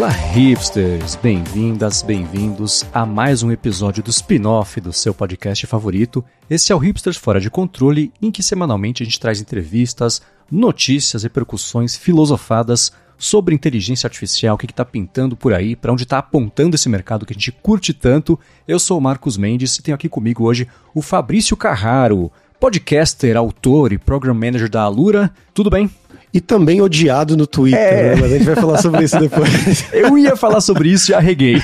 Olá, 0.00 0.08
hipsters! 0.08 1.14
Bem-vindas, 1.16 2.00
bem-vindos 2.00 2.86
a 2.90 3.04
mais 3.04 3.42
um 3.42 3.52
episódio 3.52 4.02
do 4.02 4.08
spin-off 4.08 4.80
do 4.80 4.94
seu 4.94 5.12
podcast 5.12 5.66
favorito. 5.66 6.24
Esse 6.48 6.72
é 6.72 6.74
o 6.74 6.78
Hipsters 6.78 7.18
Fora 7.18 7.38
de 7.38 7.50
Controle, 7.50 8.10
em 8.22 8.30
que 8.30 8.42
semanalmente 8.42 9.02
a 9.02 9.04
gente 9.04 9.20
traz 9.20 9.42
entrevistas, 9.42 10.22
notícias, 10.50 11.22
repercussões 11.22 11.96
filosofadas 11.96 12.90
sobre 13.18 13.54
inteligência 13.54 14.06
artificial, 14.06 14.54
o 14.54 14.58
que 14.58 14.64
está 14.64 14.86
pintando 14.86 15.36
por 15.36 15.52
aí, 15.52 15.76
para 15.76 15.92
onde 15.92 16.04
está 16.04 16.16
apontando 16.16 16.76
esse 16.76 16.88
mercado 16.88 17.26
que 17.26 17.34
a 17.34 17.36
gente 17.36 17.52
curte 17.52 17.92
tanto. 17.92 18.40
Eu 18.66 18.78
sou 18.78 18.96
o 18.96 19.02
Marcos 19.02 19.36
Mendes 19.36 19.76
e 19.76 19.82
tenho 19.82 19.94
aqui 19.94 20.08
comigo 20.08 20.44
hoje 20.44 20.66
o 20.94 21.02
Fabrício 21.02 21.54
Carraro, 21.58 22.32
podcaster, 22.58 23.36
autor 23.36 23.92
e 23.92 23.98
program 23.98 24.32
manager 24.32 24.70
da 24.70 24.80
Alura. 24.80 25.30
Tudo 25.52 25.68
bem? 25.68 25.90
E 26.32 26.40
também 26.40 26.80
odiado 26.80 27.36
no 27.36 27.46
Twitter, 27.46 27.80
é. 27.80 28.14
né? 28.14 28.20
Mas 28.20 28.32
a 28.32 28.38
gente 28.38 28.46
vai 28.46 28.56
falar 28.56 28.78
sobre 28.78 29.04
isso 29.04 29.18
depois. 29.18 29.84
Eu 29.92 30.16
ia 30.16 30.36
falar 30.36 30.60
sobre 30.60 30.90
isso 30.90 31.10
e 31.10 31.14
arreguei. 31.14 31.56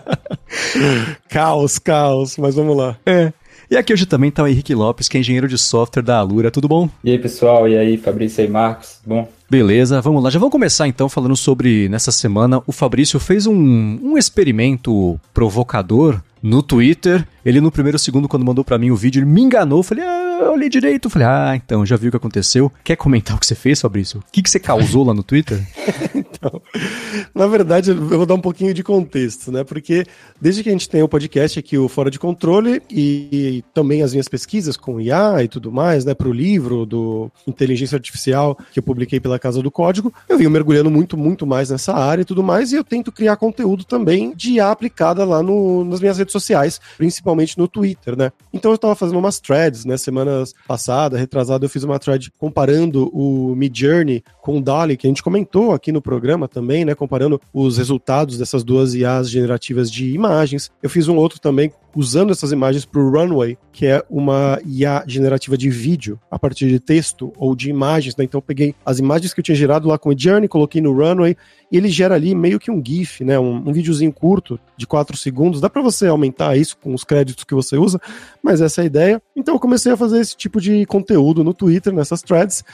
caos, 1.28 1.78
caos, 1.78 2.36
mas 2.38 2.54
vamos 2.54 2.76
lá. 2.76 2.96
É. 3.04 3.32
E 3.70 3.76
aqui 3.76 3.92
hoje 3.92 4.06
também 4.06 4.28
está 4.28 4.42
o 4.42 4.46
Henrique 4.46 4.74
Lopes, 4.74 5.08
que 5.08 5.16
é 5.16 5.20
engenheiro 5.20 5.48
de 5.48 5.56
software 5.58 6.02
da 6.02 6.18
Alura. 6.18 6.50
Tudo 6.50 6.68
bom? 6.68 6.88
E 7.02 7.10
aí, 7.10 7.18
pessoal? 7.18 7.68
E 7.68 7.76
aí, 7.76 7.96
Fabrício 7.96 8.44
e 8.44 8.48
Marcos? 8.48 8.98
Bom? 9.04 9.28
Beleza, 9.50 10.00
vamos 10.00 10.22
lá. 10.22 10.30
Já 10.30 10.38
vamos 10.38 10.52
começar 10.52 10.86
então 10.86 11.08
falando 11.08 11.36
sobre, 11.36 11.88
nessa 11.88 12.12
semana, 12.12 12.62
o 12.66 12.72
Fabrício 12.72 13.18
fez 13.18 13.46
um, 13.46 13.54
um 14.02 14.18
experimento 14.18 15.18
provocador 15.32 16.20
no 16.44 16.62
Twitter. 16.62 17.26
Ele 17.42 17.60
no 17.60 17.72
primeiro 17.72 17.98
segundo, 17.98 18.28
quando 18.28 18.44
mandou 18.44 18.64
para 18.64 18.78
mim 18.78 18.90
o 18.90 18.96
vídeo, 18.96 19.20
ele 19.20 19.26
me 19.26 19.40
enganou. 19.40 19.78
Eu 19.78 19.82
falei, 19.82 20.04
ah, 20.04 20.40
eu 20.42 20.52
olhei 20.52 20.68
direito. 20.68 21.10
Falei, 21.10 21.26
ah, 21.26 21.52
então, 21.56 21.84
já 21.84 21.96
viu 21.96 22.08
o 22.08 22.10
que 22.10 22.16
aconteceu. 22.16 22.70
Quer 22.82 22.96
comentar 22.96 23.36
o 23.36 23.40
que 23.40 23.46
você 23.46 23.54
fez, 23.54 23.80
Fabrício? 23.80 24.20
O 24.20 24.32
que, 24.32 24.42
que 24.42 24.50
você 24.50 24.60
causou 24.60 25.04
lá 25.04 25.14
no 25.14 25.22
Twitter? 25.22 25.62
então, 26.14 26.60
na 27.34 27.46
verdade, 27.46 27.90
eu 27.90 27.96
vou 27.96 28.26
dar 28.26 28.34
um 28.34 28.40
pouquinho 28.40 28.74
de 28.74 28.82
contexto, 28.82 29.50
né? 29.50 29.64
Porque 29.64 30.04
desde 30.40 30.62
que 30.62 30.68
a 30.68 30.72
gente 30.72 30.88
tem 30.88 31.02
o 31.02 31.08
podcast 31.08 31.58
aqui, 31.58 31.78
o 31.78 31.88
Fora 31.88 32.10
de 32.10 32.18
Controle, 32.18 32.82
e, 32.90 33.28
e 33.32 33.64
também 33.72 34.02
as 34.02 34.12
minhas 34.12 34.28
pesquisas 34.28 34.76
com 34.76 35.00
IA 35.00 35.42
e 35.42 35.48
tudo 35.48 35.72
mais, 35.72 36.04
né? 36.04 36.14
Para 36.14 36.28
o 36.28 36.32
livro 36.32 36.84
do 36.84 37.30
Inteligência 37.46 37.96
Artificial 37.96 38.58
que 38.72 38.78
eu 38.78 38.82
publiquei 38.82 39.20
pela 39.20 39.38
Casa 39.38 39.62
do 39.62 39.70
Código, 39.70 40.12
eu 40.28 40.36
venho 40.36 40.50
mergulhando 40.50 40.90
muito, 40.90 41.16
muito 41.16 41.46
mais 41.46 41.70
nessa 41.70 41.94
área 41.94 42.22
e 42.22 42.24
tudo 42.24 42.42
mais, 42.42 42.72
e 42.72 42.76
eu 42.76 42.84
tento 42.84 43.12
criar 43.12 43.36
conteúdo 43.36 43.84
também 43.84 44.34
de 44.34 44.54
IA 44.54 44.70
aplicada 44.70 45.24
lá 45.24 45.42
no, 45.42 45.84
nas 45.84 46.00
minhas 46.00 46.18
redes 46.18 46.33
sociais, 46.34 46.80
principalmente 46.98 47.56
no 47.56 47.66
Twitter, 47.66 48.16
né? 48.16 48.30
Então 48.52 48.70
eu 48.70 48.74
estava 48.76 48.94
fazendo 48.94 49.18
umas 49.18 49.40
threads, 49.40 49.84
né? 49.84 49.96
Semanas 49.96 50.54
passadas, 50.66 51.18
retrasada, 51.18 51.64
eu 51.64 51.70
fiz 51.70 51.84
uma 51.84 51.98
thread 51.98 52.30
comparando 52.38 53.10
o 53.12 53.54
Midjourney 53.54 54.22
com 54.42 54.58
o 54.58 54.62
DALI, 54.62 54.96
que 54.96 55.06
a 55.06 55.10
gente 55.10 55.22
comentou 55.22 55.72
aqui 55.72 55.92
no 55.92 56.02
programa 56.02 56.48
também, 56.48 56.84
né? 56.84 56.94
Comparando 56.94 57.40
os 57.52 57.78
resultados 57.78 58.36
dessas 58.36 58.64
duas 58.64 58.94
IAs 58.94 59.30
generativas 59.30 59.90
de 59.90 60.12
imagens. 60.12 60.70
Eu 60.82 60.90
fiz 60.90 61.08
um 61.08 61.16
outro 61.16 61.40
também 61.40 61.72
usando 61.94 62.30
essas 62.30 62.52
imagens 62.52 62.84
para 62.84 63.00
o 63.00 63.10
Runway, 63.10 63.56
que 63.72 63.86
é 63.86 64.02
uma 64.10 64.58
IA 64.64 65.04
generativa 65.06 65.56
de 65.56 65.70
vídeo 65.70 66.18
a 66.30 66.38
partir 66.38 66.68
de 66.68 66.80
texto 66.80 67.32
ou 67.36 67.54
de 67.54 67.70
imagens. 67.70 68.16
Né? 68.16 68.24
Então 68.24 68.38
eu 68.38 68.42
peguei 68.42 68.74
as 68.84 68.98
imagens 68.98 69.32
que 69.32 69.40
eu 69.40 69.44
tinha 69.44 69.54
gerado 69.54 69.88
lá 69.88 69.98
com 69.98 70.10
o 70.10 70.18
Journey, 70.18 70.48
coloquei 70.48 70.80
no 70.80 70.92
Runway 70.92 71.36
e 71.70 71.76
ele 71.76 71.88
gera 71.88 72.14
ali 72.14 72.34
meio 72.34 72.60
que 72.60 72.70
um 72.70 72.82
GIF, 72.84 73.24
né? 73.24 73.38
Um, 73.38 73.68
um 73.68 73.72
videozinho 73.72 74.12
curto 74.12 74.60
de 74.76 74.86
4 74.86 75.16
segundos. 75.16 75.60
Dá 75.60 75.68
para 75.68 75.82
você 75.82 76.06
aumentar 76.06 76.56
isso 76.56 76.76
com 76.76 76.94
os 76.94 77.04
créditos 77.04 77.44
que 77.44 77.54
você 77.54 77.76
usa, 77.76 78.00
mas 78.42 78.60
essa 78.60 78.80
é 78.80 78.84
a 78.84 78.86
ideia. 78.86 79.22
Então 79.34 79.54
eu 79.54 79.60
comecei 79.60 79.92
a 79.92 79.96
fazer 79.96 80.20
esse 80.20 80.36
tipo 80.36 80.60
de 80.60 80.86
conteúdo 80.86 81.42
no 81.42 81.54
Twitter, 81.54 81.92
nessas 81.92 82.22
threads. 82.22 82.64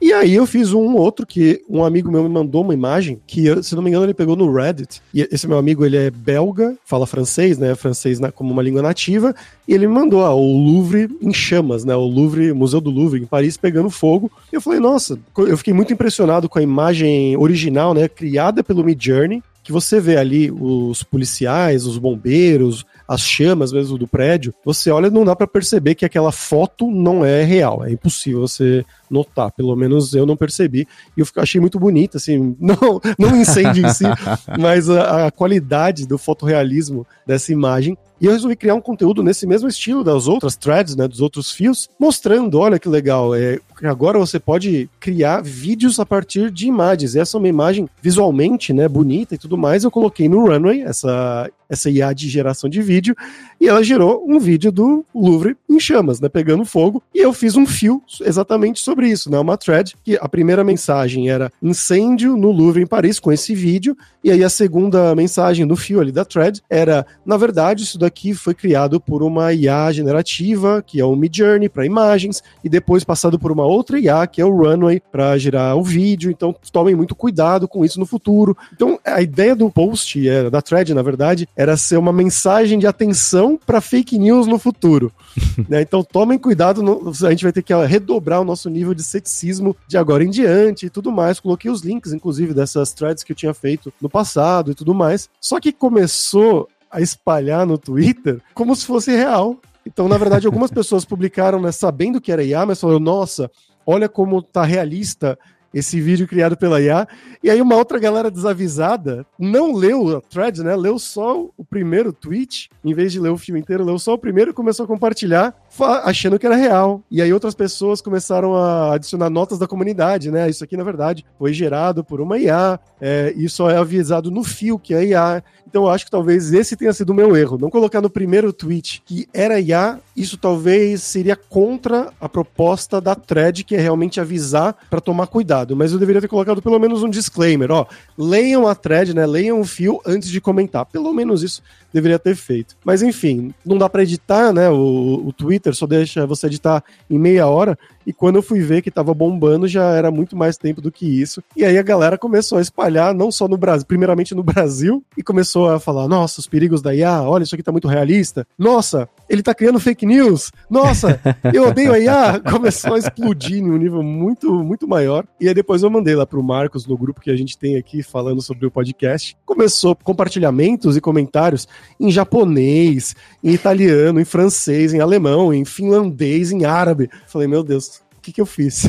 E 0.00 0.12
aí 0.12 0.34
eu 0.34 0.46
fiz 0.46 0.72
um 0.72 0.96
outro 0.96 1.26
que 1.26 1.62
um 1.68 1.84
amigo 1.84 2.10
meu 2.10 2.22
me 2.22 2.28
mandou 2.28 2.62
uma 2.62 2.74
imagem 2.74 3.20
que, 3.26 3.62
se 3.62 3.74
não 3.74 3.82
me 3.82 3.90
engano, 3.90 4.04
ele 4.04 4.14
pegou 4.14 4.36
no 4.36 4.52
Reddit. 4.52 5.00
E 5.12 5.26
esse 5.30 5.46
meu 5.46 5.58
amigo, 5.58 5.84
ele 5.84 5.96
é 5.96 6.10
belga, 6.10 6.76
fala 6.84 7.06
francês, 7.06 7.58
né? 7.58 7.74
Francês 7.74 8.18
como 8.34 8.52
uma 8.52 8.62
língua 8.62 8.82
nativa. 8.82 9.34
E 9.66 9.72
ele 9.72 9.86
me 9.86 9.94
mandou 9.94 10.20
ó, 10.20 10.34
o 10.34 10.56
Louvre 10.56 11.08
em 11.20 11.32
chamas, 11.32 11.84
né? 11.84 11.94
O 11.94 12.06
Louvre, 12.06 12.52
Museu 12.52 12.80
do 12.80 12.90
Louvre 12.90 13.20
em 13.20 13.26
Paris 13.26 13.56
pegando 13.56 13.88
fogo. 13.88 14.30
E 14.52 14.56
eu 14.56 14.60
falei, 14.60 14.80
nossa, 14.80 15.18
eu 15.36 15.56
fiquei 15.56 15.72
muito 15.72 15.92
impressionado 15.92 16.48
com 16.48 16.58
a 16.58 16.62
imagem 16.62 17.36
original, 17.36 17.94
né? 17.94 18.08
Criada 18.08 18.62
pelo 18.62 18.84
Midjourney 18.84 19.42
que 19.64 19.72
você 19.72 19.98
vê 19.98 20.18
ali 20.18 20.52
os 20.52 21.02
policiais, 21.02 21.86
os 21.86 21.96
bombeiros, 21.96 22.84
as 23.06 23.20
chamas 23.20 23.72
mesmo 23.72 23.98
do 23.98 24.06
prédio, 24.06 24.54
você 24.64 24.90
olha 24.90 25.10
não 25.10 25.24
dá 25.24 25.36
para 25.36 25.46
perceber 25.46 25.94
que 25.94 26.04
aquela 26.04 26.32
foto 26.32 26.90
não 26.90 27.24
é 27.24 27.42
real, 27.42 27.84
é 27.84 27.92
impossível 27.92 28.40
você 28.40 28.84
notar, 29.10 29.52
pelo 29.52 29.76
menos 29.76 30.14
eu 30.14 30.26
não 30.26 30.36
percebi, 30.36 30.88
e 31.16 31.20
eu 31.20 31.26
achei 31.36 31.60
muito 31.60 31.78
bonito, 31.78 32.16
assim, 32.16 32.56
não, 32.60 33.00
não 33.18 33.36
incêndio 33.36 33.86
em 33.86 33.90
si, 33.90 34.04
mas 34.58 34.88
a, 34.88 35.26
a 35.26 35.30
qualidade 35.30 36.06
do 36.06 36.18
fotorrealismo 36.18 37.06
dessa 37.26 37.52
imagem. 37.52 37.96
E 38.20 38.26
eu 38.26 38.32
resolvi 38.32 38.56
criar 38.56 38.74
um 38.74 38.80
conteúdo 38.80 39.22
nesse 39.22 39.46
mesmo 39.46 39.68
estilo 39.68 40.04
das 40.04 40.28
outras 40.28 40.56
threads, 40.56 40.96
né, 40.96 41.06
dos 41.06 41.20
outros 41.20 41.50
fios, 41.50 41.90
mostrando, 41.98 42.58
olha 42.58 42.78
que 42.78 42.88
legal, 42.88 43.34
é, 43.34 43.58
agora 43.82 44.18
você 44.18 44.38
pode 44.38 44.88
criar 45.00 45.42
vídeos 45.42 45.98
a 45.98 46.06
partir 46.06 46.50
de 46.50 46.66
imagens. 46.66 47.16
Essa 47.16 47.36
é 47.36 47.38
uma 47.38 47.48
imagem 47.48 47.88
visualmente, 48.00 48.72
né, 48.72 48.88
bonita 48.88 49.34
e 49.34 49.38
tudo 49.38 49.58
mais. 49.58 49.84
Eu 49.84 49.90
coloquei 49.90 50.28
no 50.28 50.46
Runway 50.48 50.82
essa 50.82 51.50
essa 51.68 51.90
IA 51.90 52.12
de 52.12 52.28
geração 52.28 52.68
de 52.68 52.80
vídeo 52.82 53.14
e 53.60 53.68
ela 53.68 53.82
gerou 53.82 54.24
um 54.26 54.38
vídeo 54.38 54.70
do 54.70 55.04
Louvre 55.14 55.56
em 55.68 55.80
chamas, 55.80 56.20
né, 56.20 56.28
pegando 56.28 56.64
fogo. 56.64 57.02
E 57.14 57.18
eu 57.18 57.32
fiz 57.32 57.56
um 57.56 57.66
fio 57.66 58.02
exatamente 58.20 58.80
sobre 58.80 59.08
isso, 59.08 59.30
né, 59.30 59.38
uma 59.38 59.56
thread 59.56 59.94
que 60.04 60.16
a 60.20 60.28
primeira 60.28 60.64
mensagem 60.64 61.30
era 61.30 61.50
incêndio 61.62 62.36
no 62.36 62.50
Louvre 62.50 62.82
em 62.82 62.86
Paris 62.86 63.18
com 63.18 63.32
esse 63.32 63.54
vídeo 63.54 63.96
e 64.22 64.30
aí 64.30 64.42
a 64.42 64.48
segunda 64.48 65.14
mensagem 65.14 65.66
do 65.66 65.76
fio 65.76 66.00
ali 66.00 66.10
da 66.10 66.24
thread 66.24 66.62
era, 66.70 67.06
na 67.26 67.36
verdade, 67.36 67.82
isso 67.82 67.98
daqui 67.98 68.32
foi 68.32 68.54
criado 68.54 68.98
por 68.98 69.22
uma 69.22 69.52
IA 69.52 69.92
generativa, 69.92 70.82
que 70.82 71.00
é 71.00 71.04
o 71.04 71.14
Midjourney 71.14 71.68
para 71.68 71.84
imagens 71.84 72.42
e 72.62 72.68
depois 72.68 73.04
passado 73.04 73.38
por 73.38 73.52
uma 73.52 73.66
outra 73.74 73.98
IA, 73.98 74.26
que 74.26 74.40
é 74.40 74.44
o 74.44 74.56
Runway, 74.56 75.00
para 75.12 75.36
gerar 75.38 75.74
o 75.76 75.82
vídeo. 75.82 76.30
Então, 76.30 76.54
tomem 76.72 76.94
muito 76.94 77.14
cuidado 77.14 77.68
com 77.68 77.84
isso 77.84 77.98
no 77.98 78.06
futuro. 78.06 78.56
Então, 78.72 78.98
a 79.04 79.20
ideia 79.20 79.54
do 79.54 79.70
post, 79.70 80.28
é, 80.28 80.48
da 80.50 80.62
thread, 80.62 80.94
na 80.94 81.02
verdade, 81.02 81.48
era 81.56 81.76
ser 81.76 81.96
uma 81.96 82.12
mensagem 82.12 82.78
de 82.78 82.86
atenção 82.86 83.58
para 83.64 83.80
fake 83.80 84.18
news 84.18 84.46
no 84.46 84.58
futuro. 84.58 85.12
né? 85.68 85.82
Então, 85.82 86.02
tomem 86.02 86.38
cuidado, 86.38 86.82
no, 86.82 87.10
a 87.10 87.30
gente 87.30 87.44
vai 87.44 87.52
ter 87.52 87.62
que 87.62 87.74
redobrar 87.74 88.40
o 88.40 88.44
nosso 88.44 88.70
nível 88.70 88.94
de 88.94 89.02
ceticismo 89.02 89.76
de 89.86 89.96
agora 89.96 90.24
em 90.24 90.30
diante 90.30 90.86
e 90.86 90.90
tudo 90.90 91.10
mais. 91.10 91.40
Coloquei 91.40 91.70
os 91.70 91.82
links, 91.82 92.12
inclusive, 92.12 92.54
dessas 92.54 92.92
threads 92.92 93.22
que 93.22 93.32
eu 93.32 93.36
tinha 93.36 93.54
feito 93.54 93.92
no 94.00 94.08
passado 94.08 94.70
e 94.70 94.74
tudo 94.74 94.94
mais. 94.94 95.28
Só 95.40 95.60
que 95.60 95.72
começou 95.72 96.68
a 96.90 97.00
espalhar 97.00 97.66
no 97.66 97.76
Twitter 97.76 98.40
como 98.54 98.74
se 98.76 98.86
fosse 98.86 99.10
real. 99.10 99.58
Então, 99.86 100.08
na 100.08 100.16
verdade, 100.18 100.46
algumas 100.46 100.70
pessoas 100.72 101.04
publicaram, 101.04 101.60
né, 101.60 101.72
sabendo 101.72 102.20
que 102.20 102.32
era 102.32 102.42
IA, 102.42 102.66
mas 102.66 102.80
falaram, 102.80 103.00
nossa, 103.00 103.50
olha 103.86 104.08
como 104.08 104.42
tá 104.42 104.64
realista 104.64 105.38
esse 105.74 106.00
vídeo 106.00 106.28
criado 106.28 106.56
pela 106.56 106.80
IA. 106.80 107.06
E 107.42 107.50
aí 107.50 107.60
uma 107.60 107.74
outra 107.74 107.98
galera 107.98 108.30
desavisada 108.30 109.26
não 109.36 109.74
leu 109.74 110.16
a 110.16 110.20
thread, 110.20 110.62
né? 110.62 110.76
Leu 110.76 110.98
só 111.00 111.48
o 111.56 111.64
primeiro 111.64 112.12
tweet, 112.12 112.70
em 112.84 112.94
vez 112.94 113.12
de 113.12 113.18
ler 113.18 113.30
o 113.30 113.36
filme 113.36 113.60
inteiro, 113.60 113.84
leu 113.84 113.98
só 113.98 114.14
o 114.14 114.18
primeiro 114.18 114.52
e 114.52 114.54
começou 114.54 114.84
a 114.84 114.86
compartilhar, 114.86 115.52
achando 115.82 116.38
que 116.38 116.46
era 116.46 116.56
real. 116.56 117.02
E 117.10 117.20
aí 117.20 117.32
outras 117.32 117.54
pessoas 117.54 118.00
começaram 118.00 118.54
a 118.54 118.94
adicionar 118.94 119.30
notas 119.30 119.58
da 119.58 119.66
comunidade, 119.66 120.30
né? 120.30 120.48
Isso 120.48 120.62
aqui, 120.64 120.76
na 120.76 120.84
verdade, 120.84 121.24
foi 121.38 121.52
gerado 121.52 122.04
por 122.04 122.20
uma 122.20 122.38
IA, 122.38 122.78
é, 123.00 123.34
só 123.48 123.70
é 123.70 123.76
avisado 123.76 124.30
no 124.30 124.44
fio 124.44 124.78
que 124.78 124.94
é 124.94 125.04
IA. 125.04 125.42
Então 125.74 125.84
eu 125.84 125.90
acho 125.90 126.04
que 126.04 126.10
talvez 126.10 126.52
esse 126.52 126.76
tenha 126.76 126.92
sido 126.92 127.10
o 127.10 127.14
meu 127.14 127.36
erro. 127.36 127.58
Não 127.58 127.68
colocar 127.68 128.00
no 128.00 128.08
primeiro 128.08 128.52
tweet 128.52 129.02
que 129.04 129.26
era 129.34 129.58
IA, 129.58 129.98
isso 130.16 130.36
talvez 130.36 131.02
seria 131.02 131.34
contra 131.34 132.12
a 132.20 132.28
proposta 132.28 133.00
da 133.00 133.14
thread, 133.16 133.64
que 133.64 133.74
é 133.74 133.80
realmente 133.80 134.20
avisar 134.20 134.76
para 134.88 135.00
tomar 135.00 135.26
cuidado. 135.26 135.74
Mas 135.74 135.92
eu 135.92 135.98
deveria 135.98 136.20
ter 136.20 136.28
colocado 136.28 136.62
pelo 136.62 136.78
menos 136.78 137.02
um 137.02 137.10
disclaimer, 137.10 137.72
ó. 137.72 137.86
Leiam 138.16 138.68
a 138.68 138.74
thread, 138.74 139.14
né? 139.14 139.26
Leiam 139.26 139.60
o 139.60 139.64
fio 139.64 140.00
antes 140.06 140.28
de 140.28 140.40
comentar. 140.40 140.86
Pelo 140.86 141.12
menos 141.12 141.42
isso 141.42 141.60
deveria 141.92 142.18
ter 142.18 142.34
feito. 142.34 142.76
Mas 142.84 143.02
enfim, 143.02 143.54
não 143.64 143.78
dá 143.78 143.88
para 143.88 144.02
editar, 144.02 144.52
né? 144.52 144.68
O, 144.68 145.22
o 145.26 145.32
Twitter 145.32 145.63
só 145.72 145.86
deixa 145.86 146.26
você 146.26 146.46
editar 146.46 146.82
em 147.08 147.18
meia 147.18 147.46
hora. 147.46 147.78
E 148.06 148.12
quando 148.12 148.36
eu 148.36 148.42
fui 148.42 148.60
ver 148.60 148.82
que 148.82 148.90
tava 148.90 149.14
bombando, 149.14 149.66
já 149.66 149.92
era 149.92 150.10
muito 150.10 150.36
mais 150.36 150.56
tempo 150.56 150.80
do 150.80 150.92
que 150.92 151.06
isso. 151.06 151.42
E 151.56 151.64
aí 151.64 151.78
a 151.78 151.82
galera 151.82 152.18
começou 152.18 152.58
a 152.58 152.60
espalhar, 152.60 153.14
não 153.14 153.30
só 153.30 153.48
no 153.48 153.56
Brasil, 153.56 153.86
primeiramente 153.86 154.34
no 154.34 154.42
Brasil, 154.42 155.04
e 155.16 155.22
começou 155.22 155.70
a 155.70 155.80
falar: 155.80 156.08
nossa, 156.08 156.40
os 156.40 156.46
perigos 156.46 156.82
da 156.82 156.94
IA, 156.94 157.22
olha, 157.22 157.42
isso 157.42 157.54
aqui 157.54 157.62
tá 157.62 157.72
muito 157.72 157.88
realista. 157.88 158.46
Nossa, 158.58 159.08
ele 159.28 159.42
tá 159.42 159.54
criando 159.54 159.80
fake 159.80 160.06
news. 160.06 160.52
Nossa, 160.68 161.20
eu 161.52 161.68
odeio 161.68 161.92
a 161.92 161.98
IA. 161.98 162.40
Começou 162.50 162.94
a 162.94 162.98
explodir 162.98 163.58
em 163.58 163.70
um 163.70 163.76
nível 163.76 164.02
muito, 164.02 164.52
muito 164.62 164.86
maior. 164.86 165.26
E 165.40 165.48
aí 165.48 165.54
depois 165.54 165.82
eu 165.82 165.90
mandei 165.90 166.14
lá 166.14 166.26
pro 166.26 166.42
Marcos, 166.42 166.86
no 166.86 166.96
grupo 166.96 167.20
que 167.20 167.30
a 167.30 167.36
gente 167.36 167.56
tem 167.56 167.76
aqui 167.76 168.02
falando 168.02 168.42
sobre 168.42 168.66
o 168.66 168.70
podcast. 168.70 169.36
Começou 169.44 169.96
compartilhamentos 169.96 170.96
e 170.96 171.00
comentários 171.00 171.66
em 171.98 172.10
japonês, 172.10 173.14
em 173.42 173.52
italiano, 173.52 174.20
em 174.20 174.24
francês, 174.24 174.92
em 174.92 175.00
alemão, 175.00 175.52
em 175.52 175.64
finlandês, 175.64 176.52
em 176.52 176.64
árabe. 176.64 177.08
Falei, 177.26 177.48
meu 177.48 177.62
Deus, 177.62 177.93
que, 178.24 178.32
que 178.32 178.40
eu 178.40 178.46
fiz? 178.46 178.86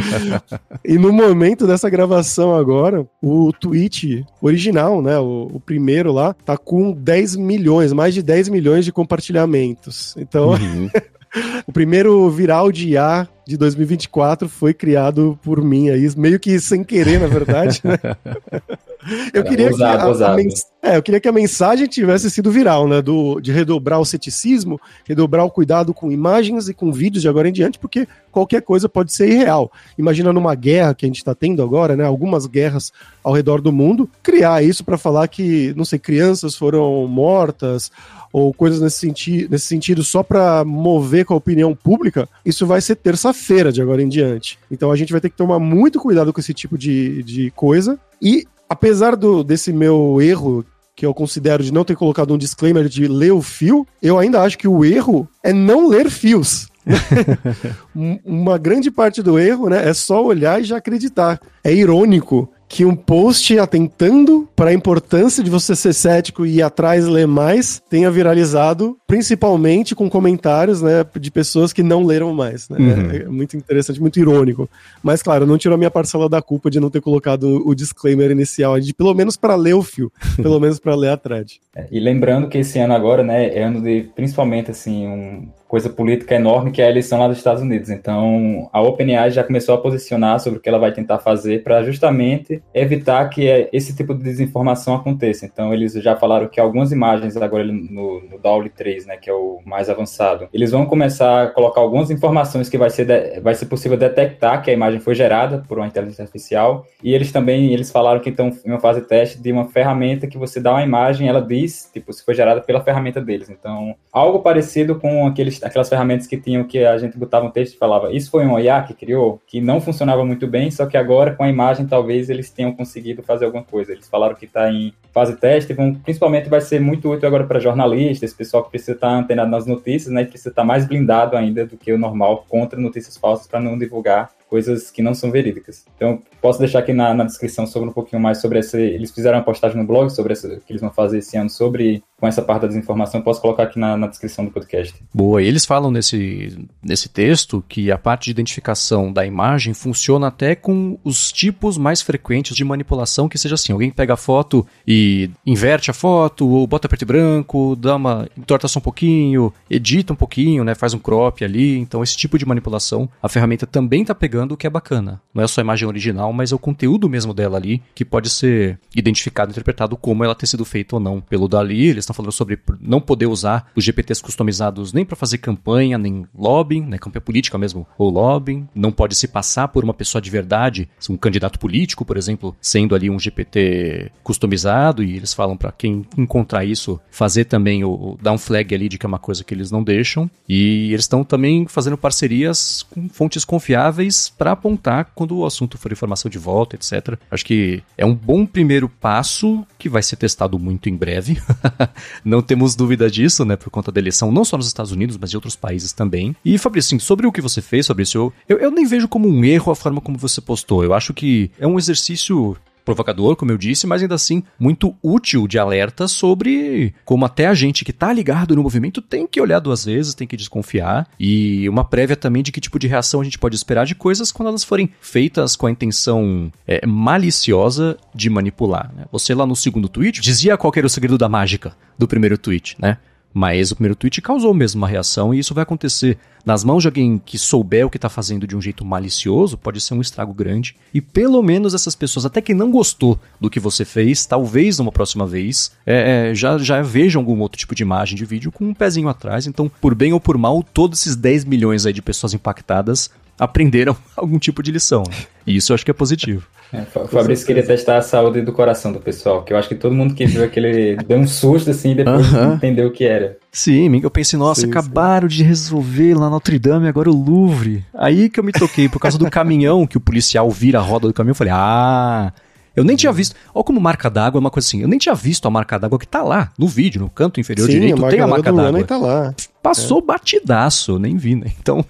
e 0.84 0.96
no 0.96 1.12
momento 1.12 1.66
dessa 1.66 1.90
gravação 1.90 2.54
agora, 2.54 3.06
o 3.22 3.52
tweet 3.52 4.24
original, 4.40 5.02
né, 5.02 5.18
o, 5.18 5.50
o, 5.54 5.60
primeiro 5.60 6.10
lá, 6.12 6.32
tá 6.32 6.56
com 6.56 6.92
10 6.92 7.36
milhões, 7.36 7.92
mais 7.92 8.14
de 8.14 8.22
10 8.22 8.48
milhões 8.48 8.84
de 8.84 8.92
compartilhamentos. 8.92 10.14
Então, 10.16 10.50
uhum. 10.50 10.88
o 11.66 11.72
primeiro 11.72 12.30
viral 12.30 12.72
de 12.72 12.90
IA 12.90 13.28
de 13.46 13.56
2024 13.56 14.48
foi 14.48 14.72
criado 14.72 15.38
por 15.42 15.62
mim 15.62 15.90
aí, 15.90 16.08
meio 16.16 16.40
que 16.40 16.58
sem 16.58 16.82
querer, 16.82 17.20
na 17.20 17.26
verdade. 17.26 17.80
Né? 17.84 17.98
Eu 19.32 19.44
queria, 19.44 19.72
que 19.72 19.82
a, 19.82 20.32
a 20.32 20.36
mens... 20.36 20.66
é, 20.82 20.96
eu 20.96 21.02
queria 21.02 21.20
que 21.20 21.28
a 21.28 21.32
mensagem 21.32 21.86
tivesse 21.86 22.30
sido 22.30 22.50
viral, 22.50 22.86
né? 22.86 23.00
Do, 23.00 23.40
de 23.40 23.50
redobrar 23.50 24.00
o 24.00 24.04
ceticismo, 24.04 24.80
redobrar 25.06 25.44
o 25.44 25.50
cuidado 25.50 25.94
com 25.94 26.12
imagens 26.12 26.68
e 26.68 26.74
com 26.74 26.92
vídeos 26.92 27.22
de 27.22 27.28
agora 27.28 27.48
em 27.48 27.52
diante, 27.52 27.78
porque 27.78 28.06
qualquer 28.30 28.62
coisa 28.62 28.88
pode 28.88 29.12
ser 29.12 29.28
irreal. 29.28 29.72
Imagina 29.96 30.32
numa 30.32 30.54
guerra 30.54 30.94
que 30.94 31.06
a 31.06 31.08
gente 31.08 31.18
está 31.18 31.34
tendo 31.34 31.62
agora, 31.62 31.96
né? 31.96 32.04
Algumas 32.04 32.46
guerras 32.46 32.92
ao 33.24 33.32
redor 33.32 33.60
do 33.60 33.72
mundo, 33.72 34.08
criar 34.22 34.62
isso 34.62 34.84
para 34.84 34.98
falar 34.98 35.28
que, 35.28 35.72
não 35.76 35.84
sei, 35.84 35.98
crianças 35.98 36.54
foram 36.54 37.06
mortas 37.06 37.90
ou 38.32 38.54
coisas 38.54 38.80
nesse, 38.80 38.98
senti 38.98 39.48
nesse 39.50 39.66
sentido 39.66 40.04
só 40.04 40.22
para 40.22 40.64
mover 40.64 41.24
com 41.24 41.34
a 41.34 41.36
opinião 41.36 41.74
pública, 41.74 42.28
isso 42.44 42.66
vai 42.66 42.80
ser 42.80 42.96
terça-feira 42.96 43.72
de 43.72 43.82
agora 43.82 44.02
em 44.02 44.08
diante. 44.08 44.58
Então 44.70 44.90
a 44.92 44.96
gente 44.96 45.10
vai 45.10 45.20
ter 45.20 45.30
que 45.30 45.36
tomar 45.36 45.58
muito 45.58 45.98
cuidado 45.98 46.32
com 46.32 46.40
esse 46.40 46.54
tipo 46.54 46.78
de, 46.78 47.22
de 47.24 47.50
coisa. 47.50 47.98
E 48.22 48.46
apesar 48.70 49.16
do, 49.16 49.42
desse 49.42 49.72
meu 49.72 50.22
erro 50.22 50.64
que 50.94 51.04
eu 51.04 51.12
considero 51.12 51.64
de 51.64 51.72
não 51.72 51.84
ter 51.84 51.96
colocado 51.96 52.32
um 52.32 52.38
disclaimer 52.38 52.88
de 52.88 53.08
ler 53.08 53.32
o 53.32 53.42
fio, 53.42 53.86
eu 54.00 54.18
ainda 54.18 54.42
acho 54.42 54.56
que 54.56 54.68
o 54.68 54.84
erro 54.84 55.28
é 55.42 55.52
não 55.52 55.88
ler 55.88 56.08
fios. 56.08 56.68
Uma 58.24 58.58
grande 58.58 58.90
parte 58.90 59.22
do 59.22 59.38
erro, 59.38 59.68
né, 59.68 59.88
é 59.88 59.92
só 59.92 60.24
olhar 60.24 60.60
e 60.60 60.64
já 60.64 60.76
acreditar. 60.76 61.40
É 61.64 61.72
irônico 61.72 62.48
que 62.68 62.84
um 62.84 62.94
post 62.94 63.58
atentando 63.58 64.48
para 64.54 64.70
a 64.70 64.74
importância 64.74 65.42
de 65.42 65.50
você 65.50 65.74
ser 65.74 65.92
cético 65.92 66.46
e 66.46 66.58
ir 66.58 66.62
atrás 66.62 67.04
ler 67.04 67.26
mais 67.26 67.82
tenha 67.90 68.10
viralizado, 68.12 68.96
principalmente 69.10 69.94
com 69.94 70.08
comentários, 70.08 70.80
né, 70.80 71.04
de 71.18 71.30
pessoas 71.30 71.72
que 71.72 71.82
não 71.82 72.04
leram 72.04 72.32
mais, 72.32 72.68
né? 72.68 72.78
Uhum. 72.78 73.10
É 73.10 73.24
muito 73.24 73.56
interessante, 73.56 74.00
muito 74.00 74.20
irônico. 74.20 74.70
Mas 75.02 75.20
claro, 75.20 75.46
não 75.46 75.58
tirou 75.58 75.74
a 75.74 75.78
minha 75.78 75.90
parcela 75.90 76.28
da 76.28 76.40
culpa 76.40 76.70
de 76.70 76.78
não 76.78 76.90
ter 76.90 77.00
colocado 77.00 77.66
o 77.66 77.74
disclaimer 77.74 78.30
inicial, 78.30 78.78
de 78.78 78.94
pelo 78.94 79.12
menos 79.12 79.36
para 79.36 79.56
ler 79.56 79.74
o 79.74 79.82
fio, 79.82 80.12
pelo 80.40 80.60
menos 80.60 80.78
para 80.78 80.94
ler 80.94 81.10
a 81.10 81.16
thread. 81.16 81.60
É, 81.74 81.88
e 81.90 81.98
lembrando 81.98 82.48
que 82.48 82.58
esse 82.58 82.78
ano 82.78 82.94
agora, 82.94 83.24
né, 83.24 83.52
é 83.52 83.64
ano 83.64 83.82
de 83.82 84.08
principalmente 84.14 84.70
assim 84.70 85.06
um 85.08 85.48
coisa 85.70 85.88
política 85.88 86.34
enorme 86.34 86.72
que 86.72 86.82
é 86.82 86.86
a 86.86 86.90
eleição 86.90 87.20
lá 87.20 87.28
dos 87.28 87.38
Estados 87.38 87.62
Unidos. 87.62 87.90
Então, 87.90 88.68
a 88.72 88.82
OpenAI 88.82 89.30
já 89.30 89.44
começou 89.44 89.72
a 89.72 89.78
posicionar 89.78 90.40
sobre 90.40 90.58
o 90.58 90.60
que 90.60 90.68
ela 90.68 90.80
vai 90.80 90.90
tentar 90.90 91.20
fazer 91.20 91.62
para 91.62 91.84
justamente 91.84 92.60
evitar 92.74 93.28
que 93.28 93.68
esse 93.72 93.94
tipo 93.94 94.12
de 94.12 94.24
desinformação 94.24 94.96
aconteça. 94.96 95.46
Então, 95.46 95.72
eles 95.72 95.92
já 95.92 96.16
falaram 96.16 96.48
que 96.48 96.58
algumas 96.58 96.90
imagens 96.90 97.36
agora 97.36 97.62
no, 97.62 98.20
no 98.20 98.38
DALL 98.42 98.68
3, 98.68 98.99
né, 99.06 99.16
que 99.16 99.28
é 99.28 99.32
o 99.32 99.60
mais 99.64 99.88
avançado, 99.88 100.48
eles 100.52 100.70
vão 100.70 100.86
começar 100.86 101.44
a 101.44 101.46
colocar 101.48 101.80
algumas 101.80 102.10
informações 102.10 102.68
que 102.68 102.78
vai 102.78 102.90
ser, 102.90 103.04
de, 103.04 103.40
vai 103.40 103.54
ser 103.54 103.66
possível 103.66 103.96
detectar 103.96 104.62
que 104.62 104.70
a 104.70 104.72
imagem 104.72 105.00
foi 105.00 105.14
gerada 105.14 105.64
por 105.68 105.78
uma 105.78 105.86
inteligência 105.86 106.22
artificial. 106.22 106.86
E 107.02 107.14
eles 107.14 107.32
também, 107.32 107.72
eles 107.72 107.90
falaram 107.90 108.20
que 108.20 108.30
estão 108.30 108.48
em 108.64 108.70
uma 108.70 108.80
fase 108.80 109.00
de 109.00 109.06
teste 109.06 109.40
de 109.40 109.52
uma 109.52 109.68
ferramenta 109.68 110.26
que 110.26 110.38
você 110.38 110.60
dá 110.60 110.72
uma 110.72 110.82
imagem, 110.82 111.28
ela 111.28 111.40
diz, 111.40 111.90
tipo, 111.92 112.12
se 112.12 112.24
foi 112.24 112.34
gerada 112.34 112.60
pela 112.60 112.82
ferramenta 112.82 113.20
deles. 113.20 113.50
Então, 113.50 113.94
algo 114.12 114.40
parecido 114.40 114.98
com 114.98 115.26
aqueles 115.26 115.62
aquelas 115.62 115.88
ferramentas 115.88 116.26
que 116.26 116.36
tinham 116.36 116.64
que 116.64 116.84
a 116.84 116.98
gente 116.98 117.18
botava 117.18 117.46
um 117.46 117.50
texto 117.50 117.74
e 117.74 117.78
falava, 117.78 118.12
isso 118.12 118.30
foi 118.30 118.44
um 118.44 118.58
IA 118.58 118.82
que 118.82 118.94
criou, 118.94 119.40
que 119.46 119.60
não 119.60 119.80
funcionava 119.80 120.24
muito 120.24 120.46
bem, 120.46 120.70
só 120.70 120.86
que 120.86 120.96
agora 120.96 121.34
com 121.34 121.42
a 121.42 121.48
imagem 121.48 121.86
talvez 121.86 122.30
eles 122.30 122.50
tenham 122.50 122.72
conseguido 122.72 123.22
fazer 123.22 123.44
alguma 123.44 123.64
coisa. 123.64 123.92
Eles 123.92 124.08
falaram 124.08 124.34
que 124.34 124.44
está 124.44 124.70
em 124.70 124.92
fase 125.12 125.36
teste, 125.36 125.72
vão, 125.72 125.94
principalmente 125.94 126.48
vai 126.48 126.60
ser 126.60 126.80
muito 126.80 127.10
útil 127.10 127.26
agora 127.26 127.44
para 127.44 127.58
jornalistas, 127.58 128.32
pessoal 128.32 128.62
que 128.62 128.70
precisa 128.70 128.89
estar 128.92 129.08
tá 129.08 129.14
antenado 129.14 129.50
nas 129.50 129.66
notícias, 129.66 130.12
né, 130.12 130.24
precisa 130.24 130.50
estar 130.50 130.64
mais 130.64 130.86
blindado 130.86 131.36
ainda 131.36 131.66
do 131.66 131.76
que 131.76 131.92
o 131.92 131.98
normal 131.98 132.44
contra 132.48 132.78
notícias 132.80 133.16
falsas 133.16 133.46
para 133.46 133.60
não 133.60 133.78
divulgar 133.78 134.30
coisas 134.48 134.90
que 134.90 135.00
não 135.00 135.14
são 135.14 135.30
verídicas. 135.30 135.84
Então, 135.96 136.20
posso 136.40 136.58
deixar 136.58 136.80
aqui 136.80 136.92
na, 136.92 137.14
na 137.14 137.24
descrição 137.24 137.66
sobre 137.66 137.88
um 137.88 137.92
pouquinho 137.92 138.20
mais 138.20 138.38
sobre 138.38 138.58
esse. 138.58 138.78
Eles 138.78 139.10
fizeram 139.10 139.38
uma 139.38 139.44
postagem 139.44 139.76
no 139.76 139.86
blog 139.86 140.10
sobre 140.10 140.32
essa, 140.32 140.48
que 140.48 140.72
eles 140.72 140.80
vão 140.80 140.90
fazer 140.90 141.18
esse 141.18 141.36
ano 141.36 141.50
sobre 141.50 142.02
com 142.20 142.26
essa 142.26 142.42
parte 142.42 142.62
da 142.62 142.68
desinformação. 142.68 143.22
Posso 143.22 143.40
colocar 143.40 143.64
aqui 143.64 143.78
na, 143.78 143.96
na 143.96 144.06
descrição 144.06 144.44
do 144.44 144.50
podcast. 144.50 144.94
Boa, 145.12 145.42
eles 145.42 145.64
falam 145.64 145.90
nesse, 145.90 146.68
nesse 146.82 147.08
texto 147.08 147.64
que 147.66 147.90
a 147.90 147.96
parte 147.96 148.26
de 148.26 148.30
identificação 148.32 149.10
da 149.10 149.24
imagem 149.24 149.72
funciona 149.72 150.26
até 150.26 150.54
com 150.54 150.98
os 151.02 151.32
tipos 151.32 151.78
mais 151.78 152.02
frequentes 152.02 152.54
de 152.54 152.64
manipulação, 152.64 153.28
que 153.28 153.38
seja 153.38 153.54
assim: 153.54 153.72
alguém 153.72 153.90
pega 153.90 154.14
a 154.14 154.18
foto 154.18 154.66
e 154.86 155.30
inverte 155.46 155.90
a 155.90 155.94
foto, 155.94 156.46
ou 156.46 156.66
bota 156.66 156.88
preto 156.88 157.02
e 157.02 157.06
branco, 157.06 157.74
dá 157.74 157.96
uma. 157.96 158.28
entorta 158.36 158.68
só 158.68 158.78
um 158.78 158.82
pouquinho, 158.82 159.52
edita 159.68 160.12
um 160.12 160.16
pouquinho, 160.16 160.62
né? 160.62 160.74
Faz 160.74 160.92
um 160.92 160.98
crop 160.98 161.42
ali. 161.42 161.78
Então, 161.78 162.02
esse 162.02 162.16
tipo 162.16 162.38
de 162.38 162.44
manipulação, 162.44 163.08
a 163.22 163.28
ferramenta 163.28 163.66
também 163.66 164.02
está 164.02 164.14
pegando 164.14 164.52
o 164.52 164.56
que 164.56 164.66
é 164.66 164.70
bacana. 164.70 165.20
Não 165.32 165.42
é 165.42 165.46
só 165.46 165.60
a 165.60 165.64
imagem 165.64 165.88
original, 165.88 166.29
mas 166.32 166.52
é 166.52 166.54
o 166.54 166.58
conteúdo 166.58 167.08
mesmo 167.08 167.34
dela 167.34 167.56
ali, 167.56 167.82
que 167.94 168.04
pode 168.04 168.30
ser 168.30 168.78
identificado, 168.94 169.50
interpretado 169.50 169.96
como 169.96 170.24
ela 170.24 170.34
ter 170.34 170.46
sido 170.46 170.64
feita 170.64 170.96
ou 170.96 171.00
não 171.00 171.20
pelo 171.20 171.48
Dali. 171.48 171.86
Eles 171.86 172.02
estão 172.02 172.14
falando 172.14 172.32
sobre 172.32 172.58
não 172.80 173.00
poder 173.00 173.26
usar 173.26 173.70
os 173.76 173.84
GPTs 173.84 174.22
customizados 174.22 174.92
nem 174.92 175.04
para 175.04 175.16
fazer 175.16 175.38
campanha, 175.38 175.98
nem 175.98 176.26
lobbying, 176.34 176.82
né, 176.82 176.98
campanha 176.98 177.20
política 177.20 177.58
mesmo, 177.58 177.86
ou 177.98 178.10
lobbying. 178.10 178.68
Não 178.74 178.92
pode 178.92 179.14
se 179.14 179.28
passar 179.28 179.68
por 179.68 179.84
uma 179.84 179.94
pessoa 179.94 180.20
de 180.20 180.30
verdade, 180.30 180.88
um 181.08 181.16
candidato 181.16 181.58
político, 181.58 182.04
por 182.04 182.16
exemplo, 182.16 182.56
sendo 182.60 182.94
ali 182.94 183.10
um 183.10 183.18
GPT 183.18 184.12
customizado. 184.22 185.02
E 185.02 185.16
eles 185.16 185.32
falam 185.32 185.56
para 185.56 185.72
quem 185.72 186.04
encontrar 186.16 186.64
isso, 186.64 187.00
fazer 187.10 187.44
também 187.44 187.84
o, 187.84 187.90
o 187.90 188.18
dar 188.20 188.32
um 188.32 188.38
flag 188.38 188.74
ali 188.74 188.88
de 188.88 188.98
que 188.98 189.06
é 189.06 189.08
uma 189.08 189.18
coisa 189.18 189.44
que 189.44 189.54
eles 189.54 189.70
não 189.70 189.82
deixam. 189.82 190.30
E 190.48 190.92
eles 190.92 191.04
estão 191.04 191.24
também 191.24 191.66
fazendo 191.66 191.96
parcerias 191.96 192.82
com 192.82 193.08
fontes 193.08 193.44
confiáveis 193.44 194.28
para 194.28 194.52
apontar 194.52 195.12
quando 195.14 195.36
o 195.36 195.46
assunto 195.46 195.78
for 195.78 195.92
informação 195.92 196.19
de 196.28 196.38
volta, 196.38 196.76
etc. 196.76 197.18
Acho 197.30 197.44
que 197.44 197.82
é 197.96 198.04
um 198.04 198.14
bom 198.14 198.44
primeiro 198.44 198.88
passo 198.88 199.66
que 199.78 199.88
vai 199.88 200.02
ser 200.02 200.16
testado 200.16 200.58
muito 200.58 200.88
em 200.88 200.96
breve. 200.96 201.40
não 202.24 202.42
temos 202.42 202.74
dúvida 202.74 203.10
disso, 203.10 203.44
né, 203.44 203.56
por 203.56 203.70
conta 203.70 203.90
da 203.90 204.00
eleição, 204.00 204.30
não 204.32 204.44
só 204.44 204.56
nos 204.56 204.66
Estados 204.66 204.92
Unidos, 204.92 205.16
mas 205.16 205.32
em 205.32 205.36
outros 205.36 205.56
países 205.56 205.92
também. 205.92 206.34
E, 206.44 206.58
Fabrício, 206.58 206.98
sobre 207.00 207.26
o 207.26 207.32
que 207.32 207.40
você 207.40 207.62
fez, 207.62 207.86
Fabrício, 207.86 208.32
eu, 208.48 208.58
eu 208.58 208.70
nem 208.70 208.86
vejo 208.86 209.08
como 209.08 209.28
um 209.28 209.44
erro 209.44 209.72
a 209.72 209.76
forma 209.76 210.00
como 210.00 210.18
você 210.18 210.40
postou. 210.40 210.84
Eu 210.84 210.94
acho 210.94 211.14
que 211.14 211.50
é 211.58 211.66
um 211.66 211.78
exercício 211.78 212.56
provocador, 212.84 213.36
como 213.36 213.50
eu 213.50 213.58
disse, 213.58 213.86
mas 213.86 214.02
ainda 214.02 214.14
assim 214.14 214.42
muito 214.58 214.94
útil 215.02 215.46
de 215.46 215.58
alerta 215.58 216.08
sobre 216.08 216.94
como 217.04 217.24
até 217.24 217.46
a 217.46 217.54
gente 217.54 217.84
que 217.84 217.90
está 217.90 218.12
ligado 218.12 218.56
no 218.56 218.62
movimento 218.62 219.00
tem 219.00 219.26
que 219.26 219.40
olhar 219.40 219.58
duas 219.58 219.84
vezes, 219.84 220.14
tem 220.14 220.26
que 220.26 220.36
desconfiar 220.36 221.08
e 221.18 221.68
uma 221.68 221.84
prévia 221.84 222.16
também 222.16 222.42
de 222.42 222.52
que 222.52 222.60
tipo 222.60 222.78
de 222.78 222.86
reação 222.86 223.20
a 223.20 223.24
gente 223.24 223.38
pode 223.38 223.56
esperar 223.56 223.86
de 223.86 223.94
coisas 223.94 224.32
quando 224.32 224.48
elas 224.48 224.64
forem 224.64 224.90
feitas 225.00 225.56
com 225.56 225.66
a 225.66 225.70
intenção 225.70 226.52
é, 226.66 226.86
maliciosa 226.86 227.96
de 228.14 228.30
manipular. 228.30 228.92
Né? 228.94 229.04
Você 229.12 229.34
lá 229.34 229.46
no 229.46 229.56
segundo 229.56 229.88
tweet 229.88 230.20
dizia 230.20 230.56
qual 230.56 230.72
era 230.76 230.86
o 230.86 230.90
segredo 230.90 231.18
da 231.18 231.28
mágica 231.28 231.74
do 231.98 232.08
primeiro 232.08 232.38
tweet, 232.38 232.76
né? 232.78 232.96
Mas 233.32 233.70
o 233.70 233.76
primeiro 233.76 233.94
tweet 233.94 234.20
causou 234.20 234.52
mesmo 234.52 234.80
uma 234.80 234.88
reação 234.88 235.32
e 235.32 235.38
isso 235.38 235.54
vai 235.54 235.62
acontecer 235.62 236.18
nas 236.44 236.64
mãos 236.64 236.82
de 236.82 236.88
alguém 236.88 237.20
que 237.24 237.38
souber 237.38 237.86
o 237.86 237.90
que 237.90 237.96
está 237.96 238.08
fazendo 238.08 238.46
de 238.46 238.56
um 238.56 238.62
jeito 238.62 238.84
malicioso, 238.84 239.58
pode 239.58 239.80
ser 239.80 239.94
um 239.94 240.00
estrago 240.00 240.32
grande. 240.32 240.74
E 240.92 241.00
pelo 241.00 241.42
menos 241.42 241.74
essas 241.74 241.94
pessoas, 241.94 242.24
até 242.24 242.40
que 242.40 242.54
não 242.54 242.70
gostou 242.70 243.18
do 243.40 243.50
que 243.50 243.60
você 243.60 243.84
fez, 243.84 244.24
talvez 244.26 244.78
numa 244.78 244.92
próxima 244.92 245.26
vez, 245.26 245.72
é, 245.86 246.30
é, 246.30 246.34
já, 246.34 246.56
já 246.58 246.82
vejam 246.82 247.20
algum 247.20 247.38
outro 247.40 247.58
tipo 247.58 247.74
de 247.74 247.82
imagem, 247.82 248.16
de 248.16 248.24
vídeo 248.24 248.50
com 248.50 248.64
um 248.64 248.74
pezinho 248.74 249.08
atrás. 249.08 249.46
Então, 249.46 249.70
por 249.80 249.94
bem 249.94 250.12
ou 250.12 250.20
por 250.20 250.38
mal, 250.38 250.62
todos 250.62 251.00
esses 251.00 251.16
10 251.16 251.44
milhões 251.44 251.86
aí 251.86 251.92
de 251.92 252.02
pessoas 252.02 252.34
impactadas 252.34 253.10
aprenderam 253.40 253.96
algum 254.14 254.38
tipo 254.38 254.62
de 254.62 254.70
lição. 254.70 255.02
Né? 255.08 255.16
E 255.46 255.56
isso 255.56 255.72
eu 255.72 255.74
acho 255.74 255.84
que 255.84 255.90
é 255.90 255.94
positivo. 255.94 256.46
É, 256.72 256.82
o 257.00 257.08
Fabrício 257.08 257.44
queria 257.44 257.66
testar 257.66 257.96
a 257.96 258.02
saúde 258.02 258.42
do 258.42 258.52
coração 258.52 258.92
do 258.92 259.00
pessoal, 259.00 259.42
que 259.42 259.52
eu 259.52 259.56
acho 259.56 259.68
que 259.68 259.74
todo 259.74 259.92
mundo 259.92 260.14
que 260.14 260.24
viu 260.24 260.44
aquele 260.44 260.94
deu 261.04 261.18
um 261.18 261.26
susto 261.26 261.70
assim 261.70 261.92
e 261.92 261.94
depois 261.96 262.32
uh 262.32 262.36
-huh. 262.36 262.54
entendeu 262.54 262.86
o 262.86 262.92
que 262.92 263.04
era. 263.04 263.36
Sim, 263.50 264.00
eu 264.00 264.10
pensei, 264.10 264.38
nossa, 264.38 264.60
sim, 264.60 264.68
acabaram 264.68 265.28
sim. 265.28 265.38
de 265.38 265.42
resolver 265.42 266.14
lá 266.14 266.30
Notre 266.30 266.60
Dame, 266.60 266.86
agora 266.86 267.10
o 267.10 267.14
Louvre. 267.14 267.84
Aí 267.92 268.28
que 268.28 268.38
eu 268.38 268.44
me 268.44 268.52
toquei, 268.52 268.88
por 268.88 269.00
causa 269.00 269.18
do 269.18 269.28
caminhão, 269.28 269.84
que 269.84 269.96
o 269.96 270.00
policial 270.00 270.48
vira 270.48 270.78
a 270.78 270.82
roda 270.82 271.08
do 271.08 271.14
caminhão, 271.14 271.32
eu 271.32 271.36
falei, 271.36 271.52
ah, 271.52 272.32
Eu 272.74 272.84
nem 272.84 272.96
tinha 272.96 273.12
visto. 273.12 273.34
Olha 273.54 273.64
como 273.64 273.80
marca 273.80 274.08
d'água 274.08 274.38
é 274.38 274.40
uma 274.40 274.50
coisa 274.50 274.66
assim. 274.66 274.82
Eu 274.82 274.88
nem 274.88 274.98
tinha 274.98 275.14
visto 275.14 275.46
a 275.46 275.50
marca 275.50 275.78
d'água 275.78 275.98
que 275.98 276.06
tá 276.06 276.22
lá 276.22 276.52
no 276.58 276.66
vídeo, 276.66 277.00
no 277.00 277.10
canto 277.10 277.40
inferior 277.40 277.66
Sim, 277.66 277.72
direito, 277.72 278.04
a 278.04 278.08
tem 278.08 278.20
a 278.20 278.26
marca 278.26 278.52
d'água. 278.52 278.84
tá 278.84 278.96
lá. 278.96 279.34
Passou 279.62 279.98
é. 279.98 280.02
batidaço, 280.02 280.98
nem 280.98 281.16
vi, 281.16 281.34
né? 281.34 281.52
Então, 281.60 281.84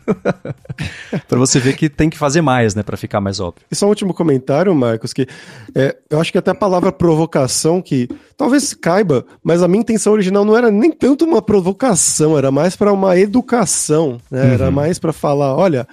para 1.29 1.39
você 1.39 1.61
ver 1.61 1.77
que 1.77 1.89
tem 1.89 2.11
que 2.11 2.19
fazer 2.19 2.41
mais, 2.41 2.75
né, 2.75 2.83
para 2.83 2.97
ficar 2.97 3.21
mais 3.21 3.39
óbvio. 3.39 3.63
E 3.71 3.77
só 3.77 3.87
um 3.87 3.91
último 3.91 4.13
comentário, 4.13 4.75
Marcos, 4.75 5.13
que 5.13 5.27
é, 5.75 5.97
eu 6.11 6.21
acho 6.21 6.33
que 6.33 6.39
até 6.39 6.51
a 6.51 6.55
palavra 6.55 6.91
provocação, 6.91 7.81
que 7.81 8.09
talvez 8.37 8.75
caiba, 8.75 9.25
mas 9.45 9.63
a 9.63 9.69
minha 9.69 9.83
intenção 9.83 10.13
original 10.13 10.45
não 10.45 10.57
era 10.57 10.71
nem 10.71 10.91
tanto 10.91 11.25
uma 11.25 11.41
provocação, 11.41 12.37
era 12.37 12.51
mais 12.51 12.75
para 12.75 12.93
uma 12.93 13.17
educação, 13.17 14.19
né? 14.29 14.43
Uhum. 14.43 14.53
Era 14.53 14.71
mais 14.73 14.99
para 14.99 15.13
falar, 15.13 15.55
olha, 15.55 15.87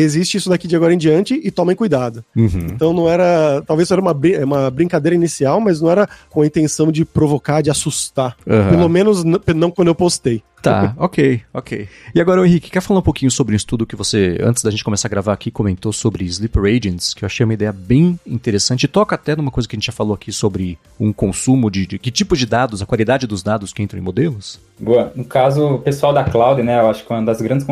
existe 0.00 0.36
isso 0.36 0.48
daqui 0.48 0.66
de 0.68 0.76
agora 0.76 0.94
em 0.94 0.98
diante 0.98 1.40
e 1.42 1.50
tomem 1.50 1.74
cuidado. 1.74 2.24
Uhum. 2.36 2.68
Então 2.72 2.92
não 2.92 3.08
era. 3.08 3.62
Talvez 3.66 3.90
era 3.90 4.00
uma, 4.00 4.16
uma 4.44 4.70
brincadeira 4.70 5.14
inicial, 5.14 5.60
mas 5.60 5.80
não 5.80 5.90
era 5.90 6.08
com 6.30 6.42
a 6.42 6.46
intenção 6.46 6.90
de 6.92 7.04
provocar, 7.04 7.62
de 7.62 7.70
assustar. 7.70 8.36
Uhum. 8.46 8.70
Pelo 8.70 8.88
menos 8.88 9.24
não 9.24 9.70
quando 9.70 9.88
eu 9.88 9.94
postei. 9.94 10.42
Tá, 10.62 10.94
ok, 10.96 11.40
ok. 11.52 11.88
E 12.14 12.20
agora, 12.20 12.46
Henrique, 12.46 12.70
quer 12.70 12.80
falar 12.80 13.00
um 13.00 13.02
pouquinho 13.02 13.30
sobre 13.30 13.54
um 13.54 13.56
estudo 13.56 13.86
que 13.86 13.96
você, 13.96 14.38
antes 14.42 14.62
da 14.62 14.70
gente 14.70 14.84
começar 14.84 15.08
a 15.08 15.10
gravar 15.10 15.32
aqui, 15.32 15.50
comentou 15.50 15.92
sobre 15.92 16.24
Sleeper 16.24 16.64
Agents, 16.64 17.14
que 17.14 17.24
eu 17.24 17.26
achei 17.26 17.44
uma 17.44 17.54
ideia 17.54 17.72
bem 17.72 18.18
interessante. 18.26 18.84
E 18.84 18.88
toca 18.88 19.14
até 19.14 19.36
numa 19.36 19.50
coisa 19.50 19.68
que 19.68 19.76
a 19.76 19.78
gente 19.78 19.86
já 19.86 19.92
falou 19.92 20.14
aqui 20.14 20.32
sobre 20.32 20.78
um 20.98 21.12
consumo 21.12 21.70
de, 21.70 21.86
de 21.86 21.98
que 21.98 22.10
tipo 22.10 22.36
de 22.36 22.46
dados, 22.46 22.82
a 22.82 22.86
qualidade 22.86 23.26
dos 23.26 23.42
dados 23.42 23.72
que 23.72 23.82
entram 23.82 23.98
em 23.98 24.02
modelos? 24.02 24.60
Boa. 24.78 25.12
No 25.14 25.24
caso, 25.24 25.74
o 25.74 25.78
pessoal 25.78 26.12
da 26.12 26.24
Cloud, 26.24 26.62
né, 26.62 26.78
eu 26.78 26.88
acho 26.88 27.04
que 27.04 27.12
uma 27.12 27.22
das 27.22 27.40
grandes 27.40 27.66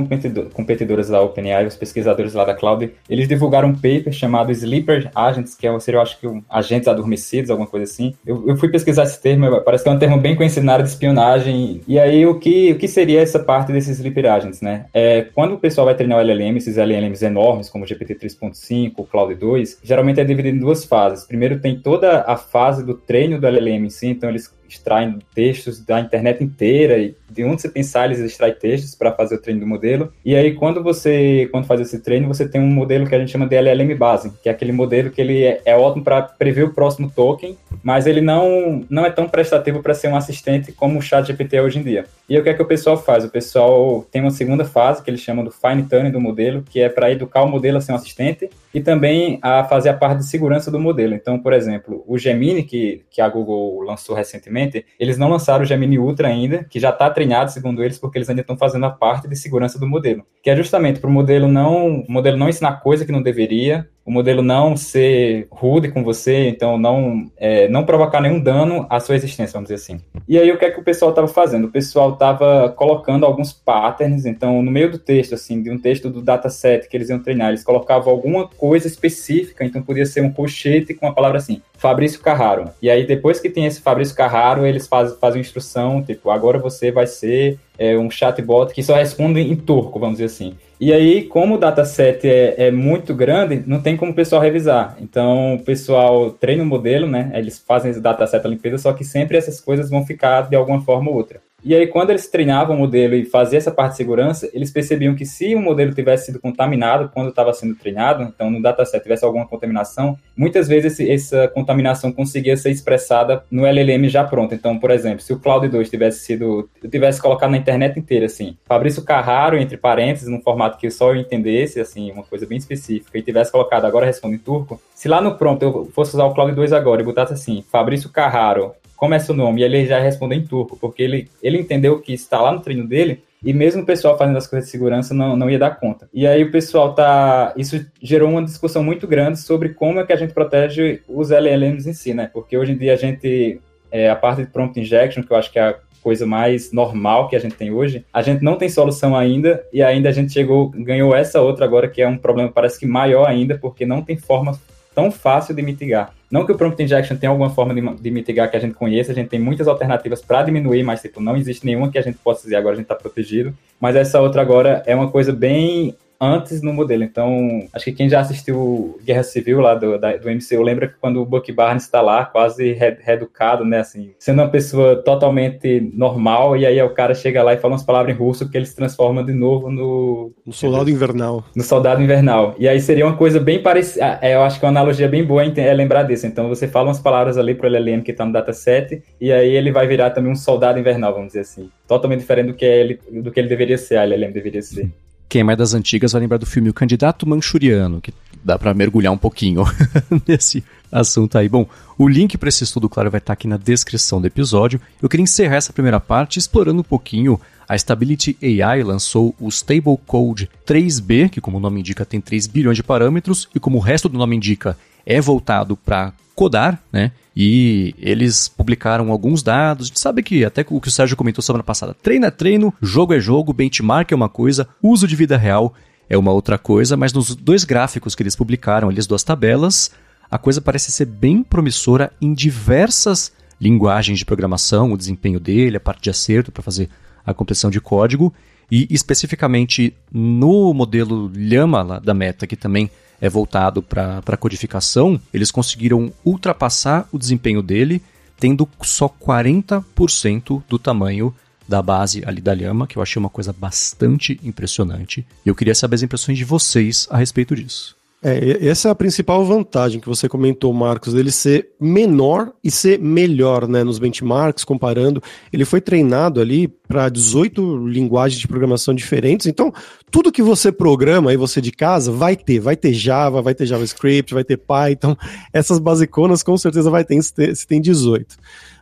competidoras 0.53 1.09
da 1.09 1.21
OpenAI, 1.21 1.67
os 1.67 1.77
pesquisadores 1.77 2.35
lá 2.35 2.45
da 2.45 2.55
Cloud, 2.55 2.93
eles 3.09 3.29
divulgaram 3.29 3.69
um 3.69 3.75
paper 3.75 4.13
chamado 4.13 4.51
Sleeper 4.51 5.11
Agents, 5.15 5.55
que 5.55 5.67
é, 5.67 5.81
seria, 5.81 5.99
eu 5.99 6.03
acho 6.03 6.19
que, 6.19 6.27
um, 6.27 6.43
agentes 6.49 6.89
adormecidos, 6.89 7.51
alguma 7.51 7.69
coisa 7.69 7.85
assim. 7.85 8.15
Eu, 8.27 8.45
eu 8.47 8.57
fui 8.57 8.69
pesquisar 8.69 9.05
esse 9.05 9.21
termo, 9.21 9.61
parece 9.63 9.85
que 9.85 9.91
é 9.91 9.93
um 9.93 9.99
termo 9.99 10.19
bem 10.19 10.35
conhecido 10.35 10.67
na 10.67 10.75
área 10.75 10.85
de 10.85 10.91
espionagem. 10.91 11.81
E 11.87 11.99
aí, 11.99 12.27
o 12.27 12.39
que 12.39 12.76
o 12.77 12.79
que 12.79 12.89
seria 12.89 13.21
essa 13.21 13.39
parte 13.39 13.73
desses 13.73 13.99
sleeper 13.99 14.27
agents, 14.27 14.61
né? 14.61 14.87
É, 14.95 15.23
quando 15.35 15.55
o 15.55 15.59
pessoal 15.59 15.87
vai 15.87 15.95
treinar 15.95 16.19
o 16.19 16.21
LLM, 16.21 16.57
esses 16.57 16.77
LLMs 16.77 17.25
enormes, 17.25 17.69
como 17.69 17.85
o 17.85 17.87
GPT 17.87 18.15
3.5, 18.15 18.93
o 18.97 19.05
Cloud 19.05 19.35
2, 19.35 19.81
geralmente 19.83 20.21
é 20.21 20.25
dividido 20.25 20.57
em 20.57 20.61
duas 20.61 20.85
fases. 20.85 21.27
Primeiro 21.27 21.59
tem 21.59 21.81
toda 21.81 22.23
a 22.23 22.37
fase 22.37 22.85
do 22.85 22.95
treino 22.95 23.41
do 23.41 23.47
LLM 23.47 23.87
em 23.87 23.91
si, 23.91 24.07
então 24.07 24.29
eles 24.29 24.56
extraem 24.69 25.19
textos 25.35 25.85
da 25.85 26.01
internet 26.01 26.43
inteira 26.43 26.99
e 26.99 27.15
de 27.29 27.45
onde 27.45 27.63
você 27.63 27.69
pensar 27.69 28.07
eles 28.07 28.19
extraem 28.19 28.55
textos 28.55 28.95
para 28.95 29.13
fazer 29.13 29.37
o 29.37 29.41
treino 29.41 29.61
do 29.61 29.67
modelo. 29.67 30.13
E 30.25 30.35
aí 30.35 30.55
quando 30.55 30.83
você 30.83 31.49
quando 31.51 31.67
faz 31.67 31.81
esse 31.81 32.01
treino, 32.01 32.29
você 32.29 32.49
tem 32.49 32.61
um 32.61 32.67
modelo 32.67 33.07
que 33.07 33.15
a 33.15 33.19
gente 33.19 33.31
chama 33.31 33.47
de 33.47 33.57
LLM 33.57 33.95
base, 33.97 34.33
que 34.43 34.49
é 34.49 34.53
aquele 34.53 34.73
modelo 34.73 35.11
que 35.11 35.21
ele 35.21 35.45
é, 35.45 35.61
é 35.65 35.77
ótimo 35.77 36.05
para 36.05 36.23
prever 36.23 36.65
o 36.65 36.73
próximo 36.73 37.11
token, 37.15 37.57
mas 37.83 38.07
ele 38.07 38.21
não 38.21 38.85
não 38.89 39.05
é 39.05 39.11
tão 39.11 39.29
prestativo 39.29 39.83
para 39.83 39.95
ser 39.95 40.09
um 40.09 40.17
assistente 40.17 40.73
como 40.73 40.99
o 40.99 41.03
ChatGPT 41.03 41.57
é 41.57 41.63
hoje 41.63 41.79
em 41.79 41.83
dia. 41.83 42.05
E 42.29 42.39
o 42.39 42.43
que 42.43 42.49
é 42.49 42.55
que 42.55 42.63
o 42.63 42.67
pessoal 42.67 42.97
faz? 42.97 43.25
O 43.25 43.31
pessoal 43.31 44.05
tem 44.11 44.21
uma 44.21 44.31
segunda 44.31 44.65
fase 44.65 45.03
que 45.03 45.11
eles 45.11 45.21
chamam 45.21 45.45
do 45.45 45.51
fine 45.51 45.85
tuning 45.85 46.11
do 46.11 46.21
modelo, 46.21 46.63
que 46.63 46.81
é 46.81 46.89
para 46.89 47.11
educar 47.11 47.43
o 47.43 47.49
modelo 47.49 47.79
a 47.79 47.81
ser 47.81 47.93
um 47.93 47.97
assistente 47.97 48.51
e 48.75 48.81
também 48.81 49.39
a 49.43 49.65
fazer 49.65 49.91
a 49.91 49.95
parte 49.95 50.19
de 50.19 50.27
segurança 50.27 50.71
do 50.71 50.81
modelo. 50.81 51.15
Então, 51.15 51.39
por 51.39 51.53
exemplo, 51.53 52.03
o 52.07 52.19
Gemini 52.19 52.63
que 52.63 53.05
que 53.11 53.21
a 53.21 53.29
Google 53.29 53.83
lançou 53.83 54.15
recentemente 54.15 54.56
recentemente, 54.57 54.87
eles 54.99 55.19
não 55.19 55.29
lançaram 55.29 55.63
o 55.63 55.67
Gemini 55.67 55.99
Ultra 55.99 56.29
ainda, 56.29 56.65
que 56.65 56.81
já 56.81 56.91
está 56.91 57.11
treinado, 57.11 57.51
segundo 57.51 57.83
eles, 57.83 57.99
porque 57.99 58.19
eles 58.19 58.29
ainda 58.29 58.41
estão 58.41 58.57
fazendo 58.57 58.87
a 58.87 58.91
parte 58.91 59.29
de 59.29 59.37
segurança 59.37 59.79
do 59.79 59.87
modelo, 59.87 60.25
que 60.43 60.51
é 60.51 60.57
justamente 60.57 61.01
para 61.01 61.11
o 61.11 61.13
modelo 61.13 61.47
não, 61.47 62.01
o 62.01 62.13
modelo 62.13 62.37
não 62.37 62.49
ensinar 62.49 62.81
coisa 62.81 63.05
que 63.05 63.13
não 63.13 63.23
deveria, 63.23 63.89
o 64.07 64.11
modelo 64.13 64.41
não 64.41 64.77
ser 64.77 65.49
rude 65.51 65.91
com 65.91 66.05
você, 66.05 66.49
então 66.49 66.79
não, 66.79 67.29
é, 67.37 67.67
não 67.67 67.85
provocar 67.85 68.21
nenhum 68.21 68.39
dano 68.39 68.87
à 68.89 69.01
sua 69.01 69.17
existência, 69.17 69.55
vamos 69.55 69.69
dizer 69.69 69.83
assim. 69.83 70.01
E 70.29 70.39
aí 70.39 70.51
o 70.53 70.57
que 70.57 70.65
é 70.65 70.71
que 70.71 70.79
o 70.79 70.85
pessoal 70.85 71.11
estava 71.11 71.27
fazendo? 71.27 71.65
O 71.65 71.71
pessoal 71.71 72.13
estava 72.13 72.69
colocando 72.71 73.27
alguns 73.27 73.53
patterns, 73.53 74.25
então 74.25 74.63
no 74.63 74.71
meio 74.71 74.93
do 74.93 74.99
texto, 74.99 75.35
assim, 75.35 75.61
de 75.61 75.71
um 75.73 75.79
texto 75.79 76.09
do 76.09 76.23
dataset 76.23 76.89
que 76.89 76.97
eles 76.97 77.11
iam 77.11 77.19
treinar, 77.19 77.49
eles 77.49 77.65
colocavam 77.65 78.13
alguma 78.13 78.47
coisa 78.47 78.87
específica, 78.87 79.65
então 79.65 79.83
podia 79.83 80.07
ser 80.07 80.21
um 80.21 80.33
colchete 80.33 80.95
com 80.95 81.09
a 81.09 81.13
palavra 81.13 81.39
assim, 81.39 81.61
Fabrício 81.77 82.21
Carraro. 82.21 82.71
E 82.81 82.89
aí 82.89 83.05
depois 83.05 83.41
que 83.41 83.51
tem 83.51 83.67
esse 83.67 83.81
Fabrício 83.81 84.15
Carraro, 84.15 84.65
eles 84.65 84.87
fazem, 84.87 85.19
fazem 85.19 85.41
instrução, 85.41 86.01
tipo, 86.01 86.31
agora 86.31 86.59
você 86.61 86.93
vai 86.93 87.09
ser 87.09 87.59
é, 87.79 87.97
um 87.97 88.11
chatbot 88.11 88.73
que 88.73 88.83
só 88.83 88.95
responde 88.95 89.41
em 89.41 89.57
turco, 89.57 89.99
vamos 89.99 90.19
dizer 90.19 90.27
assim. 90.27 90.55
E 90.79 90.93
aí, 90.93 91.25
como 91.25 91.55
o 91.55 91.59
dataset 91.59 92.29
é, 92.29 92.67
é 92.67 92.71
muito 92.71 93.15
grande, 93.15 93.63
não 93.67 93.81
tem 93.81 93.97
como 93.97 94.13
o 94.13 94.15
pessoal 94.15 94.43
revisar. 94.43 94.97
Então, 95.01 95.55
o 95.55 95.63
pessoal 95.63 96.31
treina 96.31 96.63
o 96.63 96.67
modelo, 96.67 97.07
né? 97.07 97.31
Eles 97.35 97.59
fazem 97.59 97.91
esse 97.91 98.01
dataset 98.01 98.45
a 98.47 98.51
limpeza, 98.51 98.79
só 98.79 98.93
que 98.93 99.05
sempre 99.05 99.39
essas 99.39 99.61
coisas 99.61 99.89
vão 99.89 100.05
ficar 100.05 100.43
de 100.43 100.57
alguma 100.57 100.83
forma 100.83 101.11
ou 101.11 101.17
outra. 101.17 101.41
E 101.67 101.75
aí, 101.75 101.89
quando 101.89 102.11
eles 102.11 102.29
treinavam 102.29 102.77
o 102.77 102.79
modelo 102.79 103.17
e 103.17 103.25
faziam 103.25 103.59
essa 103.59 103.73
parte 103.73 103.91
de 103.91 103.97
segurança, 103.97 104.49
eles 104.55 104.71
percebiam 104.71 105.17
que 105.17 105.27
se 105.27 105.53
o 105.53 105.61
modelo 105.61 105.93
tivesse 105.93 106.27
sido 106.27 106.39
contaminado 106.39 107.11
quando 107.13 107.31
estava 107.31 107.53
sendo 107.53 107.75
treinado, 107.75 108.23
então 108.23 108.49
no 108.49 108.63
dataset 108.63 109.03
tivesse 109.03 109.25
alguma 109.25 109.49
contaminação, 109.49 110.17
muitas 110.37 110.69
vezes 110.69 110.93
esse, 110.93 111.11
essa 111.11 111.49
contaminação 111.49 112.13
conseguia 112.13 112.57
ser 112.57 112.71
expressada 112.71 113.43
no 113.51 113.67
LLM 113.67 114.09
já 114.09 114.23
pronto. 114.23 114.55
Então, 114.55 114.79
por 114.79 114.93
exemplo, 114.93 115.23
se 115.23 115.33
o 115.33 115.41
Cloud 115.41 115.67
2 115.67 115.91
tivesse 115.91 116.21
sido, 116.21 116.71
tivesse 116.89 117.21
colocado 117.21 117.51
na 117.51 117.57
internet 117.57 117.99
inteira, 117.99 118.27
assim, 118.27 118.57
Fabrício 118.65 119.03
Carraro, 119.03 119.59
entre 119.59 119.77
parênteses, 119.77 120.29
num 120.29 120.41
formato 120.41 120.79
que 120.79 120.89
só 120.89 121.13
eu 121.13 121.21
entendesse, 121.21 121.81
assim, 121.81 122.13
uma 122.13 122.23
coisa 122.23 122.47
bem 122.47 122.59
específica, 122.59 123.19
e 123.19 123.23
tivesse 123.23 123.51
colocado 123.51 123.87
agora 123.87 124.07
responde 124.07 124.37
em 124.37 124.39
turco, 124.39 124.81
se 124.95 125.09
lá 125.09 125.21
no 125.21 125.35
prompt 125.35 125.65
eu 125.65 125.91
fosse 125.93 126.15
usar 126.15 126.27
o 126.27 126.33
Cloud 126.33 126.53
2 126.55 126.73
agora 126.73 127.03
e 127.03 127.05
botasse 127.05 127.33
assim, 127.33 127.65
Fabrício 127.69 128.09
Carraro, 128.09 128.73
é 129.15 129.19
seu 129.19 129.35
nome? 129.35 129.61
E 129.61 129.65
ele 129.65 129.87
já 129.87 129.99
respondeu 129.99 130.39
em 130.39 130.47
turco, 130.47 130.77
porque 130.77 131.03
ele, 131.03 131.29
ele 131.43 131.59
entendeu 131.59 132.01
que 132.01 132.13
está 132.13 132.41
lá 132.41 132.53
no 132.53 132.61
treino 132.61 132.87
dele 132.87 133.23
e 133.45 133.53
mesmo 133.53 133.83
o 133.83 133.87
pessoal 133.87 134.17
fazendo 134.17 134.37
as 134.37 134.47
coisas 134.47 134.67
de 134.67 134.73
segurança 134.73 135.15
não, 135.15 135.37
não 135.37 135.51
ia 135.51 135.59
dar 135.59 135.79
conta. 135.79 136.09
E 136.13 136.27
aí 136.27 136.43
o 136.43 136.51
pessoal 136.51 136.95
tá. 136.95 137.53
Isso 137.57 137.85
gerou 138.03 138.31
uma 138.31 138.43
discussão 138.43 138.83
muito 138.83 139.07
grande 139.07 139.41
sobre 139.41 139.71
como 139.71 140.01
é 140.01 140.07
que 140.07 140.13
a 140.13 140.17
gente 140.17 140.33
protege 140.33 141.01
os 141.09 141.31
LLMs 141.31 141.89
em 141.89 141.93
si, 141.93 142.15
né? 142.15 142.29
Porque 142.33 142.57
hoje 142.57 142.73
em 142.73 142.77
dia 142.77 142.95
a 142.95 142.97
gente. 142.97 143.61
É, 143.93 144.11
a 144.11 144.17
parte 144.17 144.43
de 144.43 144.49
prompt 144.49 144.79
injection, 144.81 145.23
que 145.23 145.31
eu 145.31 145.37
acho 145.37 145.53
que 145.53 145.61
é 145.61 145.63
a 145.63 145.77
coisa 146.03 146.27
mais 146.27 146.73
normal 146.73 147.29
que 147.29 147.37
a 147.37 147.39
gente 147.39 147.55
tem 147.55 147.73
hoje, 147.73 148.05
a 148.13 148.21
gente 148.21 148.43
não 148.43 148.57
tem 148.57 148.69
solução 148.69 149.17
ainda 149.17 149.65
e 149.73 149.83
ainda 149.83 150.09
a 150.09 150.13
gente 150.13 150.33
chegou, 150.33 150.69
ganhou 150.71 151.15
essa 151.15 151.41
outra 151.41 151.65
agora 151.65 151.89
que 151.89 152.03
é 152.03 152.07
um 152.07 152.19
problema 152.19 152.51
parece 152.53 152.79
que 152.79 152.87
maior 152.87 153.29
ainda, 153.29 153.59
porque 153.59 153.87
não 153.87 154.03
tem 154.03 154.17
forma 154.17 154.59
tão 154.97 155.13
fácil 155.13 155.55
de 155.55 155.61
mitigar. 155.61 156.15
Não 156.31 156.47
que 156.47 156.53
o 156.53 156.57
prompt 156.57 156.83
injection 156.83 157.19
tenha 157.19 157.29
alguma 157.29 157.51
forma 157.51 157.75
de, 157.75 158.03
de 158.03 158.11
mitigar 158.11 158.51
que 158.51 158.57
a 158.57 158.59
gente 158.59 158.75
conheça, 158.75 159.13
a 159.13 159.15
gente 159.15 159.29
tem 159.29 159.39
muitas 159.39 159.69
alternativas 159.69 160.23
para 160.23 160.43
diminuir, 160.43 160.83
mas 160.83 161.03
tipo, 161.03 161.21
não 161.21 161.37
existe 161.37 161.67
nenhuma 161.67 161.91
que 161.91 161.99
a 161.99 162.03
gente 162.03 162.17
possa 162.17 162.45
dizer 162.45 162.57
agora 162.57 162.73
a 162.73 162.77
gente 162.77 162.87
está 162.87 162.95
protegido. 162.95 163.55
Mas 163.79 163.95
essa 163.95 164.19
outra 164.23 164.41
agora 164.41 164.83
é 164.87 164.95
uma 164.95 165.11
coisa 165.11 165.35
bem 165.35 165.95
antes 166.21 166.63
no 166.63 166.73
modelo. 166.73 167.03
Então, 167.03 167.67
acho 167.73 167.85
que 167.87 167.93
quem 167.93 168.09
já 168.09 168.21
assistiu 168.21 168.99
Guerra 169.05 169.23
Civil 169.23 169.61
lá 169.61 169.75
do, 169.75 169.99
da, 169.99 170.17
do 170.17 170.31
MCU 170.31 170.63
lembra 170.63 170.89
que 170.89 170.95
quando 171.01 171.21
o 171.21 171.25
Bucky 171.25 171.53
Barnes 171.53 171.85
está 171.85 172.01
lá, 172.01 172.25
quase 172.25 172.73
re, 172.73 172.97
reeducado, 173.01 173.65
né, 173.65 173.81
assim, 173.81 174.13
sendo 174.19 174.43
uma 174.43 174.49
pessoa 174.49 174.97
totalmente 174.97 175.91
normal, 175.95 176.57
e 176.57 176.67
aí 176.67 176.81
o 176.83 176.91
cara 176.91 177.15
chega 177.15 177.43
lá 177.43 177.55
e 177.55 177.59
fala 177.59 177.75
umas 177.75 177.83
palavras 177.83 178.15
em 178.15 178.19
russo 178.19 178.49
que 178.49 178.57
ele 178.57 178.67
se 178.67 178.77
transforma 178.77 179.23
de 179.23 179.33
novo 179.33 179.71
no... 179.71 180.33
No 180.45 180.53
Soldado 180.53 180.91
Invernal. 180.91 181.45
No 181.55 181.63
Soldado 181.63 182.03
Invernal. 182.03 182.55
E 182.59 182.69
aí 182.69 182.81
seria 182.81 183.07
uma 183.07 183.17
coisa 183.17 183.39
bem 183.39 183.63
parecida, 183.63 184.19
é, 184.23 184.35
eu 184.35 184.43
acho 184.43 184.59
que 184.59 184.65
é 184.65 184.69
uma 184.69 184.79
analogia 184.81 185.09
bem 185.09 185.25
boa 185.25 185.47
é 185.47 185.73
lembrar 185.73 186.03
disso. 186.03 186.27
Então, 186.27 186.49
você 186.49 186.67
fala 186.67 186.89
umas 186.89 187.01
palavras 187.01 187.39
ali 187.39 187.55
pro 187.55 187.69
LLM 187.69 188.03
que 188.03 188.11
está 188.11 188.25
no 188.25 188.33
dataset, 188.33 189.03
e 189.21 189.33
aí 189.33 189.55
ele 189.55 189.71
vai 189.71 189.87
virar 189.87 190.11
também 190.11 190.33
um 190.33 190.37
Soldado 190.37 190.79
Invernal, 190.79 191.13
vamos 191.13 191.29
dizer 191.29 191.41
assim. 191.41 191.71
Totalmente 191.87 192.21
diferente 192.21 192.49
do 192.49 192.55
que 192.55 192.65
ele, 192.65 193.01
do 193.23 193.31
que 193.31 193.39
ele 193.39 193.49
deveria 193.49 193.79
ser, 193.79 193.97
a 193.97 194.03
LLM 194.03 194.33
deveria 194.33 194.63
ser. 194.63 194.91
Quem 195.29 195.41
é 195.41 195.45
mais 195.45 195.59
das 195.59 195.75
antigas 195.75 196.13
vai 196.13 196.21
lembrar 196.21 196.39
do 196.39 196.47
filme 196.47 196.71
O 196.71 196.75
Candidato 196.75 197.29
Manchuriano, 197.29 198.01
que 198.01 198.13
dá 198.45 198.57
para 198.57 198.73
mergulhar 198.73 199.13
um 199.13 199.19
pouquinho 199.19 199.65
nesse 200.27 200.63
assunto 200.91 201.37
aí. 201.37 201.49
Bom, 201.49 201.69
o 201.99 202.09
link 202.09 202.39
para 202.39 202.49
esse 202.49 202.63
estudo, 202.63 202.89
claro, 202.89 203.11
vai 203.11 203.19
estar 203.19 203.33
aqui 203.33 203.49
na 203.49 203.57
descrição 203.57 204.21
do 204.21 204.27
episódio. 204.27 204.81
Eu 205.03 205.09
queria 205.09 205.25
encerrar 205.25 205.57
essa 205.57 205.73
primeira 205.73 205.99
parte 205.99 206.39
explorando 206.39 206.81
um 206.81 206.85
pouquinho. 206.85 207.41
A 207.69 207.77
Stability 207.77 208.37
AI 208.41 208.85
lançou 208.85 209.35
o 209.41 209.49
Stable 209.49 209.99
Code 210.07 210.49
3B, 210.65 211.29
que, 211.29 211.41
como 211.41 211.57
o 211.57 211.61
nome 211.61 211.81
indica, 211.81 212.05
tem 212.05 212.21
3 212.21 212.47
bilhões 212.47 212.77
de 212.77 212.85
parâmetros, 212.85 213.49
e 213.53 213.59
como 213.59 213.79
o 213.79 213.81
resto 213.81 214.09
do 214.09 214.17
nome 214.17 214.37
indica, 214.37 214.79
é 215.07 215.21
voltado 215.21 215.77
para 215.77 216.13
codar, 216.35 216.83
né? 216.93 217.13
E 217.35 217.95
eles 217.99 218.49
publicaram 218.49 219.11
alguns 219.11 219.43
dados. 219.43 219.87
A 219.87 219.89
gente 219.89 220.01
sabe 220.01 220.23
que 220.23 220.45
até 220.45 220.65
o 220.69 220.81
que 220.81 220.89
o 220.89 220.91
Sérgio 220.91 221.17
comentou 221.17 221.43
semana 221.43 221.63
passada: 221.63 221.95
treino 221.95 222.27
é 222.27 222.31
treino, 222.31 222.75
jogo 222.83 223.15
é 223.15 223.21
jogo, 223.21 223.53
benchmark 223.53 224.11
é 224.11 224.15
uma 224.15 224.29
coisa, 224.29 224.69
uso 224.83 225.07
de 225.07 225.15
vida 225.15 225.37
real 225.37 225.75
é 226.09 226.17
uma 226.17 226.33
outra 226.33 226.57
coisa, 226.57 226.97
mas 226.97 227.13
nos 227.13 227.35
dois 227.35 227.65
gráficos 227.65 228.15
que 228.15 228.23
eles 228.23 228.37
publicaram, 228.37 228.91
eles 228.91 229.07
duas 229.07 229.25
tabelas, 229.25 229.91
a 230.31 230.39
coisa 230.39 230.61
parece 230.61 230.93
ser 230.93 231.07
bem 231.07 231.43
promissora 231.43 232.13
em 232.21 232.33
diversas 232.33 233.33
linguagens 233.61 234.19
de 234.19 234.25
programação, 234.25 234.93
o 234.93 234.97
desempenho 234.97 235.41
dele, 235.41 235.79
a 235.79 235.81
parte 235.81 236.03
de 236.03 236.11
acerto 236.11 236.53
para 236.53 236.63
fazer 236.63 236.89
a 237.25 237.35
compressão 237.35 237.71
de 237.71 237.81
código, 237.81 238.33
e 238.71 238.87
especificamente 238.91 239.95
no 240.13 240.73
modelo 240.73 241.31
Llama 241.35 242.01
da 242.01 242.15
Meta, 242.15 242.47
que 242.47 242.57
também 242.57 242.91
é 243.21 243.29
voltado 243.29 243.83
para 243.83 244.37
codificação, 244.39 245.21
eles 245.33 245.51
conseguiram 245.51 246.13
ultrapassar 246.25 247.09
o 247.13 247.19
desempenho 247.19 247.63
dele, 247.63 248.03
tendo 248.39 248.69
só 248.83 249.09
40% 249.09 250.63
do 250.69 250.79
tamanho 250.79 251.35
da 251.69 251.83
base 251.83 252.23
ali 252.27 252.41
da 252.41 252.55
Lhama, 252.55 252.87
que 252.87 252.97
eu 252.97 253.03
achei 253.03 253.19
uma 253.19 253.31
coisa 253.31 253.53
bastante 253.53 254.39
impressionante. 254.43 255.27
E 255.45 255.49
eu 255.49 255.55
queria 255.55 255.75
saber 255.75 255.97
as 255.97 256.03
impressões 256.03 256.39
de 256.39 256.45
vocês 256.45 257.09
a 257.11 257.17
respeito 257.17 257.57
disso. 257.57 257.96
É, 258.23 258.67
essa 258.67 258.89
é 258.89 258.91
a 258.91 258.95
principal 258.95 259.45
vantagem 259.45 260.01
que 260.01 260.09
você 260.09 260.29
comentou, 260.29 260.73
Marcos, 260.73 261.13
dele 261.13 261.31
ser 261.31 261.69
menor 261.79 262.53
e 262.65 262.71
ser 262.71 262.99
melhor, 262.99 263.69
né, 263.69 263.85
nos 263.85 263.99
benchmarks, 263.99 264.65
comparando. 264.65 265.23
Ele 265.53 265.65
foi 265.65 265.81
treinado 265.81 266.41
ali 266.41 266.67
para 266.67 267.09
18 267.09 267.87
linguagens 267.87 268.41
de 268.41 268.49
programação 268.49 268.95
diferentes, 268.95 269.47
então 269.47 269.73
tudo 270.11 270.33
que 270.33 270.43
você 270.43 270.73
programa 270.73 271.31
aí, 271.31 271.37
você 271.37 271.61
de 271.61 271.71
casa, 271.71 272.11
vai 272.11 272.37
ter. 272.37 272.59
Vai 272.59 272.75
ter 272.75 272.95
Java, 272.95 273.43
vai 273.43 273.55
ter 273.55 273.67
JavaScript, 273.67 274.33
vai 274.33 274.45
ter 274.45 274.57
Python, 274.57 275.15
essas 275.53 275.79
basiconas 275.79 276.43
com 276.43 276.57
certeza 276.57 276.91
vai 276.91 277.05
ter, 277.05 277.23
se 277.23 277.67
tem 277.67 277.81
18 277.81 278.37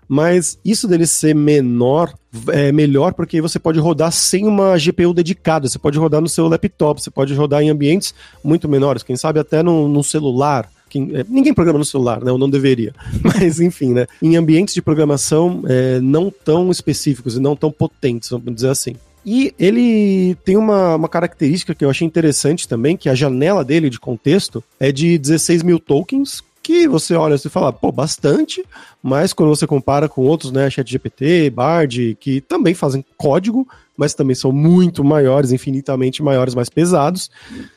mas 0.09 0.59
isso 0.65 0.87
dele 0.87 1.07
ser 1.07 1.35
menor 1.35 2.13
é 2.49 2.73
melhor 2.73 3.15
porque 3.15 3.41
você 3.41 3.59
pode 3.59 3.79
rodar 3.79 4.11
sem 4.13 4.47
uma 4.47 4.77
GPU 4.77 5.15
dedicada, 5.15 5.69
você 5.69 5.79
pode 5.79 5.99
rodar 5.99 6.21
no 6.21 6.29
seu 6.29 6.49
laptop, 6.49 7.01
você 7.01 7.11
pode 7.11 7.35
rodar 7.35 7.63
em 7.63 7.71
ambientes 7.71 8.15
muito 8.43 8.69
menores, 8.69 9.03
quem 9.03 9.17
sabe 9.17 9.39
até 9.39 9.63
no, 9.63 10.03
celular. 10.03 10.69
Quem, 10.89 11.11
é, 11.15 11.25
ninguém 11.29 11.53
programa 11.53 11.79
no 11.79 11.85
celular, 11.85 12.23
né? 12.23 12.31
Eu 12.31 12.39
não 12.39 12.49
deveria. 12.49 12.95
Mas, 13.23 13.61
enfim, 13.61 13.93
né? 13.93 14.07
Em 14.23 14.37
ambientes 14.37 14.75
de 14.75 14.83
programação 14.83 15.63
é, 15.67 15.99
não 16.01 16.31
tão 16.31 16.71
específicos 16.71 17.37
e 17.37 17.41
não 17.41 17.57
tão 17.57 17.73
potentes, 17.73 18.31
vamos 18.31 18.55
dizer 18.55 18.69
assim. 18.69 18.95
E 19.27 19.55
ele 19.59 20.35
tem 20.45 20.57
uma, 20.57 20.97
uma 20.97 21.09
característica 21.09 21.75
que 21.75 21.85
eu 21.85 21.89
achei 21.89 22.07
interessante 22.07 22.69
também, 22.69 22.97
que 22.97 23.09
a 23.09 23.15
janela 23.15 23.65
dele 23.65 23.89
de 23.89 23.99
contexto 23.99 24.63
é 24.79 24.93
de 24.93 25.17
16 25.17 25.63
mil 25.63 25.79
tokens, 25.81 26.43
que 26.65 26.89
você 26.89 27.15
olha 27.15 27.35
e 27.35 27.49
fala, 27.51 27.71
pô, 27.71 27.93
bastante, 27.93 28.65
mas 29.03 29.35
quando 29.35 29.51
você 29.51 29.67
compara 29.67 30.09
com 30.09 30.23
outros, 30.23 30.51
né, 30.51 30.71
ChatGPT, 30.71 31.51
Bard, 31.51 32.17
que 32.19 32.41
também 32.41 32.73
fazem 32.73 33.05
código, 33.19 33.69
mas 33.95 34.15
também 34.15 34.35
são 34.35 34.51
muito 34.51 35.05
maiores, 35.05 35.53
infinitamente 35.53 36.23
maiores, 36.23 36.55
mais 36.55 36.71
pesados, 36.71 37.31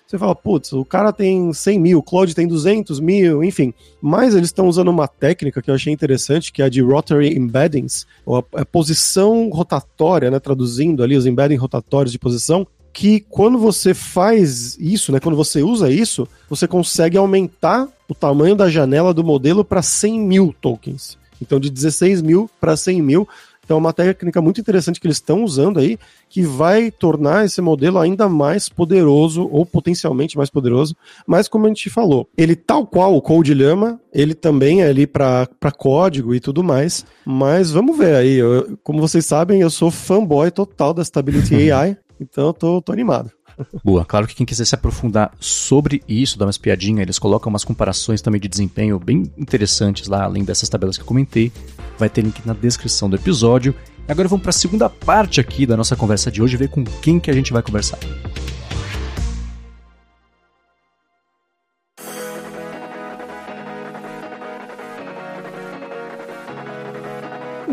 você 0.08 0.18
fala, 0.18 0.34
putz, 0.34 0.72
o 0.72 0.86
cara 0.86 1.12
tem 1.12 1.52
100 1.52 1.80
mil, 1.80 2.00
o 2.00 2.04
Claude 2.04 2.34
tem 2.34 2.48
200 2.48 3.02
mil, 3.02 3.44
enfim. 3.44 3.74
Mas 4.02 4.34
eles 4.34 4.48
estão 4.48 4.70
usando 4.70 4.88
uma 4.88 5.08
técnica 5.08 5.62
que 5.62 5.70
eu 5.70 5.76
achei 5.76 5.92
interessante, 5.92 6.54
que 6.54 6.62
é 6.62 6.66
a 6.66 6.70
de 6.70 6.82
Rotary 6.82 7.38
Embeddings, 7.38 8.08
ou 8.26 8.38
a, 8.38 8.62
a 8.62 8.66
posição 8.66 9.50
rotatória, 9.50 10.32
né, 10.32 10.40
traduzindo 10.40 11.04
ali 11.04 11.18
os 11.18 11.26
embedding 11.26 11.58
rotatórios 11.58 12.14
de 12.14 12.20
posição, 12.20 12.66
que 12.94 13.20
quando 13.20 13.60
você 13.60 13.94
faz 13.94 14.78
isso, 14.80 15.12
né, 15.12 15.20
quando 15.20 15.36
você 15.36 15.62
usa 15.62 15.92
isso, 15.92 16.26
você 16.50 16.66
consegue 16.66 17.18
aumentar 17.18 17.90
o 18.08 18.16
tamanho 18.16 18.56
da 18.56 18.70
janela 18.70 19.14
do 19.14 19.24
modelo 19.24 19.64
para 19.64 19.82
100 19.82 20.20
mil 20.20 20.56
tokens. 20.62 21.18
Então, 21.42 21.60
de 21.60 21.70
16 21.70 22.22
mil 22.22 22.50
para 22.60 22.76
100 22.76 23.02
mil. 23.02 23.28
Então, 23.64 23.76
é 23.76 23.80
uma 23.80 23.92
técnica 23.92 24.42
muito 24.42 24.62
interessante 24.62 25.00
que 25.00 25.06
eles 25.06 25.18
estão 25.18 25.44
usando 25.44 25.78
aí, 25.78 26.00
que 26.30 26.42
vai 26.42 26.90
tornar 26.90 27.46
esse 27.46 27.62
modelo 27.62 28.00
ainda 28.00 28.30
mais 28.30 28.70
poderoso, 28.70 29.48
ou 29.52 29.66
potencialmente 29.66 30.38
mais 30.38 30.50
poderoso. 30.50 30.96
Mas, 31.28 31.50
como 31.50 31.66
a 31.66 31.68
gente 31.68 31.90
falou, 31.90 32.30
ele, 32.38 32.56
tal 32.56 32.88
qual 32.88 33.14
o 33.14 33.22
Code 33.22 33.54
Llama, 33.54 34.00
ele 34.14 34.34
também 34.34 34.84
é 34.84 34.88
ali 34.88 35.06
para 35.06 35.50
código 35.78 36.34
e 36.34 36.40
tudo 36.40 36.64
mais. 36.64 37.06
Mas 37.26 37.70
vamos 37.70 37.98
ver 37.98 38.16
aí. 38.16 38.38
Eu, 38.38 38.78
como 38.84 39.02
vocês 39.02 39.26
sabem, 39.26 39.60
eu 39.60 39.70
sou 39.70 39.92
fanboy 39.92 40.50
total 40.50 40.94
da 40.94 41.04
Stability 41.04 41.54
AI. 41.70 41.98
Então 42.20 42.48
eu 42.48 42.54
tô, 42.54 42.82
tô 42.82 42.92
animado. 42.94 43.37
Boa, 43.84 44.06
claro 44.06 44.28
que 44.28 44.36
quem 44.36 44.46
quiser 44.46 44.66
se 44.66 44.76
aprofundar 44.76 45.32
sobre 45.40 46.04
isso, 46.08 46.38
dar 46.38 46.46
umas 46.46 46.58
piadinhas, 46.58 47.02
eles 47.02 47.20
colocam 47.20 47.50
umas 47.50 47.64
comparações 47.64 48.22
também 48.22 48.40
de 48.40 48.48
desempenho 48.48 49.00
bem 49.00 49.32
interessantes 49.38 50.08
lá, 50.08 50.24
além 50.24 50.44
dessas 50.44 50.70
tabelas 50.70 50.98
que 50.98 51.04
eu 51.04 51.08
comentei. 51.08 51.52
Vai 51.98 52.10
ter 52.10 52.22
link 52.22 52.46
na 52.46 52.54
descrição 52.54 53.10
do 53.10 53.16
episódio. 53.16 53.74
Agora 54.08 54.28
vamos 54.28 54.44
para 54.44 54.52
a 54.52 54.54
segunda 54.54 54.90
parte 54.90 55.42
aqui 55.42 55.66
da 55.66 55.76
nossa 55.76 55.96
conversa 55.96 56.32
de 56.32 56.42
hoje, 56.42 56.56
ver 56.56 56.70
com 56.70 56.84
quem 56.84 57.20
que 57.20 57.32
a 57.32 57.34
gente 57.34 57.52
vai 57.52 57.62
conversar. 57.62 58.00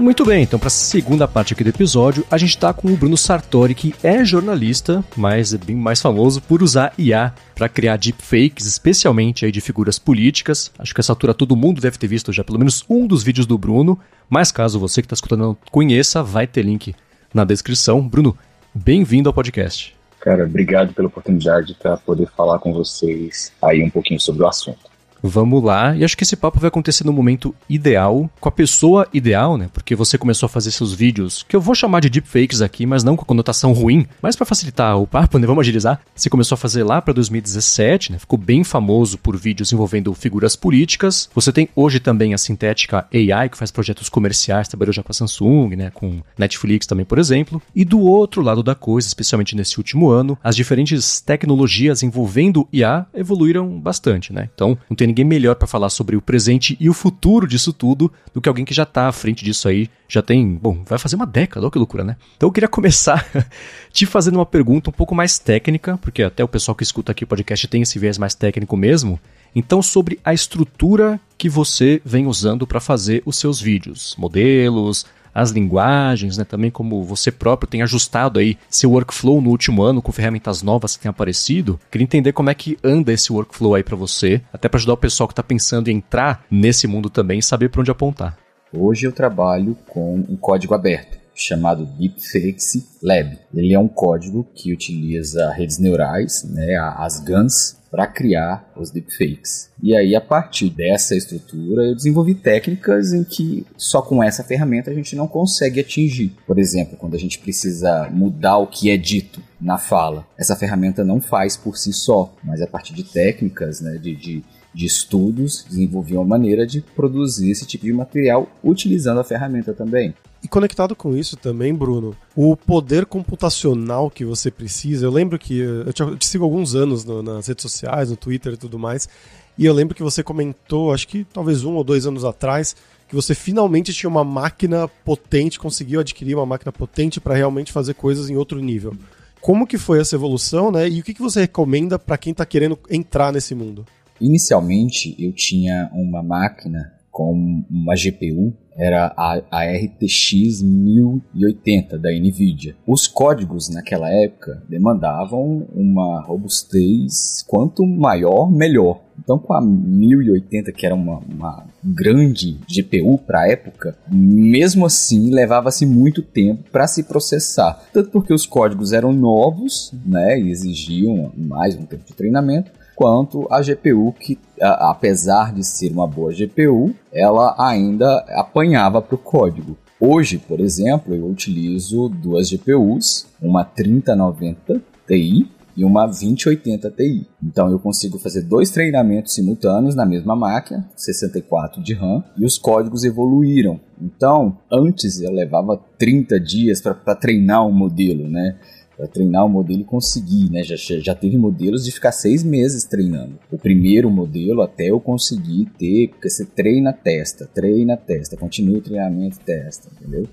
Muito 0.04 0.22
bem, 0.22 0.42
então 0.42 0.58
para 0.58 0.66
a 0.66 0.70
segunda 0.70 1.26
parte 1.26 1.54
aqui 1.54 1.64
do 1.64 1.70
episódio, 1.70 2.26
a 2.30 2.36
gente 2.36 2.50
está 2.50 2.74
com 2.74 2.92
o 2.92 2.96
Bruno 2.96 3.16
Sartori, 3.16 3.74
que 3.74 3.94
é 4.02 4.22
jornalista, 4.22 5.02
mas 5.16 5.54
é 5.54 5.56
bem 5.56 5.74
mais 5.74 6.02
famoso 6.02 6.42
por 6.42 6.62
usar 6.62 6.92
IA 6.98 7.32
para 7.54 7.70
criar 7.70 7.96
deepfakes, 7.96 8.66
especialmente 8.66 9.46
aí 9.46 9.50
de 9.50 9.62
figuras 9.62 9.98
políticas. 9.98 10.70
Acho 10.78 10.94
que 10.94 11.00
essa 11.00 11.10
altura 11.10 11.32
todo 11.32 11.56
mundo 11.56 11.80
deve 11.80 11.96
ter 11.96 12.06
visto 12.06 12.34
já 12.34 12.44
pelo 12.44 12.58
menos 12.58 12.84
um 12.86 13.06
dos 13.06 13.22
vídeos 13.22 13.46
do 13.46 13.56
Bruno, 13.56 13.98
mas 14.28 14.52
caso 14.52 14.78
você 14.78 15.00
que 15.00 15.06
está 15.06 15.14
escutando 15.14 15.40
não 15.40 15.56
conheça, 15.70 16.22
vai 16.22 16.46
ter 16.46 16.66
link 16.66 16.94
na 17.32 17.42
descrição. 17.42 18.06
Bruno, 18.06 18.36
bem-vindo 18.74 19.30
ao 19.30 19.32
podcast. 19.32 19.96
Cara, 20.20 20.44
obrigado 20.44 20.92
pela 20.92 21.08
oportunidade 21.08 21.74
para 21.80 21.96
poder 21.96 22.28
falar 22.36 22.58
com 22.58 22.74
vocês 22.74 23.54
aí 23.62 23.82
um 23.82 23.88
pouquinho 23.88 24.20
sobre 24.20 24.42
o 24.42 24.46
assunto. 24.46 24.93
Vamos 25.26 25.64
lá, 25.64 25.96
e 25.96 26.04
acho 26.04 26.18
que 26.18 26.22
esse 26.22 26.36
papo 26.36 26.60
vai 26.60 26.68
acontecer 26.68 27.02
no 27.02 27.12
momento 27.12 27.54
ideal, 27.66 28.30
com 28.38 28.46
a 28.46 28.52
pessoa 28.52 29.08
ideal, 29.10 29.56
né? 29.56 29.70
Porque 29.72 29.94
você 29.94 30.18
começou 30.18 30.46
a 30.46 30.50
fazer 30.50 30.70
seus 30.70 30.92
vídeos, 30.92 31.42
que 31.48 31.56
eu 31.56 31.62
vou 31.62 31.74
chamar 31.74 32.00
de 32.00 32.10
deepfakes 32.10 32.60
aqui, 32.60 32.84
mas 32.84 33.02
não 33.02 33.16
com 33.16 33.24
conotação 33.24 33.72
ruim, 33.72 34.06
mas 34.20 34.36
para 34.36 34.44
facilitar 34.44 34.98
o 34.98 35.06
papo, 35.06 35.38
né? 35.38 35.46
Vamos 35.46 35.62
agilizar. 35.62 35.98
Você 36.14 36.28
começou 36.28 36.56
a 36.56 36.58
fazer 36.58 36.84
lá 36.84 37.00
para 37.00 37.14
2017, 37.14 38.12
né? 38.12 38.18
Ficou 38.18 38.38
bem 38.38 38.62
famoso 38.62 39.16
por 39.16 39.34
vídeos 39.34 39.72
envolvendo 39.72 40.12
figuras 40.12 40.56
políticas. 40.56 41.30
Você 41.34 41.50
tem 41.50 41.70
hoje 41.74 42.00
também 42.00 42.34
a 42.34 42.38
Sintética 42.38 43.06
AI, 43.10 43.48
que 43.48 43.56
faz 43.56 43.70
projetos 43.70 44.10
comerciais, 44.10 44.68
trabalhou 44.68 44.92
já 44.92 45.02
com 45.02 45.10
a 45.10 45.14
Samsung, 45.14 45.74
né? 45.74 45.90
Com 45.90 46.20
Netflix 46.36 46.86
também, 46.86 47.06
por 47.06 47.18
exemplo. 47.18 47.62
E 47.74 47.82
do 47.82 48.00
outro 48.00 48.42
lado 48.42 48.62
da 48.62 48.74
coisa, 48.74 49.08
especialmente 49.08 49.56
nesse 49.56 49.78
último 49.78 50.10
ano, 50.10 50.38
as 50.44 50.54
diferentes 50.54 51.18
tecnologias 51.22 52.02
envolvendo 52.02 52.68
IA 52.70 53.06
evoluíram 53.14 53.80
bastante, 53.80 54.30
né? 54.30 54.50
Então, 54.54 54.76
não 54.90 54.94
tem 54.94 55.13
ninguém 55.14 55.24
melhor 55.24 55.54
para 55.54 55.68
falar 55.68 55.88
sobre 55.88 56.16
o 56.16 56.20
presente 56.20 56.76
e 56.80 56.90
o 56.90 56.92
futuro 56.92 57.46
disso 57.46 57.72
tudo 57.72 58.12
do 58.34 58.40
que 58.40 58.48
alguém 58.48 58.64
que 58.64 58.74
já 58.74 58.82
está 58.82 59.06
à 59.06 59.12
frente 59.12 59.44
disso 59.44 59.68
aí. 59.68 59.88
Já 60.08 60.20
tem, 60.20 60.56
bom, 60.56 60.82
vai 60.84 60.98
fazer 60.98 61.14
uma 61.14 61.26
década, 61.26 61.64
olha 61.64 61.70
que 61.70 61.78
loucura, 61.78 62.02
né? 62.02 62.16
Então 62.36 62.48
eu 62.48 62.52
queria 62.52 62.68
começar 62.68 63.24
te 63.92 64.04
fazendo 64.04 64.36
uma 64.36 64.46
pergunta 64.46 64.90
um 64.90 64.92
pouco 64.92 65.14
mais 65.14 65.38
técnica, 65.38 65.96
porque 65.98 66.24
até 66.24 66.42
o 66.42 66.48
pessoal 66.48 66.74
que 66.74 66.82
escuta 66.82 67.12
aqui 67.12 67.22
o 67.22 67.26
podcast 67.28 67.68
tem 67.68 67.82
esse 67.82 67.98
viés 67.98 68.18
mais 68.18 68.34
técnico 68.34 68.76
mesmo. 68.76 69.20
Então, 69.54 69.80
sobre 69.80 70.18
a 70.24 70.34
estrutura 70.34 71.20
que 71.38 71.48
você 71.48 72.02
vem 72.04 72.26
usando 72.26 72.66
para 72.66 72.80
fazer 72.80 73.22
os 73.24 73.36
seus 73.36 73.60
vídeos, 73.60 74.16
modelos, 74.18 75.06
as 75.34 75.50
linguagens, 75.50 76.38
né? 76.38 76.44
Também 76.44 76.70
como 76.70 77.02
você 77.02 77.32
próprio 77.32 77.68
tem 77.68 77.82
ajustado 77.82 78.38
aí 78.38 78.56
seu 78.68 78.92
workflow 78.92 79.40
no 79.40 79.50
último 79.50 79.82
ano 79.82 80.00
com 80.00 80.12
ferramentas 80.12 80.62
novas 80.62 80.96
que 80.96 81.02
têm 81.02 81.10
aparecido. 81.10 81.80
Queria 81.90 82.04
entender 82.04 82.32
como 82.32 82.50
é 82.50 82.54
que 82.54 82.78
anda 82.84 83.12
esse 83.12 83.32
workflow 83.32 83.74
aí 83.74 83.82
para 83.82 83.96
você, 83.96 84.40
até 84.52 84.68
para 84.68 84.78
ajudar 84.78 84.94
o 84.94 84.98
pessoal 84.98 85.26
que 85.26 85.32
está 85.32 85.42
pensando 85.42 85.88
em 85.88 85.96
entrar 85.96 86.44
nesse 86.50 86.86
mundo 86.86 87.10
também 87.10 87.38
e 87.38 87.42
saber 87.42 87.70
para 87.70 87.80
onde 87.80 87.90
apontar. 87.90 88.38
Hoje 88.72 89.06
eu 89.06 89.12
trabalho 89.12 89.76
com 89.88 90.16
um 90.28 90.36
código 90.36 90.74
aberto 90.74 91.23
chamado 91.34 91.84
Deepfakes 91.84 92.86
Lab. 93.02 93.38
Ele 93.54 93.74
é 93.74 93.78
um 93.78 93.88
código 93.88 94.46
que 94.54 94.72
utiliza 94.72 95.50
redes 95.50 95.78
neurais, 95.78 96.44
né, 96.44 96.76
as 96.96 97.20
GANs, 97.20 97.76
para 97.90 98.08
criar 98.08 98.72
os 98.76 98.90
deepfakes. 98.90 99.70
E 99.80 99.94
aí, 99.94 100.16
a 100.16 100.20
partir 100.20 100.68
dessa 100.68 101.14
estrutura, 101.14 101.84
eu 101.84 101.94
desenvolvi 101.94 102.34
técnicas 102.34 103.12
em 103.12 103.22
que 103.22 103.64
só 103.76 104.02
com 104.02 104.20
essa 104.20 104.42
ferramenta 104.42 104.90
a 104.90 104.94
gente 104.94 105.14
não 105.14 105.28
consegue 105.28 105.78
atingir. 105.78 106.32
Por 106.44 106.58
exemplo, 106.58 106.96
quando 106.96 107.14
a 107.14 107.18
gente 107.18 107.38
precisa 107.38 108.08
mudar 108.10 108.58
o 108.58 108.66
que 108.66 108.90
é 108.90 108.96
dito 108.96 109.40
na 109.60 109.78
fala, 109.78 110.26
essa 110.36 110.56
ferramenta 110.56 111.04
não 111.04 111.20
faz 111.20 111.56
por 111.56 111.78
si 111.78 111.92
só, 111.92 112.34
mas 112.42 112.60
a 112.60 112.66
partir 112.66 112.94
de 112.94 113.04
técnicas, 113.04 113.80
né, 113.80 113.96
de, 113.96 114.16
de 114.16 114.44
de 114.74 114.86
estudos, 114.86 115.64
desenvolvi 115.68 116.16
uma 116.16 116.24
maneira 116.24 116.66
de 116.66 116.80
produzir 116.80 117.48
esse 117.48 117.64
tipo 117.64 117.84
de 117.84 117.92
material 117.92 118.50
utilizando 118.62 119.20
a 119.20 119.24
ferramenta 119.24 119.72
também. 119.72 120.12
E 120.44 120.48
conectado 120.48 120.94
com 120.94 121.16
isso 121.16 121.38
também, 121.38 121.74
Bruno, 121.74 122.14
o 122.36 122.54
poder 122.54 123.06
computacional 123.06 124.10
que 124.10 124.26
você 124.26 124.50
precisa. 124.50 125.06
Eu 125.06 125.10
lembro 125.10 125.38
que 125.38 125.58
eu 125.58 125.90
te, 125.90 126.02
eu 126.02 126.18
te 126.18 126.26
sigo 126.26 126.44
há 126.44 126.46
alguns 126.46 126.74
anos 126.74 127.02
no, 127.02 127.22
nas 127.22 127.46
redes 127.46 127.62
sociais, 127.62 128.10
no 128.10 128.16
Twitter 128.16 128.52
e 128.52 128.56
tudo 128.58 128.78
mais. 128.78 129.08
E 129.56 129.64
eu 129.64 129.72
lembro 129.72 129.94
que 129.94 130.02
você 130.02 130.22
comentou, 130.22 130.92
acho 130.92 131.08
que 131.08 131.24
talvez 131.32 131.64
um 131.64 131.72
ou 131.76 131.82
dois 131.82 132.06
anos 132.06 132.26
atrás, 132.26 132.76
que 133.08 133.14
você 133.14 133.34
finalmente 133.34 133.94
tinha 133.94 134.10
uma 134.10 134.22
máquina 134.22 134.86
potente, 134.86 135.58
conseguiu 135.58 136.00
adquirir 136.00 136.34
uma 136.34 136.44
máquina 136.44 136.70
potente 136.70 137.22
para 137.22 137.34
realmente 137.34 137.72
fazer 137.72 137.94
coisas 137.94 138.28
em 138.28 138.36
outro 138.36 138.60
nível. 138.60 138.94
Como 139.40 139.66
que 139.66 139.78
foi 139.78 139.98
essa 139.98 140.14
evolução, 140.14 140.70
né? 140.70 140.86
E 140.86 141.00
o 141.00 141.02
que, 141.02 141.14
que 141.14 141.22
você 141.22 141.40
recomenda 141.40 141.98
para 141.98 142.18
quem 142.18 142.32
está 142.32 142.44
querendo 142.44 142.78
entrar 142.90 143.32
nesse 143.32 143.54
mundo? 143.54 143.86
Inicialmente, 144.20 145.16
eu 145.18 145.32
tinha 145.32 145.88
uma 145.94 146.22
máquina 146.22 146.92
com 147.10 147.64
uma 147.70 147.94
GPU 147.94 148.52
era 148.76 149.12
a, 149.16 149.40
a 149.50 149.64
RTX 149.64 150.62
1080 150.62 151.98
da 151.98 152.10
Nvidia. 152.10 152.74
Os 152.86 153.06
códigos 153.06 153.68
naquela 153.68 154.10
época 154.10 154.62
demandavam 154.68 155.66
uma 155.74 156.20
robustez 156.20 157.44
quanto 157.46 157.86
maior, 157.86 158.50
melhor. 158.50 159.00
Então, 159.18 159.38
com 159.38 159.54
a 159.54 159.60
1080, 159.60 160.72
que 160.72 160.84
era 160.84 160.94
uma, 160.94 161.18
uma 161.18 161.64
grande 161.82 162.58
GPU 162.68 163.16
para 163.16 163.42
a 163.42 163.48
época, 163.48 163.96
mesmo 164.10 164.84
assim 164.84 165.30
levava-se 165.30 165.86
muito 165.86 166.20
tempo 166.20 166.64
para 166.70 166.86
se 166.86 167.04
processar. 167.04 167.80
Tanto 167.92 168.10
porque 168.10 168.34
os 168.34 168.44
códigos 168.44 168.92
eram 168.92 169.12
novos, 169.12 169.92
né, 170.04 170.38
e 170.40 170.50
exigiam 170.50 171.32
mais 171.36 171.76
um 171.76 171.86
tempo 171.86 172.04
de 172.04 172.12
treinamento, 172.12 172.72
quanto 172.94 173.46
a 173.50 173.60
GPU 173.60 174.12
que, 174.12 174.38
apesar 174.60 175.52
de 175.52 175.64
ser 175.64 175.92
uma 175.92 176.06
boa 176.06 176.32
GPU, 176.32 176.94
ela 177.12 177.54
ainda 177.58 178.24
apanhava 178.30 179.02
para 179.02 179.14
o 179.14 179.18
código. 179.18 179.76
Hoje, 180.00 180.38
por 180.38 180.60
exemplo, 180.60 181.14
eu 181.14 181.26
utilizo 181.26 182.08
duas 182.08 182.50
GPUs, 182.50 183.26
uma 183.40 183.64
3090 183.64 184.82
Ti 185.06 185.48
e 185.76 185.84
uma 185.84 186.06
2080 186.06 186.90
Ti. 186.90 187.26
Então 187.42 187.70
eu 187.70 187.78
consigo 187.78 188.18
fazer 188.18 188.42
dois 188.42 188.70
treinamentos 188.70 189.34
simultâneos 189.34 189.94
na 189.94 190.04
mesma 190.04 190.36
máquina, 190.36 190.88
64 190.94 191.82
de 191.82 191.94
RAM, 191.94 192.22
e 192.36 192.44
os 192.44 192.58
códigos 192.58 193.04
evoluíram. 193.04 193.80
Então, 194.00 194.56
antes 194.70 195.20
eu 195.20 195.32
levava 195.32 195.80
30 195.98 196.38
dias 196.38 196.80
para 196.80 197.14
treinar 197.14 197.66
um 197.66 197.72
modelo, 197.72 198.28
né? 198.28 198.56
Para 198.96 199.08
treinar 199.08 199.44
o 199.44 199.48
modelo 199.48 199.80
e 199.80 199.84
conseguir, 199.84 200.50
né? 200.50 200.62
Já, 200.62 200.76
já 200.76 201.14
teve 201.14 201.36
modelos 201.36 201.84
de 201.84 201.90
ficar 201.90 202.12
seis 202.12 202.42
meses 202.42 202.84
treinando. 202.84 203.38
O 203.50 203.58
primeiro 203.58 204.10
modelo 204.10 204.62
até 204.62 204.90
eu 204.90 205.00
conseguir 205.00 205.66
ter, 205.78 206.08
porque 206.08 206.30
você 206.30 206.44
treina, 206.44 206.92
testa, 206.92 207.46
treina, 207.52 207.96
testa, 207.96 208.36
continua 208.36 208.78
o 208.78 208.82
treinamento, 208.82 209.40
testa, 209.40 209.88
entendeu? 209.92 210.28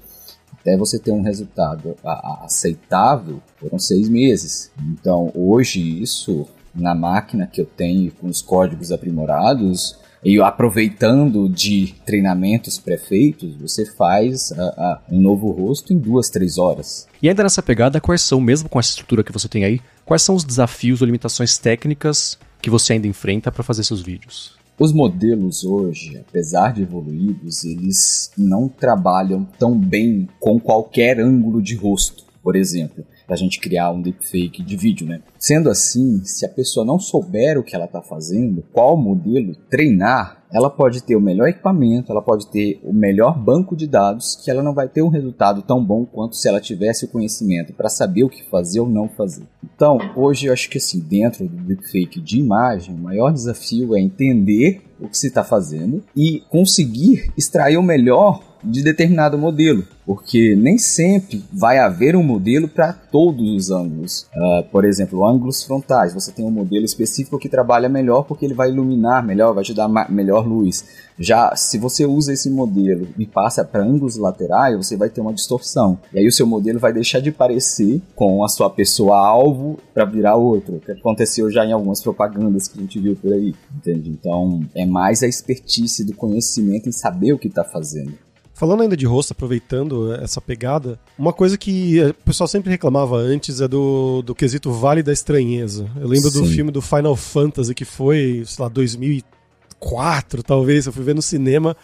Até 0.53 0.77
você 0.77 0.99
ter 0.99 1.11
um 1.11 1.23
resultado 1.23 1.95
aceitável, 2.43 3.41
foram 3.57 3.79
seis 3.79 4.07
meses. 4.07 4.71
Então, 4.93 5.31
hoje 5.33 6.01
isso, 6.01 6.45
na 6.75 6.93
máquina 6.93 7.47
que 7.47 7.59
eu 7.59 7.65
tenho 7.65 8.11
com 8.11 8.27
os 8.27 8.43
códigos 8.43 8.91
aprimorados, 8.91 9.97
e 10.23 10.39
aproveitando 10.39 11.49
de 11.49 11.95
treinamentos 12.05 12.77
pré-feitos, 12.77 13.55
você 13.55 13.85
faz 13.85 14.51
a, 14.51 14.63
a, 14.63 15.01
um 15.11 15.19
novo 15.19 15.49
rosto 15.51 15.93
em 15.93 15.97
duas, 15.97 16.29
três 16.29 16.57
horas. 16.57 17.07
E 17.21 17.27
ainda 17.27 17.43
nessa 17.43 17.63
pegada, 17.63 17.99
quais 17.99 18.21
são, 18.21 18.39
mesmo 18.39 18.69
com 18.69 18.79
essa 18.79 18.89
estrutura 18.89 19.23
que 19.23 19.31
você 19.31 19.47
tem 19.47 19.65
aí, 19.65 19.81
quais 20.05 20.21
são 20.21 20.35
os 20.35 20.43
desafios 20.43 21.01
ou 21.01 21.05
limitações 21.05 21.57
técnicas 21.57 22.37
que 22.61 22.69
você 22.69 22.93
ainda 22.93 23.07
enfrenta 23.07 23.51
para 23.51 23.63
fazer 23.63 23.83
seus 23.83 24.01
vídeos? 24.01 24.59
Os 24.79 24.93
modelos 24.93 25.63
hoje, 25.63 26.17
apesar 26.17 26.73
de 26.73 26.81
evoluídos, 26.81 27.63
eles 27.63 28.31
não 28.37 28.67
trabalham 28.67 29.47
tão 29.57 29.77
bem 29.77 30.27
com 30.39 30.59
qualquer 30.59 31.19
ângulo 31.19 31.61
de 31.61 31.75
rosto, 31.75 32.25
por 32.43 32.55
exemplo 32.55 33.05
para 33.31 33.35
a 33.37 33.39
gente 33.39 33.61
criar 33.61 33.91
um 33.91 34.01
deepfake 34.01 34.61
de 34.61 34.75
vídeo, 34.75 35.07
né? 35.07 35.21
Sendo 35.39 35.69
assim, 35.69 36.21
se 36.25 36.45
a 36.45 36.49
pessoa 36.49 36.85
não 36.85 36.99
souber 36.99 37.57
o 37.57 37.63
que 37.63 37.73
ela 37.73 37.85
está 37.85 38.01
fazendo, 38.01 38.61
qual 38.73 38.97
modelo 38.97 39.55
treinar, 39.69 40.43
ela 40.53 40.69
pode 40.69 41.01
ter 41.01 41.15
o 41.15 41.21
melhor 41.21 41.47
equipamento, 41.47 42.11
ela 42.11 42.21
pode 42.21 42.51
ter 42.51 42.81
o 42.83 42.91
melhor 42.91 43.39
banco 43.39 43.73
de 43.73 43.87
dados, 43.87 44.35
que 44.35 44.51
ela 44.51 44.61
não 44.61 44.73
vai 44.73 44.89
ter 44.89 45.01
um 45.01 45.07
resultado 45.07 45.61
tão 45.61 45.81
bom 45.81 46.05
quanto 46.05 46.35
se 46.35 46.45
ela 46.49 46.59
tivesse 46.59 47.05
o 47.05 47.07
conhecimento 47.07 47.71
para 47.71 47.87
saber 47.87 48.25
o 48.25 48.29
que 48.29 48.43
fazer 48.43 48.81
ou 48.81 48.89
não 48.89 49.07
fazer. 49.07 49.45
Então, 49.63 49.97
hoje 50.13 50.47
eu 50.47 50.53
acho 50.53 50.69
que 50.69 50.77
assim, 50.77 50.99
dentro 50.99 51.47
do 51.47 51.55
deepfake 51.55 52.19
de 52.19 52.37
imagem, 52.37 52.93
o 52.93 52.97
maior 52.97 53.31
desafio 53.31 53.95
é 53.95 54.01
entender 54.01 54.81
o 54.99 55.07
que 55.07 55.17
se 55.17 55.27
está 55.27 55.41
fazendo 55.41 56.03
e 56.13 56.43
conseguir 56.49 57.31
extrair 57.37 57.77
o 57.77 57.81
melhor 57.81 58.50
de 58.63 58.83
determinado 58.83 59.37
modelo, 59.37 59.85
porque 60.05 60.55
nem 60.55 60.77
sempre 60.77 61.43
vai 61.51 61.79
haver 61.79 62.15
um 62.15 62.23
modelo 62.23 62.67
para 62.67 62.93
todos 62.93 63.49
os 63.49 63.71
ângulos. 63.71 64.27
Uh, 64.35 64.63
por 64.71 64.85
exemplo, 64.85 65.25
ângulos 65.25 65.63
frontais, 65.63 66.13
você 66.13 66.31
tem 66.31 66.45
um 66.45 66.51
modelo 66.51 66.85
específico 66.85 67.39
que 67.39 67.49
trabalha 67.49 67.89
melhor 67.89 68.23
porque 68.23 68.45
ele 68.45 68.53
vai 68.53 68.69
iluminar 68.69 69.25
melhor, 69.25 69.53
vai 69.53 69.63
te 69.63 69.73
dar 69.73 69.87
melhor 70.09 70.47
luz. 70.47 70.85
Já 71.17 71.55
se 71.55 71.77
você 71.77 72.05
usa 72.05 72.33
esse 72.33 72.49
modelo 72.49 73.07
e 73.17 73.25
passa 73.25 73.63
para 73.63 73.83
ângulos 73.83 74.17
laterais, 74.17 74.75
você 74.75 74.97
vai 74.97 75.09
ter 75.09 75.21
uma 75.21 75.33
distorção. 75.33 75.99
E 76.13 76.19
aí 76.19 76.27
o 76.27 76.31
seu 76.31 76.47
modelo 76.47 76.79
vai 76.79 76.91
deixar 76.91 77.19
de 77.19 77.31
parecer 77.31 78.01
com 78.15 78.43
a 78.43 78.49
sua 78.49 78.69
pessoa 78.69 79.17
alvo 79.17 79.77
para 79.93 80.05
virar 80.05 80.35
outro, 80.35 80.81
que 80.83 80.91
aconteceu 80.91 81.49
já 81.51 81.65
em 81.65 81.71
algumas 81.71 82.01
propagandas 82.01 82.67
que 82.67 82.79
a 82.79 82.81
gente 82.81 82.99
viu 82.99 83.15
por 83.15 83.31
aí, 83.33 83.53
entende? 83.75 84.09
Então, 84.09 84.61
é 84.73 84.85
mais 84.85 85.21
a 85.21 85.27
expertise 85.27 86.03
do 86.03 86.15
conhecimento 86.15 86.89
em 86.89 86.91
saber 86.91 87.33
o 87.33 87.37
que 87.37 87.47
está 87.47 87.63
fazendo. 87.63 88.13
Falando 88.61 88.83
ainda 88.83 88.95
de 88.95 89.07
rosto, 89.07 89.31
aproveitando 89.31 90.13
essa 90.13 90.39
pegada, 90.39 90.99
uma 91.17 91.33
coisa 91.33 91.57
que 91.57 91.99
o 91.99 92.13
pessoal 92.13 92.47
sempre 92.47 92.69
reclamava 92.69 93.17
antes 93.17 93.59
é 93.59 93.67
do, 93.67 94.21
do 94.21 94.35
quesito 94.35 94.71
Vale 94.71 95.01
da 95.01 95.11
Estranheza. 95.11 95.89
Eu 95.99 96.07
lembro 96.07 96.29
Sim. 96.29 96.43
do 96.43 96.47
filme 96.47 96.71
do 96.71 96.79
Final 96.79 97.15
Fantasy 97.15 97.73
que 97.73 97.83
foi, 97.83 98.43
sei 98.45 98.61
lá, 98.61 98.69
2004, 98.69 100.43
talvez. 100.43 100.85
Eu 100.85 100.93
fui 100.93 101.03
ver 101.03 101.15
no 101.15 101.23
cinema 101.23 101.75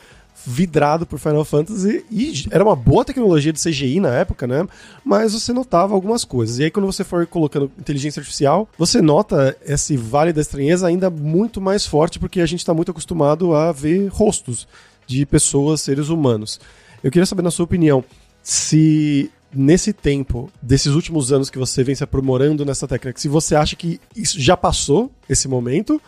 vidrado 0.45 1.07
por 1.07 1.17
Final 1.17 1.43
Fantasy 1.43 2.05
e 2.11 2.45
era 2.51 2.63
uma 2.63 2.75
boa 2.75 3.03
tecnologia 3.03 3.51
de 3.51 3.59
CGI 3.59 3.99
na 3.99 4.13
época, 4.13 4.45
né? 4.45 4.67
Mas 5.03 5.33
você 5.33 5.51
notava 5.51 5.95
algumas 5.95 6.23
coisas. 6.23 6.59
E 6.59 6.65
aí 6.65 6.69
quando 6.69 6.85
você 6.85 7.03
for 7.03 7.25
colocando 7.25 7.71
inteligência 7.79 8.19
artificial, 8.19 8.69
você 8.77 9.01
nota 9.01 9.57
esse 9.65 9.97
vale 9.97 10.31
da 10.31 10.41
estranheza 10.41 10.85
ainda 10.85 11.09
muito 11.09 11.59
mais 11.59 11.87
forte 11.87 12.19
porque 12.19 12.39
a 12.39 12.45
gente 12.45 12.59
está 12.59 12.71
muito 12.71 12.91
acostumado 12.91 13.55
a 13.55 13.71
ver 13.71 14.09
rostos 14.09 14.67
de 15.07 15.25
pessoas, 15.25 15.81
seres 15.81 16.09
humanos. 16.09 16.59
Eu 17.03 17.09
queria 17.09 17.25
saber, 17.25 17.41
na 17.41 17.51
sua 17.51 17.65
opinião, 17.65 18.03
se 18.43 19.31
nesse 19.53 19.93
tempo, 19.93 20.51
desses 20.61 20.93
últimos 20.93 21.31
anos 21.31 21.49
que 21.49 21.57
você 21.57 21.83
vem 21.83 21.95
se 21.95 22.03
aprimorando 22.03 22.65
nessa 22.65 22.87
técnica, 22.87 23.19
se 23.19 23.27
você 23.27 23.55
acha 23.55 23.75
que 23.75 23.99
isso 24.15 24.39
já 24.39 24.57
passou 24.57 25.09
esse 25.29 25.47
momento, 25.47 26.01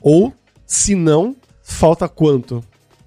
ou 0.00 0.32
se 0.66 0.94
não, 0.94 1.34
falta 1.62 2.08
quanto? 2.08 2.62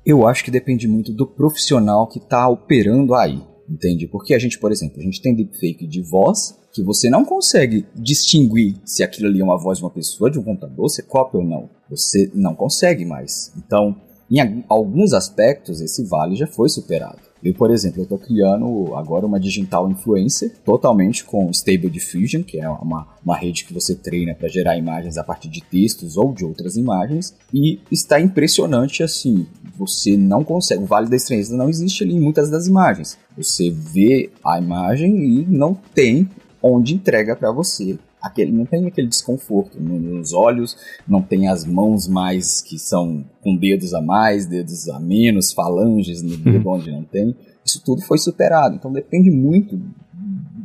Eu 0.05 0.27
acho 0.27 0.43
que 0.43 0.51
depende 0.51 0.87
muito 0.87 1.11
do 1.11 1.25
profissional 1.25 2.07
que 2.07 2.19
está 2.19 2.47
operando 2.47 3.15
aí, 3.15 3.41
entende? 3.69 4.07
Porque 4.07 4.33
a 4.33 4.39
gente, 4.39 4.59
por 4.59 4.71
exemplo, 4.71 4.99
a 4.99 5.03
gente 5.03 5.21
tem 5.21 5.35
deepfake 5.35 5.87
de 5.87 6.01
voz, 6.01 6.55
que 6.71 6.83
você 6.83 7.09
não 7.09 7.23
consegue 7.23 7.85
distinguir 7.95 8.75
se 8.83 9.01
aquilo 9.01 9.27
ali 9.27 9.39
é 9.39 9.43
uma 9.43 9.57
voz 9.57 9.77
de 9.77 9.83
uma 9.83 9.89
pessoa, 9.89 10.29
de 10.29 10.37
um 10.37 10.43
computador, 10.43 10.89
se 10.89 11.01
cópia 11.03 11.39
ou 11.39 11.45
não. 11.45 11.69
Você 11.89 12.29
não 12.33 12.53
consegue 12.53 13.05
mais. 13.05 13.53
Então, 13.57 13.95
em 14.29 14.63
alguns 14.67 15.13
aspectos, 15.13 15.81
esse 15.81 16.03
vale 16.03 16.35
já 16.35 16.47
foi 16.47 16.69
superado. 16.69 17.19
Eu, 17.43 17.53
por 17.53 17.69
exemplo, 17.69 18.01
estou 18.01 18.17
criando 18.17 18.95
agora 18.95 19.25
uma 19.25 19.39
digital 19.39 19.89
influencer 19.91 20.51
totalmente 20.65 21.23
com 21.23 21.51
Stable 21.51 21.91
Diffusion, 21.91 22.41
que 22.41 22.59
é 22.59 22.67
uma, 22.67 23.07
uma 23.23 23.37
rede 23.37 23.65
que 23.65 23.73
você 23.73 23.93
treina 23.93 24.33
para 24.33 24.47
gerar 24.47 24.77
imagens 24.77 25.15
a 25.15 25.23
partir 25.23 25.47
de 25.47 25.61
textos 25.61 26.17
ou 26.17 26.33
de 26.33 26.43
outras 26.43 26.75
imagens, 26.75 27.35
e 27.53 27.79
está 27.91 28.19
impressionante 28.19 29.03
assim. 29.03 29.45
Você 29.77 30.17
não 30.17 30.43
consegue, 30.43 30.81
o 30.81 30.87
Vale 30.87 31.07
da 31.07 31.15
Estranheza 31.15 31.55
não 31.55 31.69
existe 31.69 32.03
ali 32.03 32.15
em 32.15 32.19
muitas 32.19 32.49
das 32.49 32.65
imagens. 32.65 33.15
Você 33.37 33.69
vê 33.69 34.31
a 34.43 34.57
imagem 34.57 35.15
e 35.15 35.45
não 35.45 35.75
tem 35.93 36.27
onde 36.63 36.95
entrega 36.95 37.35
para 37.35 37.51
você 37.51 37.99
aquele, 38.25 38.51
não 38.51 38.65
tem 38.65 38.87
aquele 38.87 39.07
desconforto 39.07 39.79
nos 39.79 40.33
olhos, 40.33 40.75
não 41.07 41.21
tem 41.21 41.47
as 41.47 41.63
mãos 41.63 42.07
mais 42.07 42.59
que 42.59 42.79
são 42.79 43.23
com 43.43 43.55
dedos 43.55 43.93
a 43.93 44.01
mais, 44.01 44.47
dedos 44.47 44.89
a 44.89 44.99
menos, 44.99 45.53
falanges 45.53 46.23
no 46.23 46.35
dedo 46.35 46.67
uhum. 46.67 46.75
onde 46.75 46.91
não 46.91 47.03
tem. 47.03 47.35
Isso 47.63 47.83
tudo 47.85 48.01
foi 48.01 48.17
superado. 48.17 48.75
Então 48.75 48.91
depende 48.91 49.29
muito 49.29 49.79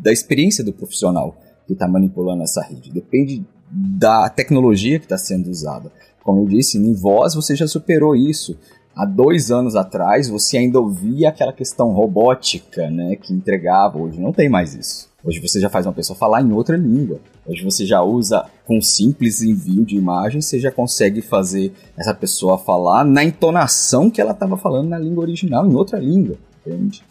da 0.02 0.10
experiência 0.10 0.64
do 0.64 0.72
profissional 0.72 1.36
que 1.66 1.74
está 1.74 1.86
manipulando 1.86 2.42
essa 2.42 2.62
rede. 2.62 2.90
Depende 2.90 3.44
da 3.70 4.30
tecnologia 4.30 4.98
que 4.98 5.04
está 5.04 5.18
sendo 5.18 5.50
usada. 5.50 5.92
Como 6.24 6.40
eu 6.40 6.46
disse, 6.46 6.78
em 6.78 6.94
voz 6.94 7.34
você 7.34 7.54
já 7.54 7.66
superou 7.66 8.16
isso. 8.16 8.56
Há 8.96 9.04
dois 9.04 9.50
anos 9.50 9.76
atrás 9.76 10.30
você 10.30 10.56
ainda 10.56 10.80
ouvia 10.80 11.28
aquela 11.28 11.52
questão 11.52 11.90
robótica, 11.90 12.90
né, 12.90 13.16
que 13.16 13.34
entregava. 13.34 13.98
Hoje 13.98 14.18
não 14.18 14.32
tem 14.32 14.48
mais 14.48 14.74
isso. 14.74 15.09
Hoje 15.22 15.40
você 15.40 15.60
já 15.60 15.68
faz 15.68 15.86
uma 15.86 15.92
pessoa 15.92 16.16
falar 16.16 16.42
em 16.42 16.52
outra 16.52 16.76
língua. 16.76 17.20
Hoje 17.46 17.62
você 17.62 17.84
já 17.84 18.02
usa 18.02 18.46
com 18.64 18.80
simples 18.80 19.42
envio 19.42 19.84
de 19.84 19.96
imagem, 19.96 20.40
você 20.40 20.58
já 20.58 20.70
consegue 20.70 21.20
fazer 21.20 21.72
essa 21.96 22.14
pessoa 22.14 22.56
falar 22.56 23.04
na 23.04 23.22
entonação 23.22 24.10
que 24.10 24.20
ela 24.20 24.32
estava 24.32 24.56
falando 24.56 24.88
na 24.88 24.98
língua 24.98 25.22
original, 25.22 25.66
em 25.66 25.74
outra 25.74 25.98
língua, 25.98 26.36
entende? 26.66 27.02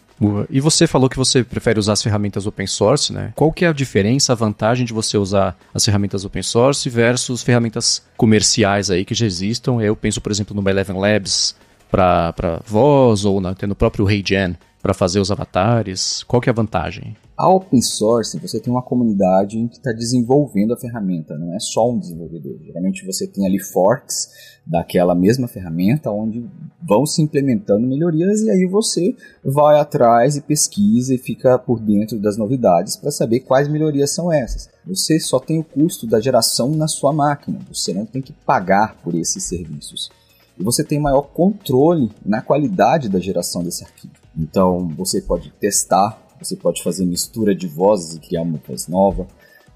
E 0.50 0.60
você 0.60 0.86
falou 0.86 1.08
que 1.08 1.16
você 1.16 1.42
prefere 1.42 1.78
usar 1.78 1.94
as 1.94 2.02
ferramentas 2.02 2.46
open 2.46 2.66
source, 2.66 3.10
né? 3.10 3.32
Qual 3.34 3.50
que 3.50 3.64
é 3.64 3.68
a 3.68 3.72
diferença, 3.72 4.32
a 4.32 4.36
vantagem 4.36 4.84
de 4.84 4.92
você 4.92 5.16
usar 5.16 5.56
as 5.72 5.82
ferramentas 5.82 6.26
open 6.26 6.42
source 6.42 6.90
versus 6.90 7.42
ferramentas 7.42 8.02
comerciais 8.18 8.90
aí 8.90 9.04
que 9.04 9.14
já 9.14 9.24
existam? 9.24 9.80
Eu 9.80 9.96
penso, 9.96 10.20
por 10.20 10.30
exemplo, 10.30 10.54
no 10.54 10.68
Eleven 10.68 10.98
Labs 10.98 11.56
para 11.90 12.60
voz 12.66 13.24
ou 13.24 13.40
na, 13.40 13.56
no 13.66 13.74
próprio 13.74 14.08
HeyGen 14.08 14.56
para 14.82 14.92
fazer 14.92 15.20
os 15.20 15.30
avatares. 15.30 16.22
Qual 16.24 16.40
que 16.40 16.50
é 16.50 16.52
a 16.52 16.54
vantagem? 16.54 17.16
A 17.40 17.48
open 17.48 17.80
source, 17.80 18.38
você 18.38 18.60
tem 18.60 18.70
uma 18.70 18.82
comunidade 18.82 19.56
que 19.68 19.78
está 19.78 19.92
desenvolvendo 19.92 20.74
a 20.74 20.76
ferramenta, 20.76 21.38
não 21.38 21.54
é 21.54 21.58
só 21.58 21.90
um 21.90 21.98
desenvolvedor. 21.98 22.58
Geralmente 22.62 23.06
você 23.06 23.26
tem 23.26 23.46
ali 23.46 23.58
forks 23.58 24.28
daquela 24.66 25.14
mesma 25.14 25.48
ferramenta, 25.48 26.10
onde 26.10 26.46
vão 26.86 27.06
se 27.06 27.22
implementando 27.22 27.86
melhorias 27.86 28.42
e 28.42 28.50
aí 28.50 28.66
você 28.66 29.16
vai 29.42 29.80
atrás 29.80 30.36
e 30.36 30.42
pesquisa 30.42 31.14
e 31.14 31.18
fica 31.18 31.58
por 31.58 31.80
dentro 31.80 32.18
das 32.18 32.36
novidades 32.36 32.94
para 32.94 33.10
saber 33.10 33.40
quais 33.40 33.68
melhorias 33.68 34.10
são 34.10 34.30
essas. 34.30 34.68
Você 34.84 35.18
só 35.18 35.40
tem 35.40 35.58
o 35.58 35.64
custo 35.64 36.06
da 36.06 36.20
geração 36.20 36.68
na 36.72 36.88
sua 36.88 37.10
máquina, 37.10 37.58
você 37.72 37.94
não 37.94 38.04
tem 38.04 38.20
que 38.20 38.34
pagar 38.34 38.96
por 39.02 39.14
esses 39.14 39.44
serviços. 39.44 40.10
E 40.58 40.62
você 40.62 40.84
tem 40.84 41.00
maior 41.00 41.22
controle 41.22 42.10
na 42.22 42.42
qualidade 42.42 43.08
da 43.08 43.18
geração 43.18 43.64
desse 43.64 43.82
arquivo. 43.82 44.12
Então 44.36 44.88
você 44.88 45.22
pode 45.22 45.50
testar 45.52 46.29
você 46.40 46.56
pode 46.56 46.82
fazer 46.82 47.04
mistura 47.04 47.54
de 47.54 47.66
vozes 47.66 48.16
e 48.16 48.20
criar 48.20 48.42
uma 48.42 48.58
voz 48.66 48.88
nova. 48.88 49.26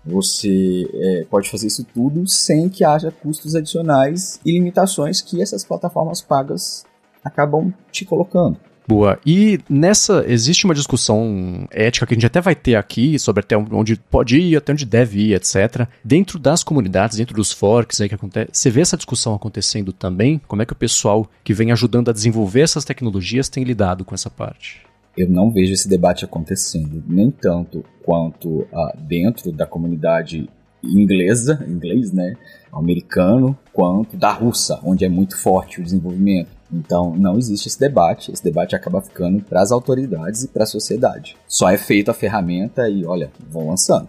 Você 0.05 0.89
é, 0.93 1.25
pode 1.31 1.51
fazer 1.51 1.67
isso 1.67 1.85
tudo 1.95 2.27
sem 2.27 2.69
que 2.69 2.85
haja 2.85 3.11
custos 3.11 3.55
adicionais 3.55 4.39
e 4.45 4.53
limitações 4.53 5.21
que 5.21 5.41
essas 5.41 5.65
plataformas 5.65 6.21
pagas 6.21 6.85
acabam 7.25 7.73
te 7.91 8.05
colocando. 8.05 8.59
Boa. 8.87 9.19
E 9.25 9.59
nessa 9.69 10.25
existe 10.29 10.67
uma 10.67 10.75
discussão 10.75 11.67
ética 11.71 12.07
que 12.07 12.13
a 12.13 12.17
gente 12.17 12.27
até 12.27 12.41
vai 12.41 12.55
ter 12.55 12.75
aqui 12.75 13.19
sobre 13.19 13.41
até 13.41 13.57
onde 13.57 13.97
pode 13.97 14.39
ir, 14.39 14.57
até 14.57 14.73
onde 14.73 14.85
deve 14.85 15.21
ir, 15.21 15.35
etc. 15.35 15.89
Dentro 16.05 16.39
das 16.39 16.63
comunidades, 16.63 17.17
dentro 17.17 17.35
dos 17.35 17.51
forks 17.51 18.01
aí 18.01 18.09
que 18.11 18.15
acontece, 18.15 18.51
você 18.53 18.71
vê 18.71 18.83
essa 18.83 18.97
discussão 18.97 19.35
acontecendo 19.35 19.91
também? 19.91 20.39
Como 20.47 20.61
é 20.61 20.67
que 20.67 20.75
o 20.75 20.77
pessoal 20.77 21.27
que 21.43 21.55
vem 21.55 21.73
ajudando 21.73 22.11
a 22.11 22.13
desenvolver 22.13 22.61
essas 22.61 22.85
tecnologias 22.85 23.49
tem 23.49 23.65
lidado 23.65 24.05
com 24.05 24.15
essa 24.15 24.29
parte? 24.29 24.83
Eu 25.17 25.29
não 25.29 25.51
vejo 25.51 25.73
esse 25.73 25.89
debate 25.89 26.25
acontecendo, 26.25 27.03
nem 27.07 27.31
tanto 27.31 27.85
quanto 28.05 28.61
uh, 28.63 28.97
dentro 28.99 29.53
da 29.53 29.67
comunidade 29.67 30.49
inglesa, 30.83 31.65
inglês, 31.69 32.13
né, 32.13 32.35
americano, 32.73 33.57
quanto 33.73 34.17
da 34.17 34.33
russa, 34.33 34.81
onde 34.83 35.05
é 35.05 35.09
muito 35.09 35.39
forte 35.39 35.81
o 35.81 35.85
desenvolvimento. 35.85 36.51
Então, 36.73 37.15
não 37.15 37.39
existe 37.39 37.69
esse 37.69 37.79
debate. 37.79 38.33
Esse 38.33 38.43
debate 38.43 38.75
acaba 38.75 39.01
ficando 39.01 39.43
para 39.43 39.63
as 39.63 39.71
autoridades 39.71 40.43
e 40.43 40.49
para 40.49 40.65
a 40.65 40.67
sociedade. 40.67 41.37
Só 41.47 41.71
é 41.71 41.79
feita 41.79 42.11
a 42.11 42.15
ferramenta 42.15 42.89
e, 42.89 43.07
olha, 43.07 43.31
vão 43.49 43.69
lançando. 43.69 44.09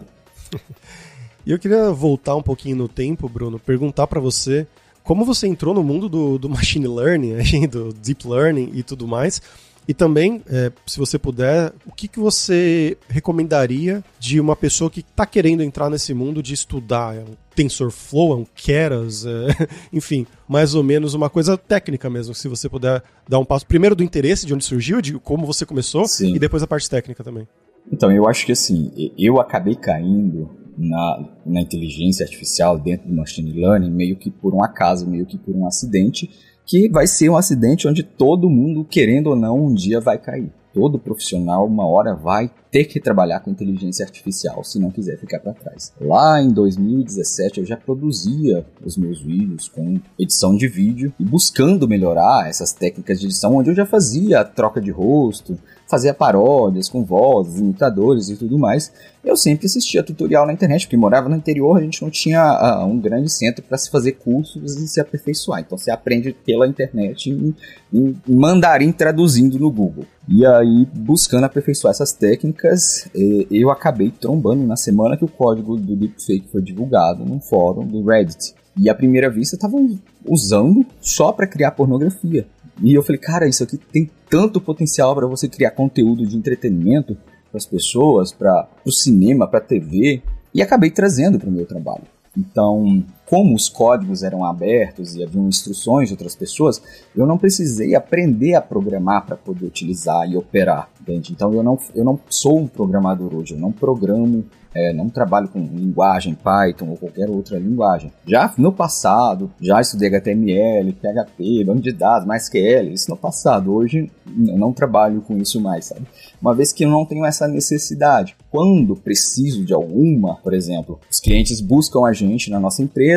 E 1.46 1.52
eu 1.52 1.60
queria 1.60 1.92
voltar 1.92 2.34
um 2.34 2.42
pouquinho 2.42 2.76
no 2.76 2.88
tempo, 2.88 3.28
Bruno, 3.28 3.56
perguntar 3.56 4.08
para 4.08 4.18
você 4.18 4.66
como 5.04 5.24
você 5.24 5.46
entrou 5.46 5.72
no 5.72 5.84
mundo 5.84 6.08
do, 6.08 6.36
do 6.36 6.48
machine 6.48 6.88
learning, 6.88 7.36
do 7.70 7.92
deep 7.92 8.26
learning 8.26 8.72
e 8.74 8.82
tudo 8.82 9.06
mais. 9.06 9.40
E 9.88 9.94
também, 9.94 10.42
é, 10.48 10.72
se 10.84 10.98
você 10.98 11.18
puder, 11.18 11.72
o 11.86 11.92
que, 11.92 12.08
que 12.08 12.18
você 12.18 12.96
recomendaria 13.08 14.02
de 14.18 14.40
uma 14.40 14.56
pessoa 14.56 14.90
que 14.90 15.00
está 15.00 15.24
querendo 15.24 15.62
entrar 15.62 15.88
nesse 15.88 16.12
mundo 16.12 16.42
de 16.42 16.54
estudar? 16.54 17.16
É 17.16 17.20
um 17.20 17.34
TensorFlow, 17.54 18.32
é 18.32 18.36
um 18.36 18.46
Keras, 18.54 19.24
é, 19.24 19.68
enfim, 19.92 20.26
mais 20.48 20.74
ou 20.74 20.82
menos 20.82 21.14
uma 21.14 21.30
coisa 21.30 21.56
técnica 21.56 22.10
mesmo, 22.10 22.34
se 22.34 22.48
você 22.48 22.68
puder 22.68 23.02
dar 23.28 23.38
um 23.38 23.44
passo. 23.44 23.66
Primeiro 23.66 23.94
do 23.94 24.02
interesse, 24.02 24.44
de 24.44 24.52
onde 24.52 24.64
surgiu, 24.64 25.00
de 25.00 25.14
como 25.20 25.46
você 25.46 25.64
começou, 25.64 26.06
Sim. 26.06 26.34
e 26.34 26.38
depois 26.38 26.62
a 26.62 26.66
parte 26.66 26.90
técnica 26.90 27.22
também. 27.22 27.46
Então, 27.90 28.10
eu 28.10 28.28
acho 28.28 28.44
que 28.44 28.52
assim, 28.52 29.12
eu 29.16 29.40
acabei 29.40 29.76
caindo 29.76 30.50
na, 30.76 31.28
na 31.46 31.60
inteligência 31.60 32.24
artificial 32.24 32.78
dentro 32.78 33.08
do 33.08 33.14
machine 33.14 33.52
learning 33.52 33.90
meio 33.90 34.16
que 34.16 34.30
por 34.30 34.54
um 34.54 34.62
acaso, 34.62 35.08
meio 35.08 35.24
que 35.24 35.38
por 35.38 35.54
um 35.54 35.66
acidente, 35.66 36.30
que 36.66 36.88
vai 36.90 37.06
ser 37.06 37.30
um 37.30 37.36
acidente 37.36 37.86
onde 37.86 38.02
todo 38.02 38.50
mundo, 38.50 38.84
querendo 38.84 39.28
ou 39.28 39.36
não, 39.36 39.66
um 39.66 39.72
dia 39.72 40.00
vai 40.00 40.18
cair. 40.18 40.50
Todo 40.74 40.98
profissional, 40.98 41.66
uma 41.66 41.86
hora, 41.86 42.14
vai 42.14 42.50
ter 42.70 42.84
que 42.84 43.00
trabalhar 43.00 43.40
com 43.40 43.50
inteligência 43.50 44.04
artificial 44.04 44.62
se 44.62 44.78
não 44.78 44.90
quiser 44.90 45.16
ficar 45.16 45.38
para 45.40 45.54
trás. 45.54 45.90
Lá 45.98 46.42
em 46.42 46.50
2017 46.50 47.60
eu 47.60 47.64
já 47.64 47.78
produzia 47.78 48.66
os 48.84 48.98
meus 48.98 49.22
vídeos 49.22 49.68
com 49.68 49.98
edição 50.18 50.54
de 50.54 50.68
vídeo 50.68 51.14
e 51.18 51.24
buscando 51.24 51.88
melhorar 51.88 52.46
essas 52.46 52.72
técnicas 52.72 53.20
de 53.20 53.26
edição, 53.26 53.56
onde 53.56 53.70
eu 53.70 53.74
já 53.74 53.86
fazia 53.86 54.40
a 54.40 54.44
troca 54.44 54.78
de 54.78 54.90
rosto, 54.90 55.58
fazia 55.86 56.12
paródias 56.12 56.88
com 56.88 57.04
vozes, 57.04 57.60
imitadores 57.60 58.28
e 58.28 58.36
tudo 58.36 58.58
mais. 58.58 58.92
Eu 59.24 59.36
sempre 59.36 59.66
assistia 59.66 60.02
tutorial 60.02 60.46
na 60.46 60.52
internet, 60.52 60.86
porque 60.86 60.96
morava 60.96 61.28
no 61.28 61.36
interior, 61.36 61.78
a 61.78 61.82
gente 61.82 62.02
não 62.02 62.10
tinha 62.10 62.42
uh, 62.42 62.86
um 62.86 62.98
grande 62.98 63.30
centro 63.30 63.62
para 63.62 63.78
se 63.78 63.90
fazer 63.90 64.12
cursos 64.12 64.76
e 64.76 64.88
se 64.88 65.00
aperfeiçoar. 65.00 65.60
Então 65.60 65.76
você 65.76 65.90
aprende 65.90 66.32
pela 66.44 66.66
internet 66.66 67.30
em, 67.30 67.54
em, 67.92 68.16
mandarim 68.28 68.92
traduzindo 68.92 69.58
no 69.58 69.70
Google. 69.70 70.04
E 70.28 70.44
aí, 70.44 70.86
buscando 70.92 71.44
aperfeiçoar 71.44 71.92
essas 71.92 72.12
técnicas, 72.12 73.08
eu 73.50 73.70
acabei 73.70 74.10
trombando 74.10 74.64
na 74.64 74.76
semana 74.76 75.16
que 75.16 75.24
o 75.24 75.28
código 75.28 75.76
do 75.76 75.94
deepfake 75.94 76.48
foi 76.50 76.60
divulgado 76.60 77.24
num 77.24 77.40
fórum 77.40 77.86
do 77.86 78.04
Reddit. 78.04 78.54
E 78.78 78.90
à 78.90 78.94
primeira 78.94 79.30
vista 79.30 79.56
estavam 79.56 79.98
usando 80.24 80.84
só 81.00 81.32
para 81.32 81.46
criar 81.46 81.70
pornografia. 81.70 82.46
E 82.82 82.94
eu 82.94 83.02
falei, 83.02 83.20
cara, 83.20 83.48
isso 83.48 83.62
aqui 83.62 83.78
tem 83.78 84.10
tanto 84.28 84.60
potencial 84.60 85.14
para 85.14 85.26
você 85.26 85.48
criar 85.48 85.70
conteúdo 85.70 86.26
de 86.26 86.36
entretenimento 86.36 87.16
para 87.50 87.58
as 87.58 87.66
pessoas, 87.66 88.32
para 88.32 88.68
o 88.84 88.92
cinema, 88.92 89.46
para 89.46 89.58
a 89.58 89.62
TV, 89.62 90.22
e 90.52 90.62
acabei 90.62 90.90
trazendo 90.90 91.38
para 91.38 91.48
o 91.48 91.52
meu 91.52 91.66
trabalho. 91.66 92.04
Então, 92.36 93.04
como 93.28 93.54
os 93.54 93.68
códigos 93.68 94.22
eram 94.22 94.44
abertos 94.44 95.16
e 95.16 95.22
haviam 95.22 95.48
instruções 95.48 96.08
de 96.08 96.14
outras 96.14 96.36
pessoas, 96.36 96.80
eu 97.14 97.26
não 97.26 97.36
precisei 97.36 97.94
aprender 97.94 98.54
a 98.54 98.60
programar 98.60 99.26
para 99.26 99.36
poder 99.36 99.66
utilizar 99.66 100.30
e 100.30 100.36
operar. 100.36 100.88
Entende? 101.00 101.32
Então, 101.32 101.52
eu 101.52 101.62
não, 101.62 101.78
eu 101.94 102.04
não 102.04 102.18
sou 102.28 102.58
um 102.58 102.66
programador 102.66 103.34
hoje, 103.34 103.54
eu 103.54 103.60
não 103.60 103.72
programo 103.72 104.44
é, 104.76 104.92
não 104.92 105.08
trabalho 105.08 105.48
com 105.48 105.58
linguagem 105.58 106.34
Python 106.34 106.90
ou 106.90 106.98
qualquer 106.98 107.30
outra 107.30 107.58
linguagem. 107.58 108.12
Já 108.26 108.52
no 108.58 108.70
passado, 108.70 109.50
já 109.58 109.80
estudei 109.80 110.08
HTML, 110.08 110.92
PHP, 110.92 111.64
banco 111.64 111.80
de 111.80 111.92
dados, 111.92 112.28
MySQL, 112.28 112.92
isso 112.92 113.08
no 113.08 113.16
passado. 113.16 113.74
Hoje 113.74 114.10
eu 114.26 114.58
não 114.58 114.74
trabalho 114.74 115.22
com 115.22 115.38
isso 115.38 115.58
mais, 115.62 115.86
sabe? 115.86 116.02
Uma 116.42 116.54
vez 116.54 116.74
que 116.74 116.84
eu 116.84 116.90
não 116.90 117.06
tenho 117.06 117.24
essa 117.24 117.48
necessidade. 117.48 118.36
Quando 118.50 118.94
preciso 118.94 119.64
de 119.64 119.72
alguma, 119.72 120.36
por 120.36 120.52
exemplo, 120.52 121.00
os 121.10 121.20
clientes 121.20 121.62
buscam 121.62 122.04
a 122.06 122.12
gente 122.12 122.50
na 122.50 122.60
nossa 122.60 122.82
empresa 122.82 123.15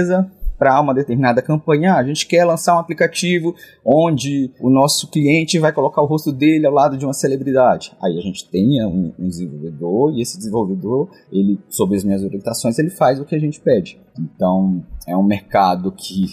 para 0.60 0.80
uma 0.82 0.94
determinada 0.94 1.42
campanha. 1.42 1.96
A 1.96 2.04
gente 2.04 2.28
quer 2.28 2.44
lançar 2.44 2.76
um 2.76 2.80
aplicativo 2.80 3.56
onde 3.84 4.52
o 4.60 4.70
nosso 4.70 5.08
cliente 5.10 5.58
vai 5.58 5.72
colocar 5.72 6.02
o 6.02 6.06
rosto 6.06 6.34
dele 6.34 6.68
ao 6.68 6.74
lado 6.74 6.98
de 6.98 7.06
uma 7.06 7.14
celebridade. 7.14 7.94
Aí 8.04 8.20
a 8.20 8.22
gente 8.22 8.48
tem 8.50 8.86
um, 8.86 9.14
um 9.18 9.30
desenvolvedor 9.30 10.14
e 10.14 10.22
esse 10.22 10.38
desenvolvedor, 10.38 11.10
ele, 11.32 11.58
sob 11.70 11.96
as 11.96 12.04
minhas 12.04 12.24
orientações, 12.24 12.78
ele 12.78 12.90
faz 12.90 13.20
o 13.20 13.26
que 13.26 13.34
a 13.34 13.40
gente 13.40 13.62
pede. 13.62 13.98
Então, 14.20 14.84
é 15.08 15.16
um 15.16 15.24
mercado 15.24 15.94
que, 15.94 16.26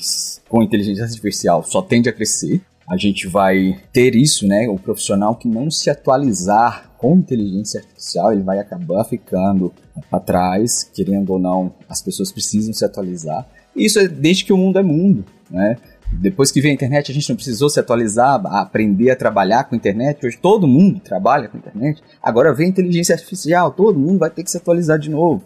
com 0.48 0.60
inteligência 0.60 1.04
artificial, 1.04 1.62
só 1.62 1.80
tende 1.80 2.08
a 2.08 2.12
crescer. 2.12 2.60
A 2.88 2.96
gente 2.96 3.28
vai 3.28 3.80
ter 3.92 4.14
isso, 4.14 4.46
né? 4.46 4.68
O 4.68 4.76
profissional 4.76 5.34
que 5.34 5.48
não 5.48 5.70
se 5.70 5.90
atualizar 5.90 6.90
com 6.98 7.16
inteligência 7.16 7.80
artificial, 7.80 8.32
ele 8.32 8.42
vai 8.42 8.58
acabar 8.58 9.04
ficando 9.04 9.72
para 10.08 10.20
trás, 10.20 10.84
querendo 10.94 11.30
ou 11.30 11.38
não, 11.38 11.74
as 11.88 12.00
pessoas 12.00 12.32
precisam 12.32 12.72
se 12.72 12.84
atualizar. 12.84 13.46
Isso 13.76 13.98
é 13.98 14.08
desde 14.08 14.44
que 14.44 14.52
o 14.52 14.56
mundo 14.56 14.78
é 14.78 14.82
mundo, 14.82 15.24
né? 15.50 15.76
Depois 16.10 16.50
que 16.52 16.60
veio 16.60 16.72
a 16.72 16.74
internet, 16.74 17.10
a 17.10 17.14
gente 17.14 17.28
não 17.28 17.36
precisou 17.36 17.68
se 17.68 17.80
atualizar, 17.80 18.40
aprender 18.46 19.10
a 19.10 19.16
trabalhar 19.16 19.64
com 19.64 19.74
a 19.74 19.78
internet. 19.78 20.24
Hoje 20.24 20.38
todo 20.40 20.66
mundo 20.66 21.00
trabalha 21.00 21.48
com 21.48 21.56
a 21.56 21.60
internet. 21.60 22.02
Agora 22.22 22.54
vem 22.54 22.66
a 22.66 22.70
inteligência 22.70 23.14
artificial, 23.14 23.72
todo 23.72 23.98
mundo 23.98 24.20
vai 24.20 24.30
ter 24.30 24.44
que 24.44 24.50
se 24.50 24.56
atualizar 24.56 24.98
de 24.98 25.10
novo. 25.10 25.42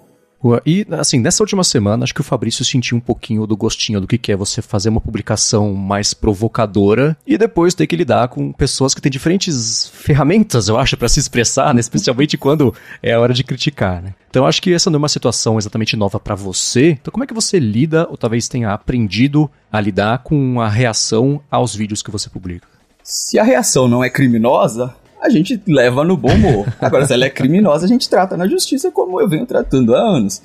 E, 0.64 0.87
assim, 0.92 1.20
nessa 1.20 1.42
última 1.42 1.62
semana, 1.62 2.05
acho 2.05 2.14
que 2.14 2.20
o 2.20 2.24
Fabrício 2.24 2.64
sentiu 2.64 2.96
um 2.96 3.00
pouquinho 3.00 3.46
do 3.46 3.57
gostinho 3.57 4.00
do 4.00 4.07
que 4.07 4.33
é 4.33 4.37
você 4.37 4.62
fazer 4.62 4.88
uma 4.88 5.00
publicação 5.00 5.74
mais 5.74 6.14
provocadora 6.14 7.16
e 7.26 7.37
depois 7.37 7.74
ter 7.74 7.87
que 7.87 7.96
lidar 7.96 8.29
com 8.29 8.53
pessoas 8.53 8.94
que 8.94 9.00
têm 9.00 9.11
diferentes 9.11 9.88
ferramentas, 9.92 10.68
eu 10.68 10.79
acho, 10.79 10.96
para 10.96 11.09
se 11.09 11.20
expressar, 11.20 11.74
né? 11.74 11.81
especialmente 11.81 12.38
quando 12.38 12.74
é 13.03 13.12
a 13.12 13.20
hora 13.20 13.35
de 13.35 13.44
criticar, 13.44 14.03
né? 14.03 14.14
Então, 14.31 14.46
acho 14.46 14.62
que 14.62 14.72
essa 14.72 14.88
não 14.88 14.96
é 14.96 15.03
uma 15.03 15.09
situação 15.09 15.59
exatamente 15.59 15.96
nova 15.96 16.20
para 16.20 16.35
você. 16.35 16.90
Então, 17.00 17.11
como 17.12 17.24
é 17.24 17.26
que 17.26 17.35
você 17.35 17.59
lida, 17.59 18.07
ou 18.09 18.16
talvez 18.16 18.48
tenha 18.48 18.72
aprendido 18.72 19.50
a 19.70 19.81
lidar 19.81 20.18
com 20.18 20.61
a 20.61 20.68
reação 20.68 21.42
aos 21.50 21.74
vídeos 21.74 22.03
que 22.03 22.11
você 22.11 22.31
publica? 22.31 22.66
Se 23.03 23.38
a 23.38 23.42
reação 23.42 23.88
não 23.88 24.05
é 24.05 24.09
criminosa, 24.09 24.94
a 25.20 25.28
gente 25.28 25.61
leva 25.66 26.04
no 26.04 26.16
bom 26.16 26.33
humor. 26.33 26.66
Agora, 26.80 27.06
se 27.06 27.12
ela 27.12 27.24
é 27.24 27.30
criminosa, 27.30 27.85
a 27.85 27.88
gente 27.88 28.09
trata 28.09 28.37
na 28.37 28.48
justiça 28.48 28.90
como 28.90 29.20
eu 29.20 29.28
venho 29.28 29.46
tratando 29.46 29.94
há 29.94 30.00
anos. 30.00 30.40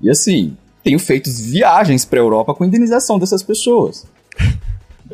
E 0.00 0.10
assim, 0.10 0.56
tenho 0.82 0.98
feito 0.98 1.30
viagens 1.30 2.04
para 2.04 2.18
a 2.18 2.22
Europa 2.22 2.54
com 2.54 2.64
indenização 2.64 3.18
dessas 3.18 3.42
pessoas. 3.42 4.06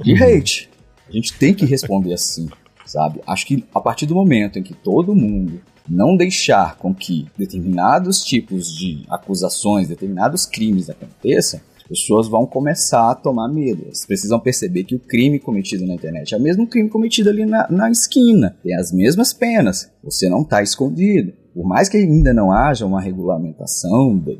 De 0.03 0.23
hate. 0.23 0.69
A 1.09 1.13
gente 1.13 1.35
tem 1.35 1.53
que 1.53 1.67
responder 1.67 2.15
assim, 2.15 2.49
sabe? 2.87 3.21
Acho 3.27 3.47
que 3.47 3.65
a 3.75 3.81
partir 3.81 4.07
do 4.07 4.15
momento 4.15 4.59
em 4.59 4.63
que 4.63 4.73
todo 4.73 5.15
mundo 5.15 5.61
não 5.89 6.17
deixar 6.17 6.77
com 6.77 6.95
que 6.95 7.27
determinados 7.37 8.25
tipos 8.25 8.75
de 8.75 9.05
acusações, 9.11 9.89
determinados 9.89 10.47
crimes 10.47 10.89
aconteçam, 10.89 11.61
pessoas 11.93 12.27
vão 12.27 12.47
começar 12.47 13.11
a 13.11 13.15
tomar 13.15 13.49
medo. 13.49 13.83
Eles 13.85 14.07
precisam 14.07 14.41
perceber 14.41 14.85
que 14.85 14.95
o 14.95 14.99
crime 14.99 15.39
cometido 15.39 15.87
na 15.87 15.95
internet 15.95 16.35
é 16.35 16.39
o 16.39 16.41
mesmo 16.41 16.67
crime 16.67 16.89
cometido 16.89 17.29
ali 17.29 17.45
na, 17.45 17.71
na 17.71 17.91
esquina. 17.91 18.57
Tem 18.63 18.75
as 18.75 18.91
mesmas 18.91 19.35
penas. 19.35 19.91
Você 20.03 20.27
não 20.29 20.41
está 20.41 20.63
escondido. 20.63 21.35
por 21.55 21.67
mais 21.67 21.91
que 21.91 21.99
ainda 21.99 22.33
não 22.33 22.51
haja 22.51 22.87
uma 22.87 23.01
regulamentação 23.01 24.19
da, 24.19 24.33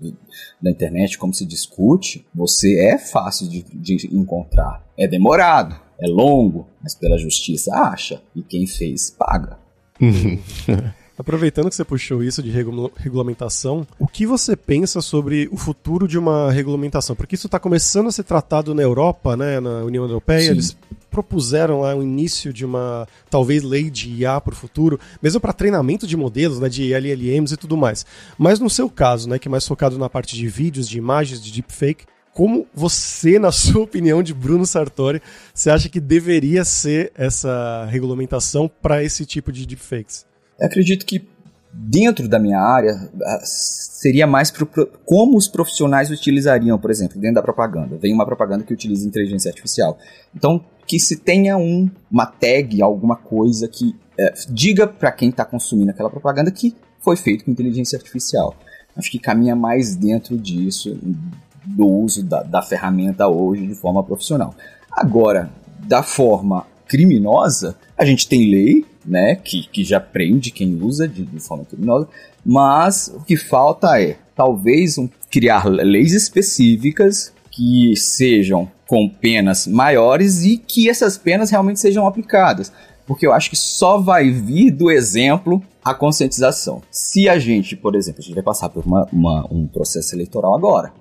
da 0.63 0.71
internet 0.71 1.19
como 1.19 1.35
se 1.35 1.45
discute, 1.45 2.25
você 2.35 2.81
é 2.81 2.97
fácil 2.97 3.47
de, 3.47 3.63
de 3.63 4.09
encontrar. 4.17 4.83
É 4.97 5.07
demorado, 5.07 5.79
é 6.01 6.09
longo, 6.09 6.67
mas 6.83 6.95
pela 6.95 7.19
justiça 7.19 7.75
acha. 7.75 8.23
E 8.35 8.43
quem 8.43 8.67
fez, 8.67 9.11
paga. 9.11 9.59
Aproveitando 11.19 11.69
que 11.69 11.77
você 11.77 11.85
puxou 11.85 12.23
isso 12.23 12.43
de 12.43 12.51
regulamentação, 12.51 13.87
o 13.99 14.07
que 14.07 14.27
você 14.27 14.57
pensa 14.57 15.01
sobre 15.01 15.49
o 15.53 15.57
futuro 15.57 16.09
de 16.09 16.19
uma 16.19 16.51
regulamentação? 16.51 17.15
Porque 17.15 17.35
isso 17.35 17.47
está 17.47 17.59
começando 17.59 18.09
a 18.09 18.13
ser 18.13 18.23
tratado 18.23 18.75
na 18.75 18.83
Europa, 18.83 19.37
né, 19.37 19.61
na 19.61 19.85
União 19.85 20.05
Europeia, 20.05 20.47
Sim. 20.47 20.51
eles 20.51 20.77
propuseram 21.11 21.83
lá 21.83 21.95
o 21.95 22.03
início 22.03 22.53
de 22.53 22.65
uma, 22.65 23.07
talvez, 23.29 23.63
lei 23.63 23.91
de 23.91 24.11
IA 24.11 24.41
para 24.41 24.55
o 24.55 24.57
futuro, 24.57 24.99
mesmo 25.23 25.39
para 25.39 25.53
treinamento 25.53 26.07
de 26.07 26.17
modelos, 26.17 26.59
né, 26.59 26.69
de 26.69 26.95
LLMs 26.95 27.53
e 27.53 27.57
tudo 27.59 27.77
mais. 27.77 28.07
Mas 28.39 28.59
no 28.59 28.71
seu 28.71 28.89
caso, 28.89 29.29
né, 29.29 29.39
que 29.39 29.47
é 29.47 29.51
mais 29.51 29.67
focado 29.69 29.99
na 29.99 30.09
parte 30.09 30.35
de 30.35 30.49
vídeos, 30.49 30.89
de 30.89 30.97
imagens, 30.97 31.43
de 31.43 31.53
deepfake, 31.53 32.07
como 32.33 32.67
você, 32.75 33.39
na 33.39 33.53
sua 33.53 33.83
opinião, 33.83 34.23
de 34.23 34.33
Bruno 34.33 34.65
Sartori, 34.65 35.21
você 35.53 35.69
acha 35.69 35.91
que 35.91 36.01
deveria 36.01 36.65
ser 36.65 37.13
essa 37.15 37.87
regulamentação 37.91 38.71
para 38.81 39.05
esse 39.05 39.27
tipo 39.27 39.53
de 39.53 39.67
deepfakes? 39.67 40.32
Eu 40.59 40.67
acredito 40.67 41.05
que 41.07 41.27
dentro 41.73 42.29
da 42.29 42.39
minha 42.39 42.61
área 42.61 43.11
seria 43.43 44.27
mais 44.27 44.51
pro, 44.51 44.67
como 45.05 45.37
os 45.37 45.49
profissionais 45.49 46.11
utilizariam, 46.11 46.79
por 46.79 46.91
exemplo, 46.91 47.21
dentro 47.21 47.37
da 47.37 47.43
propaganda. 47.43 47.97
Vem 47.97 48.13
uma 48.13 48.27
propaganda 48.27 48.65
que 48.65 48.73
utiliza 48.73 49.07
inteligência 49.07 49.49
artificial. 49.49 49.99
Então, 50.35 50.65
que 50.87 50.99
se 50.99 51.17
tenha 51.17 51.57
um, 51.57 51.91
uma 52.11 52.27
tag, 52.27 52.83
alguma 52.83 53.17
coisa 53.17 53.69
que 53.69 53.97
é, 54.19 54.35
diga 54.49 54.87
para 54.87 55.13
quem 55.13 55.31
está 55.31 55.45
consumindo 55.45 55.91
aquela 55.91 56.11
propaganda 56.11 56.51
que 56.51 56.75
foi 57.01 57.17
feito 57.17 57.45
com 57.45 57.51
inteligência 57.51 57.97
artificial. 57.97 58.55
Acho 58.97 59.11
que 59.11 59.19
caminha 59.19 59.57
mais 59.57 59.97
dentro 59.97 60.37
disso, 60.37 60.99
do 61.65 61.87
uso 61.87 62.23
da, 62.23 62.43
da 62.43 62.61
ferramenta 62.61 63.27
hoje 63.29 63.67
de 63.67 63.75
forma 63.75 64.03
profissional. 64.03 64.55
Agora, 64.91 65.51
da 65.87 66.03
forma 66.03 66.67
criminosa, 66.87 67.77
a 67.97 68.05
gente 68.05 68.29
tem 68.29 68.51
lei, 68.51 68.85
né, 69.05 69.37
que, 69.37 69.67
que 69.69 69.85
já 69.85 70.01
prende 70.01 70.51
quem 70.51 70.81
usa 70.83 71.09
de, 71.09 71.25
de 71.25 71.41
forma 71.41 71.65
criminosa, 71.65 72.09
mas 72.45 73.13
o 73.15 73.21
que 73.21 73.37
falta 73.37 74.01
é, 74.01 74.17
talvez, 74.35 74.99
um, 74.99 75.09
criar 75.31 75.67
leis 75.67 76.13
específicas 76.13 77.33
que 77.51 77.95
sejam 77.97 78.71
com 78.87 79.09
penas 79.09 79.67
maiores 79.67 80.45
e 80.45 80.57
que 80.59 80.89
essas 80.89 81.17
penas 81.17 81.51
realmente 81.51 81.81
sejam 81.81 82.07
aplicadas. 82.07 82.73
Porque 83.07 83.27
eu 83.27 83.33
acho 83.33 83.51
que 83.51 83.57
só 83.57 83.99
vai 83.99 84.31
vir 84.31 84.71
do 84.71 84.91
exemplo 84.91 85.63
a 85.85 85.93
conscientização. 85.93 86.83
Se 86.91 87.29
a 87.29 87.39
gente, 87.39 87.75
por 87.75 87.95
exemplo, 87.95 88.21
a 88.21 88.23
gente 88.23 88.35
vai 88.35 88.45
passar 88.45 88.69
por 88.69 88.85
uma, 88.85 89.07
uma, 89.13 89.47
um 89.51 89.67
processo 89.67 90.15
eleitoral 90.15 90.55
agora, 90.55 90.93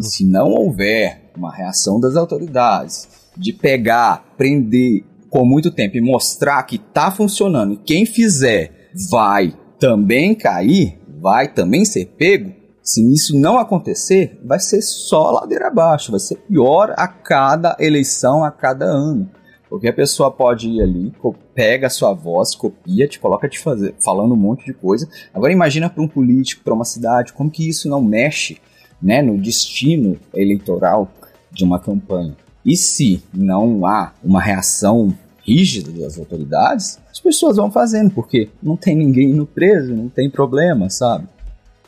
se 0.00 0.24
não 0.24 0.50
houver 0.50 1.30
uma 1.36 1.54
reação 1.54 2.00
das 2.00 2.16
autoridades 2.16 3.08
de 3.36 3.52
pegar, 3.52 4.24
prender 4.36 5.04
por 5.34 5.44
muito 5.44 5.72
tempo 5.72 5.96
e 5.96 6.00
mostrar 6.00 6.62
que 6.62 6.76
está 6.76 7.10
funcionando 7.10 7.72
e 7.72 7.76
quem 7.76 8.06
fizer 8.06 8.92
vai 9.10 9.52
também 9.80 10.32
cair, 10.32 10.96
vai 11.20 11.52
também 11.52 11.84
ser 11.84 12.06
pego, 12.16 12.52
se 12.80 13.12
isso 13.12 13.36
não 13.36 13.58
acontecer, 13.58 14.38
vai 14.44 14.60
ser 14.60 14.80
só 14.80 15.32
ladeira 15.32 15.66
abaixo, 15.66 16.12
vai 16.12 16.20
ser 16.20 16.36
pior 16.36 16.94
a 16.96 17.08
cada 17.08 17.76
eleição, 17.80 18.44
a 18.44 18.50
cada 18.52 18.84
ano. 18.84 19.28
Porque 19.68 19.88
a 19.88 19.92
pessoa 19.92 20.30
pode 20.30 20.68
ir 20.68 20.80
ali, 20.80 21.12
pega 21.52 21.88
a 21.88 21.90
sua 21.90 22.12
voz, 22.12 22.54
copia, 22.54 23.08
te 23.08 23.18
coloca 23.18 23.48
te 23.48 23.58
fazer, 23.58 23.92
falando 24.04 24.34
um 24.34 24.36
monte 24.36 24.64
de 24.64 24.72
coisa. 24.72 25.08
Agora 25.34 25.52
imagina 25.52 25.90
para 25.90 26.02
um 26.04 26.06
político, 26.06 26.62
para 26.62 26.74
uma 26.74 26.84
cidade, 26.84 27.32
como 27.32 27.50
que 27.50 27.68
isso 27.68 27.88
não 27.88 28.00
mexe 28.00 28.58
né, 29.02 29.20
no 29.20 29.36
destino 29.36 30.16
eleitoral 30.32 31.10
de 31.50 31.64
uma 31.64 31.80
campanha. 31.80 32.36
E 32.64 32.76
se 32.76 33.20
não 33.32 33.84
há 33.84 34.12
uma 34.22 34.40
reação 34.40 35.12
rígida 35.46 35.90
das 35.92 36.18
autoridades, 36.18 36.98
as 37.10 37.20
pessoas 37.20 37.56
vão 37.56 37.70
fazendo, 37.70 38.10
porque 38.10 38.48
não 38.62 38.76
tem 38.76 38.96
ninguém 38.96 39.30
indo 39.30 39.46
preso, 39.46 39.94
não 39.94 40.08
tem 40.08 40.30
problema, 40.30 40.88
sabe? 40.90 41.26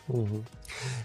Uhum. 0.08 0.42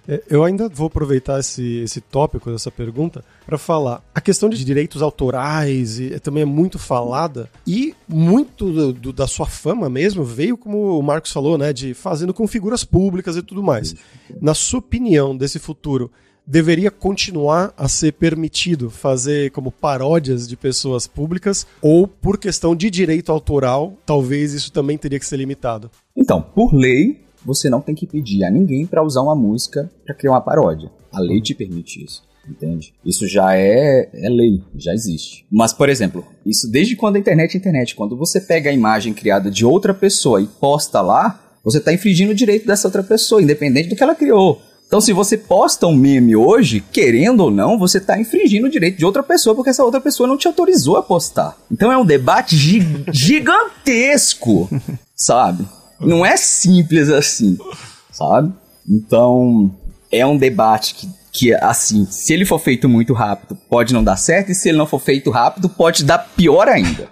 É, 0.07 0.21
eu 0.29 0.43
ainda 0.43 0.67
vou 0.67 0.87
aproveitar 0.87 1.39
esse, 1.39 1.77
esse 1.77 2.01
tópico 2.01 2.51
dessa 2.51 2.71
pergunta 2.71 3.23
para 3.45 3.57
falar. 3.57 4.03
A 4.13 4.19
questão 4.19 4.49
de 4.49 4.63
direitos 4.65 5.01
autorais 5.01 5.99
e, 5.99 6.19
também 6.19 6.43
é 6.43 6.45
muito 6.45 6.79
falada 6.79 7.49
e 7.65 7.95
muito 8.07 8.71
do, 8.71 8.93
do, 8.93 9.13
da 9.13 9.27
sua 9.27 9.45
fama 9.45 9.89
mesmo 9.89 10.23
veio, 10.23 10.57
como 10.57 10.97
o 10.97 11.03
Marcos 11.03 11.31
falou, 11.31 11.57
né, 11.57 11.71
de 11.71 11.93
fazendo 11.93 12.33
com 12.33 12.47
figuras 12.47 12.83
públicas 12.83 13.37
e 13.37 13.41
tudo 13.41 13.61
mais. 13.61 13.95
Na 14.41 14.53
sua 14.53 14.79
opinião 14.79 15.37
desse 15.37 15.59
futuro, 15.59 16.11
deveria 16.45 16.91
continuar 16.91 17.73
a 17.77 17.87
ser 17.87 18.13
permitido 18.13 18.89
fazer 18.89 19.51
como 19.51 19.71
paródias 19.71 20.47
de 20.47 20.57
pessoas 20.57 21.07
públicas 21.07 21.65
ou 21.81 22.07
por 22.07 22.37
questão 22.37 22.75
de 22.75 22.89
direito 22.89 23.31
autoral, 23.31 23.93
talvez 24.05 24.53
isso 24.53 24.71
também 24.71 24.97
teria 24.97 25.19
que 25.19 25.25
ser 25.25 25.37
limitado? 25.37 25.89
Então, 26.15 26.41
por 26.41 26.73
lei, 26.73 27.21
você 27.45 27.69
não 27.69 27.81
tem 27.81 27.95
que 27.95 28.05
pedir 28.05 28.43
a 28.43 28.51
ninguém 28.51 28.85
para 28.85 29.03
usar 29.03 29.21
uma 29.21 29.35
música 29.35 29.89
para 30.05 30.15
criar 30.15 30.31
uma 30.31 30.41
paródia. 30.41 30.91
A 31.11 31.19
lei 31.19 31.41
te 31.41 31.53
permite 31.53 32.03
isso. 32.03 32.23
Entende? 32.47 32.93
Isso 33.05 33.27
já 33.27 33.55
é, 33.55 34.09
é 34.13 34.29
lei, 34.29 34.63
já 34.75 34.93
existe. 34.93 35.45
Mas, 35.51 35.73
por 35.73 35.89
exemplo, 35.89 36.25
isso 36.45 36.69
desde 36.69 36.95
quando 36.95 37.15
a 37.15 37.19
internet 37.19 37.55
é 37.55 37.57
internet. 37.59 37.95
Quando 37.95 38.17
você 38.17 38.41
pega 38.41 38.69
a 38.69 38.73
imagem 38.73 39.13
criada 39.13 39.51
de 39.51 39.63
outra 39.63 39.93
pessoa 39.93 40.41
e 40.41 40.47
posta 40.47 41.01
lá, 41.01 41.39
você 41.63 41.77
está 41.77 41.93
infringindo 41.93 42.31
o 42.31 42.35
direito 42.35 42.65
dessa 42.65 42.87
outra 42.87 43.03
pessoa, 43.03 43.41
independente 43.41 43.89
do 43.89 43.95
que 43.95 44.03
ela 44.03 44.15
criou. 44.15 44.59
Então, 44.91 44.99
se 44.99 45.13
você 45.13 45.37
posta 45.37 45.87
um 45.87 45.95
meme 45.95 46.35
hoje, 46.35 46.83
querendo 46.91 47.45
ou 47.45 47.49
não, 47.49 47.79
você 47.79 47.97
está 47.97 48.19
infringindo 48.19 48.67
o 48.67 48.69
direito 48.69 48.97
de 48.97 49.05
outra 49.05 49.23
pessoa, 49.23 49.55
porque 49.55 49.69
essa 49.69 49.85
outra 49.85 50.01
pessoa 50.01 50.27
não 50.27 50.35
te 50.35 50.49
autorizou 50.49 50.97
a 50.97 51.01
postar. 51.01 51.55
Então 51.71 51.89
é 51.89 51.97
um 51.97 52.03
debate 52.05 52.57
gigantesco, 53.09 54.69
sabe? 55.15 55.65
Não 55.97 56.25
é 56.25 56.35
simples 56.35 57.07
assim, 57.07 57.57
sabe? 58.11 58.51
Então, 58.85 59.73
é 60.11 60.25
um 60.25 60.35
debate 60.35 60.93
que, 60.93 61.09
que, 61.31 61.53
assim, 61.53 62.05
se 62.11 62.33
ele 62.33 62.43
for 62.43 62.59
feito 62.59 62.89
muito 62.89 63.13
rápido, 63.13 63.57
pode 63.69 63.93
não 63.93 64.03
dar 64.03 64.17
certo, 64.17 64.51
e 64.51 64.55
se 64.55 64.67
ele 64.67 64.77
não 64.77 64.85
for 64.85 64.99
feito 64.99 65.31
rápido, 65.31 65.69
pode 65.69 66.03
dar 66.03 66.17
pior 66.35 66.67
ainda. 66.67 67.07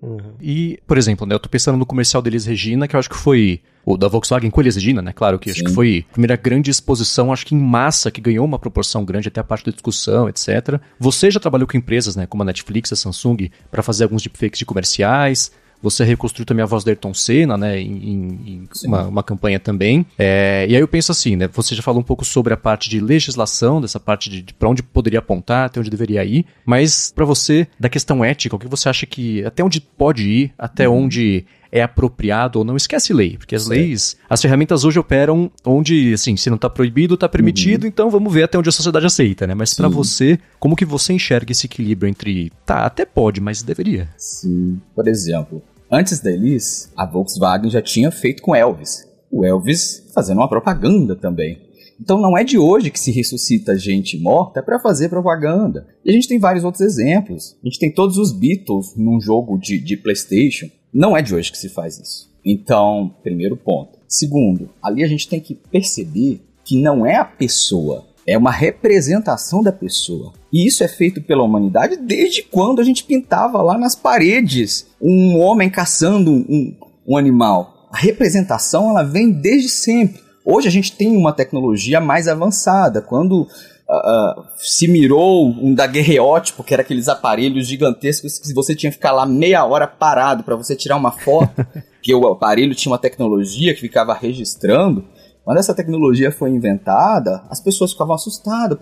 Uhum. 0.00 0.34
E, 0.40 0.78
por 0.86 0.96
exemplo, 0.96 1.26
né, 1.26 1.34
eu 1.34 1.40
tô 1.40 1.48
pensando 1.48 1.76
no 1.76 1.84
comercial 1.84 2.22
deles 2.22 2.46
Regina, 2.46 2.86
que 2.86 2.94
eu 2.94 3.00
acho 3.00 3.10
que 3.10 3.16
foi 3.16 3.60
o 3.84 3.96
da 3.96 4.06
Volkswagen 4.06 4.50
com 4.50 4.60
Elis 4.60 4.76
Regina, 4.76 5.02
né? 5.02 5.12
Claro 5.12 5.38
que 5.38 5.52
Sim. 5.52 5.60
acho 5.60 5.64
que 5.64 5.74
foi 5.74 6.04
a 6.08 6.12
primeira 6.12 6.36
grande 6.36 6.70
exposição, 6.70 7.32
acho 7.32 7.46
que 7.46 7.54
em 7.54 7.58
massa, 7.58 8.10
que 8.10 8.20
ganhou 8.20 8.44
uma 8.44 8.58
proporção 8.58 9.04
grande 9.04 9.28
até 9.28 9.40
a 9.40 9.44
parte 9.44 9.66
da 9.66 9.72
discussão, 9.72 10.28
etc. 10.28 10.80
Você 11.00 11.30
já 11.30 11.40
trabalhou 11.40 11.66
com 11.66 11.76
empresas, 11.76 12.14
né, 12.14 12.26
como 12.26 12.42
a 12.42 12.46
Netflix, 12.46 12.92
a 12.92 12.96
Samsung, 12.96 13.50
para 13.70 13.82
fazer 13.82 14.04
alguns 14.04 14.22
deepfakes 14.22 14.58
de 14.58 14.64
comerciais. 14.64 15.50
Você 15.82 16.04
reconstruiu 16.04 16.44
também 16.44 16.62
a 16.62 16.66
voz 16.66 16.82
da 16.82 16.90
Ayrton 16.90 17.14
Senna, 17.14 17.56
né, 17.56 17.80
em, 17.80 17.86
em 17.86 18.68
uma, 18.84 19.06
uma, 19.06 19.22
campanha 19.22 19.60
também. 19.60 20.04
É, 20.18 20.66
e 20.68 20.74
aí 20.74 20.80
eu 20.80 20.88
penso 20.88 21.12
assim, 21.12 21.36
né, 21.36 21.48
você 21.52 21.74
já 21.74 21.82
falou 21.82 22.00
um 22.00 22.04
pouco 22.04 22.24
sobre 22.24 22.52
a 22.52 22.56
parte 22.56 22.90
de 22.90 23.00
legislação, 23.00 23.80
dessa 23.80 24.00
parte 24.00 24.28
de, 24.28 24.42
de 24.42 24.54
para 24.54 24.68
onde 24.68 24.82
poderia 24.82 25.20
apontar, 25.20 25.66
até 25.66 25.78
onde 25.78 25.90
deveria 25.90 26.24
ir, 26.24 26.44
mas 26.64 27.12
para 27.14 27.24
você, 27.24 27.66
da 27.78 27.88
questão 27.88 28.24
ética, 28.24 28.56
o 28.56 28.58
que 28.58 28.66
você 28.66 28.88
acha 28.88 29.06
que, 29.06 29.44
até 29.44 29.62
onde 29.62 29.80
pode 29.80 30.28
ir, 30.28 30.52
até 30.58 30.88
uhum. 30.88 31.04
onde 31.04 31.46
é 31.70 31.82
apropriado 31.82 32.58
ou 32.58 32.64
não, 32.64 32.76
esquece 32.76 33.12
lei, 33.12 33.36
porque 33.36 33.54
as 33.54 33.66
leis, 33.66 34.16
as 34.28 34.40
ferramentas 34.40 34.84
hoje 34.84 34.98
operam 34.98 35.50
onde, 35.64 36.12
assim, 36.12 36.36
se 36.36 36.48
não 36.48 36.56
está 36.56 36.68
proibido, 36.68 37.14
está 37.14 37.28
permitido, 37.28 37.82
uhum. 37.82 37.88
então 37.88 38.10
vamos 38.10 38.32
ver 38.32 38.44
até 38.44 38.58
onde 38.58 38.68
a 38.68 38.72
sociedade 38.72 39.06
aceita, 39.06 39.46
né? 39.46 39.54
Mas 39.54 39.74
para 39.74 39.88
você, 39.88 40.38
como 40.58 40.76
que 40.76 40.84
você 40.84 41.12
enxerga 41.12 41.52
esse 41.52 41.66
equilíbrio 41.66 42.08
entre, 42.08 42.50
tá, 42.64 42.86
até 42.86 43.04
pode, 43.04 43.40
mas 43.40 43.62
deveria? 43.62 44.08
Sim, 44.16 44.80
por 44.94 45.06
exemplo, 45.06 45.62
antes 45.90 46.20
da 46.20 46.30
Elis, 46.30 46.90
a 46.96 47.04
Volkswagen 47.04 47.70
já 47.70 47.82
tinha 47.82 48.10
feito 48.10 48.42
com 48.42 48.54
Elvis. 48.54 49.06
O 49.30 49.44
Elvis 49.44 50.10
fazendo 50.14 50.38
uma 50.38 50.48
propaganda 50.48 51.14
também. 51.14 51.68
Então 52.00 52.20
não 52.20 52.38
é 52.38 52.44
de 52.44 52.56
hoje 52.56 52.90
que 52.90 53.00
se 53.00 53.10
ressuscita 53.10 53.76
gente 53.76 54.18
morta 54.18 54.62
para 54.62 54.78
fazer 54.78 55.08
propaganda. 55.08 55.86
E 56.04 56.10
a 56.10 56.12
gente 56.12 56.28
tem 56.28 56.38
vários 56.38 56.64
outros 56.64 56.80
exemplos. 56.80 57.56
A 57.62 57.66
gente 57.66 57.78
tem 57.78 57.92
todos 57.92 58.16
os 58.16 58.32
Beatles 58.32 58.94
num 58.96 59.20
jogo 59.20 59.58
de, 59.58 59.80
de 59.80 59.96
PlayStation. 59.96 60.68
Não 60.92 61.16
é 61.16 61.22
de 61.22 61.34
hoje 61.34 61.50
que 61.52 61.58
se 61.58 61.68
faz 61.68 61.98
isso. 61.98 62.28
Então, 62.44 63.14
primeiro 63.22 63.56
ponto. 63.56 63.98
Segundo, 64.08 64.70
ali 64.82 65.04
a 65.04 65.08
gente 65.08 65.28
tem 65.28 65.40
que 65.40 65.54
perceber 65.54 66.40
que 66.64 66.80
não 66.80 67.04
é 67.04 67.16
a 67.16 67.24
pessoa, 67.24 68.06
é 68.26 68.36
uma 68.36 68.50
representação 68.50 69.62
da 69.62 69.72
pessoa. 69.72 70.32
E 70.52 70.66
isso 70.66 70.84
é 70.84 70.88
feito 70.88 71.22
pela 71.22 71.42
humanidade 71.42 71.96
desde 71.96 72.42
quando 72.42 72.80
a 72.80 72.84
gente 72.84 73.04
pintava 73.04 73.62
lá 73.62 73.78
nas 73.78 73.94
paredes 73.94 74.86
um 75.00 75.38
homem 75.38 75.70
caçando 75.70 76.30
um, 76.30 76.76
um 77.06 77.16
animal. 77.16 77.88
A 77.90 77.98
representação 77.98 78.90
ela 78.90 79.02
vem 79.02 79.30
desde 79.30 79.68
sempre. 79.68 80.20
Hoje 80.44 80.68
a 80.68 80.70
gente 80.70 80.92
tem 80.92 81.16
uma 81.16 81.32
tecnologia 81.32 82.00
mais 82.00 82.28
avançada. 82.28 83.00
Quando 83.00 83.46
uh, 83.90 84.44
se 84.56 84.86
mirou 84.86 85.46
um 85.46 85.74
daguerreótipo, 85.74 86.62
que 86.62 86.74
era 86.74 86.82
aqueles 86.82 87.08
aparelhos 87.08 87.66
gigantescos 87.66 88.38
que 88.38 88.52
você 88.52 88.74
tinha 88.74 88.90
que 88.90 88.96
ficar 88.96 89.12
lá 89.12 89.24
meia 89.24 89.64
hora 89.64 89.86
parado 89.86 90.44
para 90.44 90.56
você 90.56 90.76
tirar 90.76 90.96
uma 90.96 91.12
foto. 91.12 91.66
que 92.02 92.14
o 92.14 92.26
aparelho 92.28 92.74
tinha 92.74 92.92
uma 92.92 92.98
tecnologia 92.98 93.74
que 93.74 93.80
ficava 93.80 94.14
registrando. 94.14 95.04
Quando 95.44 95.58
essa 95.58 95.74
tecnologia 95.74 96.30
foi 96.30 96.50
inventada, 96.50 97.42
as 97.50 97.60
pessoas 97.60 97.92
ficavam 97.92 98.14
assustadas. 98.14 98.78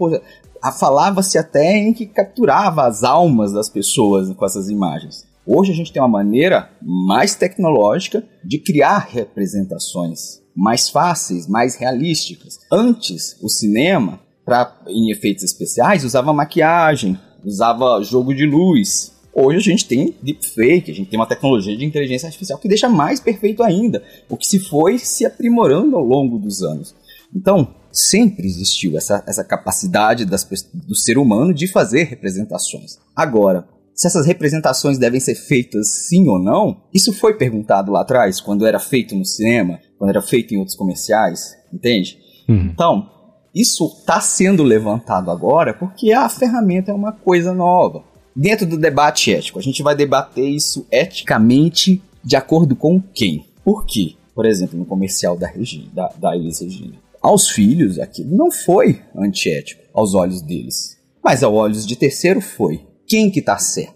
Falava-se 0.79 1.39
até 1.39 1.77
em 1.77 1.93
que 1.93 2.07
capturava 2.07 2.87
as 2.87 3.03
almas 3.03 3.53
das 3.53 3.69
pessoas 3.69 4.33
com 4.33 4.45
essas 4.45 4.69
imagens. 4.69 5.25
Hoje 5.47 5.73
a 5.73 5.75
gente 5.75 5.93
tem 5.93 6.03
uma 6.03 6.09
maneira 6.09 6.71
mais 6.83 7.35
tecnológica 7.37 8.25
de 8.45 8.59
criar 8.59 9.09
representações 9.11 10.45
mais 10.57 10.89
fáceis, 10.89 11.47
mais 11.47 11.77
realísticas. 11.77 12.59
Antes, 12.73 13.37
o 13.43 13.49
cinema, 13.49 14.19
pra, 14.47 14.81
em 14.87 15.11
efeitos 15.11 15.43
especiais, 15.43 16.05
usava 16.05 16.33
maquiagem, 16.33 17.19
usava 17.45 18.01
jogo 18.03 18.33
de 18.33 18.47
luz. 18.47 19.13
Hoje 19.35 19.59
a 19.59 19.61
gente 19.61 19.87
tem 19.87 20.15
deepfake, 20.23 20.93
a 20.93 20.95
gente 20.95 21.11
tem 21.11 21.19
uma 21.19 21.27
tecnologia 21.27 21.77
de 21.77 21.85
inteligência 21.85 22.29
artificial 22.29 22.59
que 22.59 22.69
deixa 22.69 22.89
mais 22.89 23.21
perfeito 23.21 23.63
ainda, 23.63 24.03
o 24.31 24.37
que 24.37 24.47
se 24.47 24.61
foi 24.61 24.99
se 24.99 25.27
aprimorando 25.27 25.97
ao 25.97 26.05
longo 26.05 26.39
dos 26.39 26.63
anos. 26.63 26.95
Então, 27.35 27.75
sempre 27.93 28.47
existiu 28.47 28.97
essa, 28.97 29.23
essa 29.27 29.43
capacidade 29.45 30.25
das, 30.25 30.49
do 30.73 30.95
ser 30.95 31.19
humano 31.19 31.53
de 31.53 31.67
fazer 31.67 32.05
representações. 32.05 32.99
Agora, 33.15 33.67
se 33.95 34.07
essas 34.07 34.27
representações 34.27 34.97
devem 34.97 35.19
ser 35.19 35.35
feitas 35.35 35.89
sim 36.07 36.29
ou 36.29 36.39
não, 36.39 36.83
isso 36.95 37.13
foi 37.13 37.35
perguntado 37.35 37.91
lá 37.91 38.03
atrás, 38.03 38.41
quando 38.41 38.67
era 38.67 38.79
feito 38.79 39.17
no 39.17 39.25
cinema, 39.25 39.81
quando 39.99 40.11
era 40.11 40.23
feito 40.23 40.55
em 40.55 40.59
outros 40.59 40.77
comerciais, 40.77 41.57
entende? 41.73 42.19
Uhum. 42.49 42.71
Então, 42.73 43.16
isso 43.57 43.87
está 43.87 44.21
sendo 44.21 44.63
levantado 44.63 45.31
agora 45.31 45.73
porque 45.73 46.13
a 46.13 46.29
ferramenta 46.29 46.91
é 46.91 46.95
uma 46.95 47.13
coisa 47.13 47.55
nova. 47.55 48.05
Dentro 48.35 48.67
do 48.67 48.77
debate 48.77 49.33
ético, 49.33 49.59
a 49.59 49.63
gente 49.63 49.83
vai 49.83 49.97
debater 49.97 50.47
isso 50.47 50.87
eticamente 50.93 52.03
de 52.23 52.37
acordo 52.37 52.77
com 52.77 53.01
quem? 53.01 53.47
Por 53.65 53.87
quê? 53.87 54.15
Por 54.35 54.45
exemplo, 54.45 54.79
no 54.79 54.85
comercial 54.85 55.39
da, 55.39 55.47
Regina, 55.47 55.89
da, 55.95 56.13
da 56.19 56.37
Elis 56.37 56.61
Regina. 56.61 56.97
Aos 57.23 57.49
filhos, 57.49 57.99
aquilo 57.99 58.37
não 58.37 58.51
foi 58.51 59.01
antiético 59.17 59.83
aos 59.95 60.15
olhos 60.15 60.43
deles. 60.43 60.99
Mas 61.25 61.43
aos 61.43 61.55
olhos 61.55 61.87
de 61.87 61.97
terceiro 61.97 62.43
foi 62.43 62.85
quem 63.07 63.31
que 63.31 63.41
está 63.41 63.57
certo? 63.57 63.95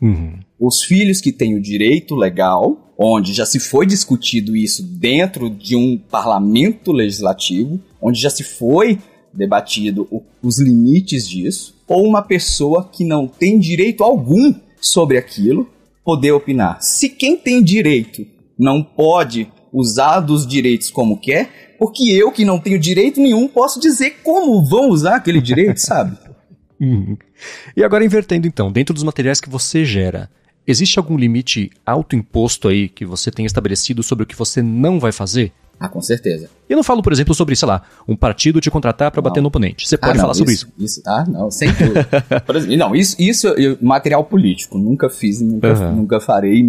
Uhum. 0.00 0.38
Os 0.58 0.84
filhos 0.84 1.20
que 1.20 1.32
têm 1.32 1.56
o 1.56 1.60
direito 1.60 2.14
legal, 2.14 2.94
onde 2.96 3.32
já 3.32 3.44
se 3.44 3.58
foi 3.58 3.86
discutido 3.86 4.54
isso 4.54 4.82
dentro 4.84 5.50
de 5.50 5.74
um 5.74 5.98
parlamento 5.98 6.92
legislativo, 6.92 7.80
onde 8.00 8.20
já 8.20 8.30
se 8.30 8.42
foi 8.42 8.98
debatido 9.32 10.08
os 10.42 10.58
limites 10.58 11.28
disso, 11.28 11.76
ou 11.86 12.06
uma 12.06 12.22
pessoa 12.22 12.88
que 12.90 13.04
não 13.04 13.26
tem 13.26 13.58
direito 13.58 14.02
algum 14.02 14.54
sobre 14.80 15.18
aquilo 15.18 15.68
poder 16.04 16.32
opinar. 16.32 16.80
Se 16.80 17.08
quem 17.08 17.36
tem 17.36 17.62
direito 17.62 18.26
não 18.58 18.82
pode 18.82 19.50
usar 19.72 20.20
dos 20.20 20.46
direitos 20.46 20.90
como 20.90 21.18
quer, 21.18 21.76
porque 21.78 22.10
eu 22.10 22.32
que 22.32 22.44
não 22.44 22.58
tenho 22.58 22.78
direito 22.78 23.20
nenhum 23.20 23.48
posso 23.48 23.80
dizer 23.80 24.18
como 24.22 24.64
vão 24.64 24.88
usar 24.88 25.16
aquele 25.16 25.40
direito, 25.40 25.78
sabe? 25.78 26.16
Uhum. 26.82 27.14
E 27.76 27.84
agora 27.84 28.02
invertendo 28.02 28.46
então, 28.46 28.72
dentro 28.72 28.94
dos 28.94 29.02
materiais 29.02 29.38
que 29.38 29.50
você 29.50 29.84
gera, 29.84 30.30
existe 30.66 30.98
algum 30.98 31.14
limite 31.14 31.70
autoimposto 31.84 32.68
aí 32.68 32.88
que 32.88 33.04
você 33.04 33.30
tem 33.30 33.44
estabelecido 33.44 34.02
sobre 34.02 34.24
o 34.24 34.26
que 34.26 34.34
você 34.34 34.62
não 34.62 34.98
vai 34.98 35.12
fazer? 35.12 35.52
Ah, 35.80 35.88
com 35.88 36.02
certeza. 36.02 36.50
Eu 36.68 36.76
não 36.76 36.84
falo, 36.84 37.00
por 37.02 37.10
exemplo, 37.10 37.34
sobre, 37.34 37.56
sei 37.56 37.66
lá, 37.66 37.82
um 38.06 38.14
partido 38.14 38.60
te 38.60 38.70
contratar 38.70 39.10
para 39.10 39.22
bater 39.22 39.40
no 39.40 39.48
oponente. 39.48 39.88
Você 39.88 39.96
pode 39.96 40.12
ah, 40.12 40.14
não, 40.14 40.20
falar 40.20 40.34
sobre 40.34 40.52
isso, 40.52 40.68
isso. 40.78 41.02
Ah, 41.06 41.24
não, 41.26 41.50
sem 41.50 41.72
dúvida. 41.72 42.06
exemplo, 42.54 42.76
não, 42.76 42.94
isso, 42.94 43.16
isso 43.18 43.48
eu, 43.48 43.78
material 43.80 44.22
político. 44.24 44.76
Nunca 44.76 45.08
fiz, 45.08 45.40
nunca, 45.40 45.72
uhum. 45.72 45.96
nunca 45.96 46.20
farei 46.20 46.62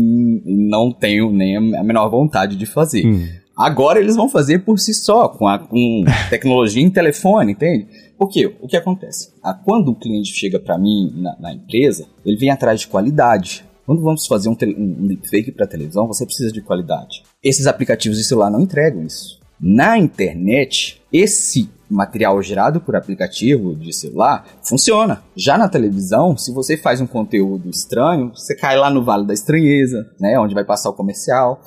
não 0.45 0.93
tenho 0.93 1.29
nem 1.29 1.57
a 1.77 1.83
menor 1.83 2.09
vontade 2.09 2.55
de 2.55 2.65
fazer. 2.65 3.05
Hum. 3.05 3.27
Agora 3.55 3.99
eles 3.99 4.15
vão 4.15 4.29
fazer 4.29 4.59
por 4.59 4.79
si 4.79 4.93
só, 4.93 5.27
com, 5.27 5.45
a, 5.45 5.59
com 5.59 6.05
tecnologia 6.29 6.81
em 6.81 6.89
telefone, 6.89 7.51
entende? 7.51 7.87
Porque 8.17 8.55
o 8.61 8.67
que 8.67 8.77
acontece? 8.77 9.33
Ah, 9.43 9.53
quando 9.53 9.91
um 9.91 9.95
cliente 9.95 10.33
chega 10.33 10.57
para 10.57 10.77
mim 10.77 11.11
na, 11.17 11.35
na, 11.37 11.53
empresa, 11.53 12.07
ele 12.25 12.37
vem 12.37 12.49
atrás 12.49 12.79
de 12.79 12.87
qualidade. 12.87 13.65
Quando 13.85 14.01
vamos 14.01 14.25
fazer 14.25 14.47
um, 14.47 14.55
um 14.77 15.07
deepfake 15.07 15.51
para 15.51 15.67
televisão, 15.67 16.07
você 16.07 16.25
precisa 16.25 16.51
de 16.51 16.61
qualidade. 16.61 17.23
Esses 17.43 17.65
aplicativos 17.65 18.19
de 18.19 18.23
celular 18.23 18.51
não 18.51 18.61
entregam 18.61 19.03
isso. 19.03 19.39
Na 19.59 19.97
internet, 19.97 21.01
esse 21.11 21.67
material 21.89 22.39
gerado 22.41 22.79
por 22.79 22.95
aplicativo 22.95 23.75
de 23.75 23.91
celular 23.91 24.45
funciona. 24.61 25.23
Já 25.35 25.57
na 25.57 25.67
televisão, 25.67 26.37
se 26.37 26.51
você 26.51 26.77
faz 26.77 27.01
um 27.01 27.07
conteúdo 27.07 27.67
estranho, 27.67 28.29
você 28.29 28.55
cai 28.55 28.77
lá 28.77 28.91
no 28.91 29.03
Vale 29.03 29.25
da 29.25 29.33
Estranheza, 29.33 30.07
né, 30.19 30.39
onde 30.39 30.53
vai 30.53 30.63
passar 30.63 30.91
o 30.91 30.93
comercial. 30.93 31.59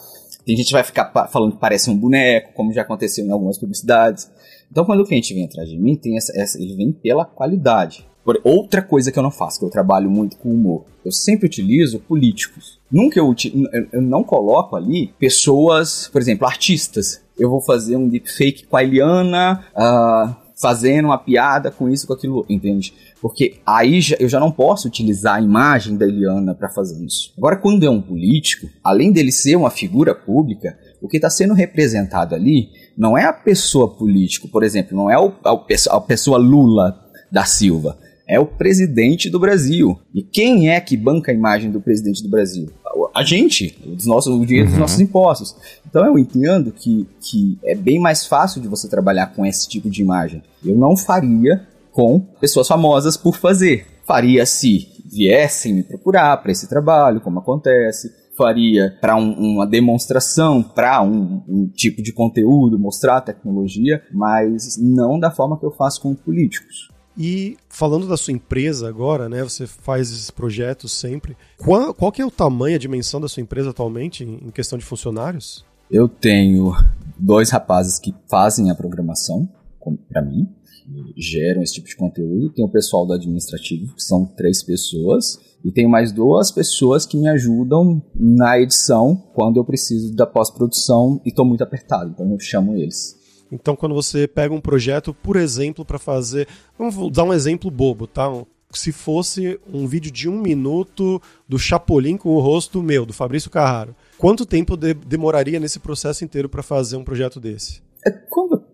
Tem 0.46 0.56
gente 0.56 0.68
que 0.68 0.72
vai 0.72 0.84
ficar 0.84 1.10
falando 1.28 1.52
que 1.52 1.58
parece 1.58 1.90
um 1.90 1.96
boneco, 1.96 2.52
como 2.54 2.72
já 2.72 2.82
aconteceu 2.82 3.26
em 3.26 3.32
algumas 3.32 3.58
publicidades. 3.58 4.30
Então, 4.70 4.84
quando 4.84 5.00
o 5.00 5.06
cliente 5.06 5.34
vem 5.34 5.44
atrás 5.44 5.68
de 5.68 5.76
mim, 5.76 5.96
tem 5.96 6.16
essa, 6.16 6.32
essa, 6.40 6.56
ele 6.60 6.76
vem 6.76 6.92
pela 6.92 7.24
qualidade. 7.24 8.06
Outra 8.42 8.80
coisa 8.82 9.12
que 9.12 9.18
eu 9.18 9.22
não 9.22 9.30
faço, 9.30 9.58
que 9.58 9.64
eu 9.64 9.70
trabalho 9.70 10.10
muito 10.10 10.36
com 10.36 10.50
humor, 10.50 10.84
eu 11.04 11.12
sempre 11.12 11.46
utilizo 11.46 12.00
políticos. 12.00 12.80
Nunca 12.90 13.18
eu, 13.18 13.34
eu, 13.72 13.86
eu 13.92 14.02
não 14.02 14.24
coloco 14.24 14.76
ali 14.76 15.12
pessoas, 15.18 16.08
por 16.08 16.20
exemplo, 16.20 16.46
artistas. 16.46 17.20
Eu 17.38 17.50
vou 17.50 17.60
fazer 17.60 17.96
um 17.96 18.08
deepfake 18.08 18.66
com 18.66 18.76
a 18.76 18.82
Eliana, 18.82 19.64
uh, 19.76 20.44
fazendo 20.60 21.06
uma 21.06 21.18
piada 21.18 21.70
com 21.70 21.88
isso, 21.88 22.06
com 22.06 22.12
aquilo, 22.12 22.46
entende? 22.48 22.94
Porque 23.20 23.60
aí 23.66 24.00
já, 24.00 24.16
eu 24.18 24.28
já 24.28 24.38
não 24.38 24.50
posso 24.50 24.88
utilizar 24.88 25.36
a 25.36 25.40
imagem 25.40 25.96
da 25.96 26.06
Eliana 26.06 26.54
para 26.54 26.68
fazer 26.68 27.04
isso. 27.04 27.32
Agora, 27.36 27.56
quando 27.56 27.84
é 27.84 27.90
um 27.90 28.00
político, 28.00 28.68
além 28.82 29.12
dele 29.12 29.32
ser 29.32 29.56
uma 29.56 29.70
figura 29.70 30.14
pública, 30.14 30.78
o 31.02 31.08
que 31.08 31.16
está 31.16 31.28
sendo 31.28 31.52
representado 31.52 32.34
ali 32.34 32.68
não 32.96 33.18
é 33.18 33.24
a 33.24 33.32
pessoa 33.32 33.88
político, 33.88 34.48
por 34.48 34.62
exemplo, 34.62 34.96
não 34.96 35.10
é 35.10 35.18
o, 35.18 35.32
a, 35.44 35.96
a 35.96 36.00
pessoa 36.00 36.38
Lula 36.38 36.98
da 37.30 37.44
Silva, 37.44 37.98
é 38.26 38.38
o 38.38 38.46
presidente 38.46 39.28
do 39.28 39.38
Brasil. 39.38 39.98
E 40.14 40.22
quem 40.22 40.70
é 40.70 40.80
que 40.80 40.96
banca 40.96 41.30
a 41.30 41.34
imagem 41.34 41.70
do 41.70 41.80
presidente 41.80 42.22
do 42.22 42.28
Brasil? 42.28 42.68
A 43.14 43.22
gente, 43.22 43.76
dos 43.84 44.06
nossos, 44.06 44.34
o 44.34 44.44
dinheiro 44.44 44.68
dos 44.68 44.74
uhum. 44.74 44.80
nossos 44.80 45.00
impostos. 45.00 45.54
Então 45.86 46.04
eu 46.04 46.18
entendo 46.18 46.72
que, 46.72 47.06
que 47.20 47.58
é 47.64 47.74
bem 47.74 47.98
mais 47.98 48.26
fácil 48.26 48.60
de 48.60 48.68
você 48.68 48.88
trabalhar 48.88 49.26
com 49.34 49.44
esse 49.44 49.68
tipo 49.68 49.88
de 49.88 50.02
imagem. 50.02 50.42
Eu 50.64 50.76
não 50.76 50.96
faria 50.96 51.66
com 51.92 52.20
pessoas 52.40 52.66
famosas 52.66 53.16
por 53.16 53.36
fazer. 53.36 53.86
Faria 54.06 54.44
se 54.44 54.88
viessem 55.04 55.74
me 55.74 55.82
procurar 55.82 56.36
para 56.38 56.50
esse 56.50 56.68
trabalho, 56.68 57.20
como 57.20 57.38
acontece 57.38 58.24
faria 58.36 58.96
para 59.00 59.16
um, 59.16 59.32
uma 59.54 59.66
demonstração, 59.66 60.62
para 60.62 61.02
um, 61.02 61.42
um, 61.48 61.68
tipo 61.68 62.02
de 62.02 62.12
conteúdo, 62.12 62.78
mostrar 62.78 63.18
a 63.18 63.20
tecnologia, 63.20 64.02
mas 64.12 64.76
não 64.78 65.18
da 65.18 65.30
forma 65.30 65.58
que 65.58 65.64
eu 65.64 65.70
faço 65.70 66.02
com 66.02 66.14
políticos. 66.14 66.88
E 67.16 67.56
falando 67.68 68.08
da 68.08 68.16
sua 68.16 68.32
empresa 68.32 68.88
agora, 68.88 69.28
né? 69.28 69.42
Você 69.42 69.66
faz 69.66 70.10
esses 70.10 70.30
projetos 70.30 70.92
sempre. 70.92 71.36
Qual, 71.58 71.94
qual 71.94 72.10
que 72.10 72.20
é 72.20 72.26
o 72.26 72.30
tamanho, 72.30 72.76
a 72.76 72.78
dimensão 72.78 73.20
da 73.20 73.28
sua 73.28 73.42
empresa 73.42 73.70
atualmente 73.70 74.24
em 74.24 74.50
questão 74.50 74.78
de 74.78 74.84
funcionários? 74.84 75.64
Eu 75.90 76.08
tenho 76.08 76.72
dois 77.18 77.50
rapazes 77.50 77.98
que 77.98 78.14
fazem 78.28 78.70
a 78.70 78.74
programação 78.74 79.48
para 80.08 80.22
mim, 80.22 80.48
que 80.84 81.14
geram 81.16 81.62
esse 81.62 81.74
tipo 81.74 81.86
de 81.86 81.96
conteúdo. 81.96 82.50
Tem 82.50 82.64
o 82.64 82.68
pessoal 82.68 83.06
do 83.06 83.12
administrativo, 83.12 83.94
que 83.94 84.02
são 84.02 84.24
três 84.24 84.62
pessoas. 84.62 85.38
E 85.64 85.70
tenho 85.70 85.88
mais 85.88 86.12
duas 86.12 86.50
pessoas 86.50 87.06
que 87.06 87.16
me 87.16 87.28
ajudam 87.28 88.02
na 88.14 88.58
edição 88.58 89.16
quando 89.32 89.56
eu 89.56 89.64
preciso 89.64 90.14
da 90.14 90.26
pós-produção 90.26 91.20
e 91.24 91.30
estou 91.30 91.44
muito 91.44 91.64
apertado, 91.64 92.10
então 92.10 92.30
eu 92.30 92.38
chamo 92.38 92.76
eles. 92.76 93.16
Então, 93.54 93.76
quando 93.76 93.94
você 93.94 94.26
pega 94.26 94.52
um 94.52 94.60
projeto, 94.60 95.14
por 95.14 95.36
exemplo, 95.36 95.84
para 95.84 95.98
fazer. 95.98 96.48
Vamos 96.76 97.12
dar 97.12 97.22
um 97.22 97.32
exemplo 97.32 97.70
bobo, 97.70 98.04
tá? 98.08 98.28
Se 98.72 98.90
fosse 98.90 99.60
um 99.72 99.86
vídeo 99.86 100.10
de 100.10 100.28
um 100.28 100.40
minuto 100.40 101.22
do 101.48 101.56
Chapolin 101.56 102.16
com 102.16 102.30
o 102.30 102.40
rosto 102.40 102.82
meu, 102.82 103.06
do 103.06 103.12
Fabrício 103.12 103.48
Carraro, 103.48 103.94
quanto 104.18 104.44
tempo 104.44 104.76
de 104.76 104.92
demoraria 104.92 105.60
nesse 105.60 105.78
processo 105.78 106.24
inteiro 106.24 106.48
para 106.48 106.64
fazer 106.64 106.96
um 106.96 107.04
projeto 107.04 107.38
desse? 107.38 107.80
É 108.04 108.10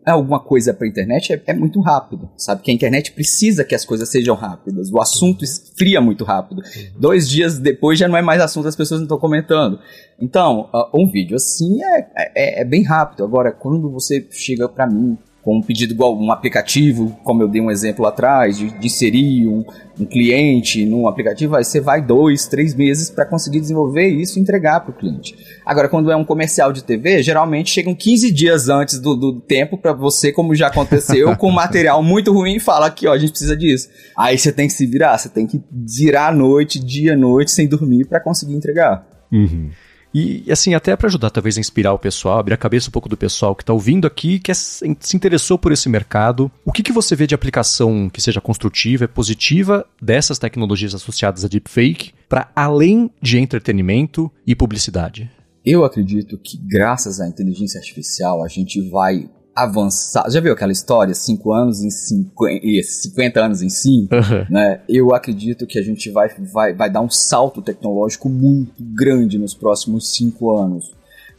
alguma 0.07 0.40
coisa 0.40 0.72
para 0.72 0.86
a 0.86 0.88
internet, 0.88 1.32
é, 1.32 1.42
é, 1.46 1.55
muito 1.55 1.80
rápido, 1.80 2.30
sabe? 2.36 2.62
Que 2.62 2.70
a 2.70 2.74
internet 2.74 3.12
precisa 3.12 3.64
que 3.64 3.74
as 3.74 3.84
coisas 3.84 4.09
sejam 4.09 4.34
rápidas. 4.34 4.90
O 4.90 5.01
assunto 5.01 5.44
esfria 5.44 6.01
muito 6.01 6.24
rápido. 6.24 6.62
Dois 6.96 7.28
dias 7.28 7.59
depois 7.59 7.98
já 7.98 8.09
não 8.09 8.16
é 8.16 8.22
mais 8.22 8.40
assunto, 8.40 8.66
as 8.66 8.76
pessoas 8.76 9.01
não 9.01 9.05
estão 9.05 9.18
comentando. 9.18 9.78
Então, 10.20 10.70
uh, 10.72 10.88
um 10.94 11.11
vídeo 11.11 11.36
assim 11.36 11.82
é, 11.82 12.07
é, 12.34 12.61
é, 12.62 12.64
bem 12.64 12.82
rápido. 12.82 13.24
Agora, 13.24 13.53
quando 13.53 13.90
você 13.90 14.26
chega 14.30 14.68
para 14.68 14.86
mim 14.86 15.18
com 15.43 15.57
um 15.57 15.62
pedido 15.62 15.95
igual 15.95 16.18
um 16.18 16.30
aplicativo, 16.30 17.16
como 17.24 17.43
eu 17.43 17.49
dei 17.49 17.61
um 17.61 17.70
exemplo 17.70 18.05
atrás, 18.07 18.59
de, 18.59 18.70
de 18.78 18.86
inserir 18.86 19.47
um, 19.47 19.64
um, 19.99 20.05
cliente 20.05 20.84
num 20.84 21.09
aplicativo, 21.09 21.57
aí 21.57 21.64
você 21.64 21.80
vai 21.80 22.03
dois, 22.03 22.47
três 22.47 22.74
meses 22.74 23.09
para 23.09 23.24
conseguir 23.24 23.61
desenvolver 23.61 24.07
isso 24.09 24.38
e 24.38 24.43
entregar 24.43 24.80
para 24.80 24.91
o 24.91 24.95
cliente. 24.95 25.34
Agora, 25.64 25.88
quando 25.88 26.11
é 26.11 26.16
um 26.16 26.24
comercial 26.24 26.72
de 26.72 26.84
TV, 26.84 27.22
geralmente 27.22 27.70
chegam 27.70 27.95
15 27.95 28.30
dias 28.30 28.68
antes 28.68 29.01
do, 29.01 29.16
do 29.16 29.41
tempo 29.41 29.78
para 29.78 29.93
você, 29.93 30.30
como 30.30 30.55
já 30.55 30.66
aconteceu, 30.66 31.34
com 31.38 31.51
material 31.51 32.03
muito 32.03 32.32
ruim 32.32 32.57
e 32.57 32.61
fala 32.61 32.86
aqui, 32.86 33.07
ó, 33.07 33.12
a 33.12 33.18
gente 33.18 33.30
precisa 33.30 33.57
disso. 33.57 33.88
Aí 34.16 34.36
você 34.36 34.53
tem 34.53 34.66
que 34.66 34.74
se 34.74 34.86
virar, 34.86 35.16
você 35.16 35.28
tem 35.28 35.47
que 35.47 35.61
virar 35.72 36.28
a 36.28 36.32
noite, 36.32 36.78
dia, 36.78 37.16
noite, 37.16 37.51
sem 37.51 37.66
dormir 37.66 38.07
para 38.07 38.20
conseguir 38.20 38.55
entregar. 38.55 39.07
Uhum. 39.32 39.70
E, 40.14 40.50
assim, 40.50 40.74
até 40.74 40.96
para 40.96 41.06
ajudar 41.06 41.30
talvez 41.30 41.56
a 41.56 41.61
inspirar 41.61 41.92
o 41.92 41.98
pessoal, 41.98 42.38
abrir 42.38 42.54
a 42.54 42.58
cabeça 42.58 42.88
um 42.88 42.92
pouco 42.92 43.08
do 43.08 43.16
pessoal 43.16 43.54
que 43.54 43.62
está 43.62 43.72
ouvindo 43.72 44.06
aqui, 44.06 44.38
que 44.38 44.50
é, 44.50 44.54
se 44.54 45.14
interessou 45.14 45.58
por 45.58 45.72
esse 45.72 45.88
mercado, 45.88 46.50
o 46.64 46.72
que, 46.72 46.82
que 46.82 46.92
você 46.92 47.14
vê 47.14 47.26
de 47.26 47.34
aplicação 47.34 48.08
que 48.11 48.20
seja 48.20 48.40
construtiva, 48.40 49.04
e 49.04 49.08
positiva 49.08 49.86
dessas 50.00 50.38
tecnologias 50.38 50.94
associadas 50.94 51.44
a 51.44 51.48
deepfake 51.48 52.12
para 52.28 52.50
além 52.54 53.11
de 53.22 53.38
entretenimento 53.38 54.30
e 54.46 54.54
publicidade? 54.54 55.30
Eu 55.64 55.84
acredito 55.84 56.38
que 56.38 56.56
graças 56.56 57.20
à 57.20 57.28
inteligência 57.28 57.78
artificial 57.78 58.42
a 58.42 58.48
gente 58.48 58.80
vai 58.88 59.28
avançar. 59.55 60.28
Já 60.30 60.40
viu 60.40 60.53
aquela 60.53 60.72
história? 60.72 61.14
5 61.14 61.53
anos 61.53 61.82
em 61.82 61.90
50 61.90 63.44
anos 63.44 63.62
em 63.62 63.68
5? 63.68 64.14
Uhum. 64.14 64.20
Né? 64.51 64.80
Eu 64.88 65.14
acredito 65.14 65.66
que 65.66 65.78
a 65.78 65.82
gente 65.82 66.11
vai, 66.11 66.28
vai, 66.53 66.74
vai 66.74 66.90
dar 66.90 67.01
um 67.01 67.11
salto 67.11 67.62
tecnológico 67.62 68.28
muito 68.28 68.72
grande 68.78 69.38
nos 69.38 69.55
próximos 69.55 70.12
5 70.14 70.57
anos. 70.57 70.94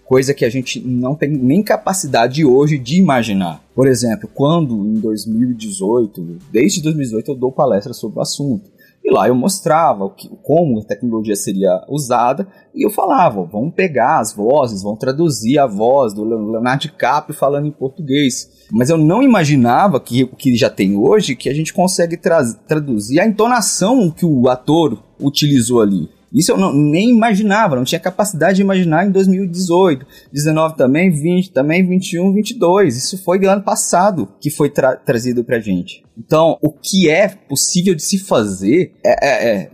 Coisa 0.06 0.34
que 0.34 0.44
a 0.44 0.50
gente 0.50 0.82
não 0.82 1.16
tem 1.16 1.30
nem 1.30 1.64
capacidade 1.64 2.44
hoje 2.44 2.78
de 2.78 2.98
imaginar. 2.98 3.64
Por 3.74 3.88
exemplo, 3.88 4.30
quando 4.34 4.76
em 4.86 4.96
2018, 4.96 6.38
desde 6.52 6.82
2018 6.82 7.32
eu 7.32 7.36
dou 7.36 7.52
palestras 7.52 7.96
sobre 7.98 8.20
o 8.20 8.22
assunto. 8.22 8.70
E 9.04 9.12
lá 9.12 9.28
eu 9.28 9.34
mostrava 9.34 10.06
o 10.06 10.12
que, 10.12 10.30
como 10.44 10.80
a 10.80 10.84
tecnologia 10.84 11.36
seria 11.36 11.84
usada 11.90 12.48
e 12.74 12.86
eu 12.86 12.90
falava, 12.92 13.44
vamos 13.44 13.74
pegar 13.74 14.20
as 14.20 14.32
vozes, 14.32 14.84
vamos 14.84 15.00
traduzir 15.00 15.58
a 15.58 15.66
voz 15.66 16.14
do 16.14 16.24
Leonardo 16.24 16.84
DiCaprio 16.84 17.36
falando 17.36 17.68
em 17.68 17.72
português. 17.72 18.50
Mas 18.72 18.90
eu 18.90 18.98
não 18.98 19.24
imaginava 19.24 20.00
que 20.00 20.24
o 20.24 20.36
que 20.36 20.56
já 20.56 20.70
tem 20.70 20.96
hoje, 20.96 21.36
que 21.36 21.50
a 21.50 21.54
gente 21.54 21.74
consegue 21.74 22.16
tra 22.16 22.42
traduzir 22.68 23.20
a 23.20 23.26
entonação 23.26 24.12
que 24.12 24.26
o 24.26 24.48
ator 24.48 25.02
utilizou 25.20 25.82
ali. 25.82 26.10
Isso 26.34 26.52
eu 26.52 26.58
não, 26.58 26.74
nem 26.74 27.10
imaginava, 27.10 27.76
não 27.76 27.84
tinha 27.84 28.00
capacidade 28.00 28.56
de 28.56 28.62
imaginar 28.62 29.06
em 29.06 29.12
2018, 29.12 30.06
19 30.32 30.78
também, 30.78 31.10
20 31.10 31.52
também, 31.52 31.86
21, 31.86 32.34
22. 32.34 32.98
Isso 32.98 33.22
foi 33.24 33.40
do 33.40 33.50
ano 33.50 33.62
passado 33.62 34.30
que 34.40 34.50
foi 34.50 34.70
tra 34.70 34.96
trazido 34.96 35.44
pra 35.44 35.60
gente. 35.60 36.04
Então, 36.18 36.58
o 36.62 36.72
que 36.72 37.10
é 37.10 37.28
possível 37.28 37.94
de 37.94 38.04
se 38.04 38.20
fazer 38.20 38.94
é, 39.04 39.28
é, 39.28 39.56
é 39.56 39.72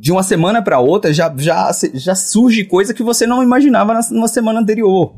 de 0.00 0.12
uma 0.12 0.22
semana 0.22 0.62
para 0.62 0.78
outra 0.78 1.12
já, 1.12 1.32
já, 1.36 1.70
já 1.94 2.14
surge 2.14 2.64
coisa 2.64 2.94
que 2.94 3.02
você 3.02 3.26
não 3.26 3.42
imaginava 3.42 3.92
na, 3.92 4.00
numa 4.10 4.28
semana 4.28 4.60
anterior. 4.60 5.12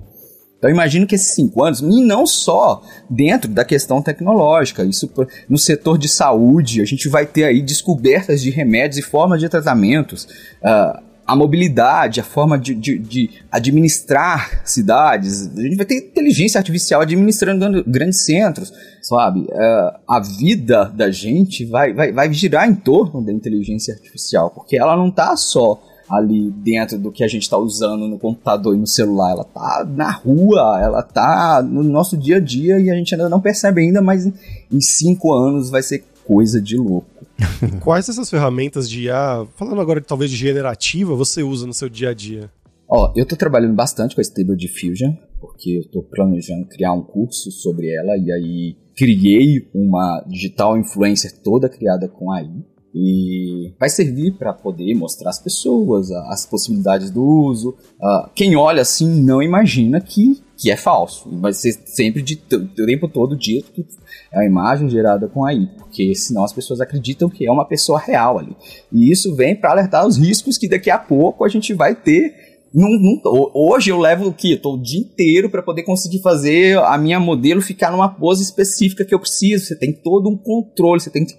Então 0.60 0.70
imagino 0.70 1.06
que 1.06 1.14
esses 1.14 1.34
cinco 1.34 1.64
anos, 1.64 1.80
e 1.80 2.04
não 2.04 2.26
só 2.26 2.82
dentro 3.08 3.50
da 3.50 3.64
questão 3.64 4.02
tecnológica, 4.02 4.84
isso 4.84 5.10
no 5.48 5.56
setor 5.56 5.96
de 5.96 6.06
saúde, 6.06 6.82
a 6.82 6.84
gente 6.84 7.08
vai 7.08 7.24
ter 7.24 7.44
aí 7.44 7.62
descobertas 7.62 8.42
de 8.42 8.50
remédios 8.50 8.98
e 8.98 9.02
formas 9.02 9.40
de 9.40 9.48
tratamentos, 9.48 10.24
uh, 10.62 11.02
a 11.26 11.34
mobilidade, 11.34 12.20
a 12.20 12.24
forma 12.24 12.58
de, 12.58 12.74
de, 12.74 12.98
de, 12.98 13.30
administrar 13.50 14.60
cidades, 14.64 15.48
a 15.56 15.62
gente 15.62 15.76
vai 15.76 15.86
ter 15.86 15.94
inteligência 15.94 16.58
artificial 16.58 17.00
administrando 17.00 17.82
grandes 17.84 18.26
centros, 18.26 18.70
sabe? 19.00 19.40
Uh, 19.42 19.98
a 20.08 20.20
vida 20.20 20.92
da 20.94 21.10
gente 21.10 21.64
vai, 21.64 21.94
vai, 21.94 22.12
vai 22.12 22.32
girar 22.34 22.68
em 22.68 22.74
torno 22.74 23.24
da 23.24 23.32
inteligência 23.32 23.94
artificial, 23.94 24.50
porque 24.50 24.76
ela 24.76 24.94
não 24.94 25.08
está 25.08 25.34
só 25.36 25.80
ali 26.10 26.50
dentro 26.50 26.98
do 26.98 27.12
que 27.12 27.22
a 27.22 27.28
gente 27.28 27.42
está 27.42 27.56
usando 27.56 28.08
no 28.08 28.18
computador 28.18 28.74
e 28.74 28.78
no 28.78 28.86
celular. 28.86 29.30
Ela 29.30 29.44
tá 29.44 29.86
na 29.88 30.10
rua, 30.10 30.80
ela 30.82 31.02
tá 31.02 31.62
no 31.62 31.82
nosso 31.82 32.16
dia 32.16 32.36
a 32.36 32.40
dia 32.40 32.78
e 32.80 32.90
a 32.90 32.94
gente 32.94 33.14
ainda 33.14 33.28
não 33.28 33.40
percebe 33.40 33.80
ainda, 33.80 34.02
mas 34.02 34.26
em 34.26 34.80
cinco 34.80 35.32
anos 35.32 35.70
vai 35.70 35.82
ser 35.82 36.04
coisa 36.26 36.60
de 36.60 36.76
louco. 36.76 37.08
Quais 37.80 38.08
essas 38.08 38.28
ferramentas 38.28 38.88
de 38.88 39.04
IA, 39.04 39.46
falando 39.56 39.80
agora 39.80 40.00
talvez 40.00 40.30
de 40.30 40.36
generativa, 40.36 41.14
você 41.14 41.42
usa 41.42 41.66
no 41.66 41.72
seu 41.72 41.88
dia 41.88 42.10
a 42.10 42.14
dia? 42.14 42.50
Ó, 42.88 43.12
eu 43.16 43.24
tô 43.24 43.36
trabalhando 43.36 43.74
bastante 43.74 44.14
com 44.16 44.20
a 44.20 44.24
Stable 44.24 44.56
Diffusion, 44.56 45.12
porque 45.40 45.78
eu 45.78 45.88
tô 45.90 46.02
planejando 46.02 46.66
criar 46.66 46.92
um 46.92 47.02
curso 47.02 47.50
sobre 47.52 47.88
ela 47.88 48.16
e 48.16 48.32
aí 48.32 48.76
criei 48.96 49.70
uma 49.72 50.24
digital 50.28 50.76
influencer 50.76 51.40
toda 51.42 51.68
criada 51.68 52.08
com 52.08 52.32
AI. 52.32 52.50
E 52.94 53.72
vai 53.78 53.88
servir 53.88 54.32
para 54.32 54.52
poder 54.52 54.94
mostrar 54.94 55.30
às 55.30 55.38
pessoas 55.38 56.10
as 56.10 56.44
possibilidades 56.44 57.10
do 57.10 57.22
uso. 57.22 57.70
Uh, 58.00 58.28
quem 58.34 58.56
olha 58.56 58.82
assim 58.82 59.22
não 59.22 59.40
imagina 59.40 60.00
que, 60.00 60.42
que 60.56 60.70
é 60.70 60.76
falso. 60.76 61.30
Vai 61.40 61.52
ser 61.52 61.72
sempre 61.84 62.20
de 62.20 62.40
o 62.52 62.86
tempo 62.86 63.08
todo 63.08 63.36
dito 63.36 63.70
que 63.70 63.86
é 64.32 64.38
uma 64.38 64.44
imagem 64.44 64.88
gerada 64.88 65.28
com 65.28 65.44
AI, 65.44 65.68
porque 65.78 66.14
senão 66.14 66.42
as 66.42 66.52
pessoas 66.52 66.80
acreditam 66.80 67.30
que 67.30 67.46
é 67.46 67.50
uma 67.50 67.64
pessoa 67.64 67.98
real 67.98 68.38
ali. 68.38 68.56
E 68.92 69.10
isso 69.10 69.34
vem 69.36 69.54
para 69.54 69.70
alertar 69.70 70.06
os 70.06 70.16
riscos 70.16 70.58
que 70.58 70.68
daqui 70.68 70.90
a 70.90 70.98
pouco 70.98 71.44
a 71.44 71.48
gente 71.48 71.72
vai 71.72 71.94
ter 71.94 72.49
não, 72.72 72.88
não, 72.90 73.20
hoje 73.52 73.90
eu 73.90 73.98
levo 73.98 74.28
o 74.28 74.32
quê? 74.32 74.56
Tô 74.56 74.74
o 74.74 74.82
dia 74.82 75.00
inteiro 75.00 75.50
para 75.50 75.62
poder 75.62 75.82
conseguir 75.82 76.20
fazer 76.20 76.78
a 76.78 76.96
minha 76.96 77.18
modelo 77.18 77.60
ficar 77.60 77.90
numa 77.90 78.08
pose 78.08 78.42
específica 78.42 79.04
que 79.04 79.14
eu 79.14 79.18
preciso. 79.18 79.66
Você 79.66 79.76
tem 79.76 79.92
todo 79.92 80.28
um 80.28 80.36
controle, 80.36 81.00
você 81.00 81.10
tem 81.10 81.24
que 81.24 81.34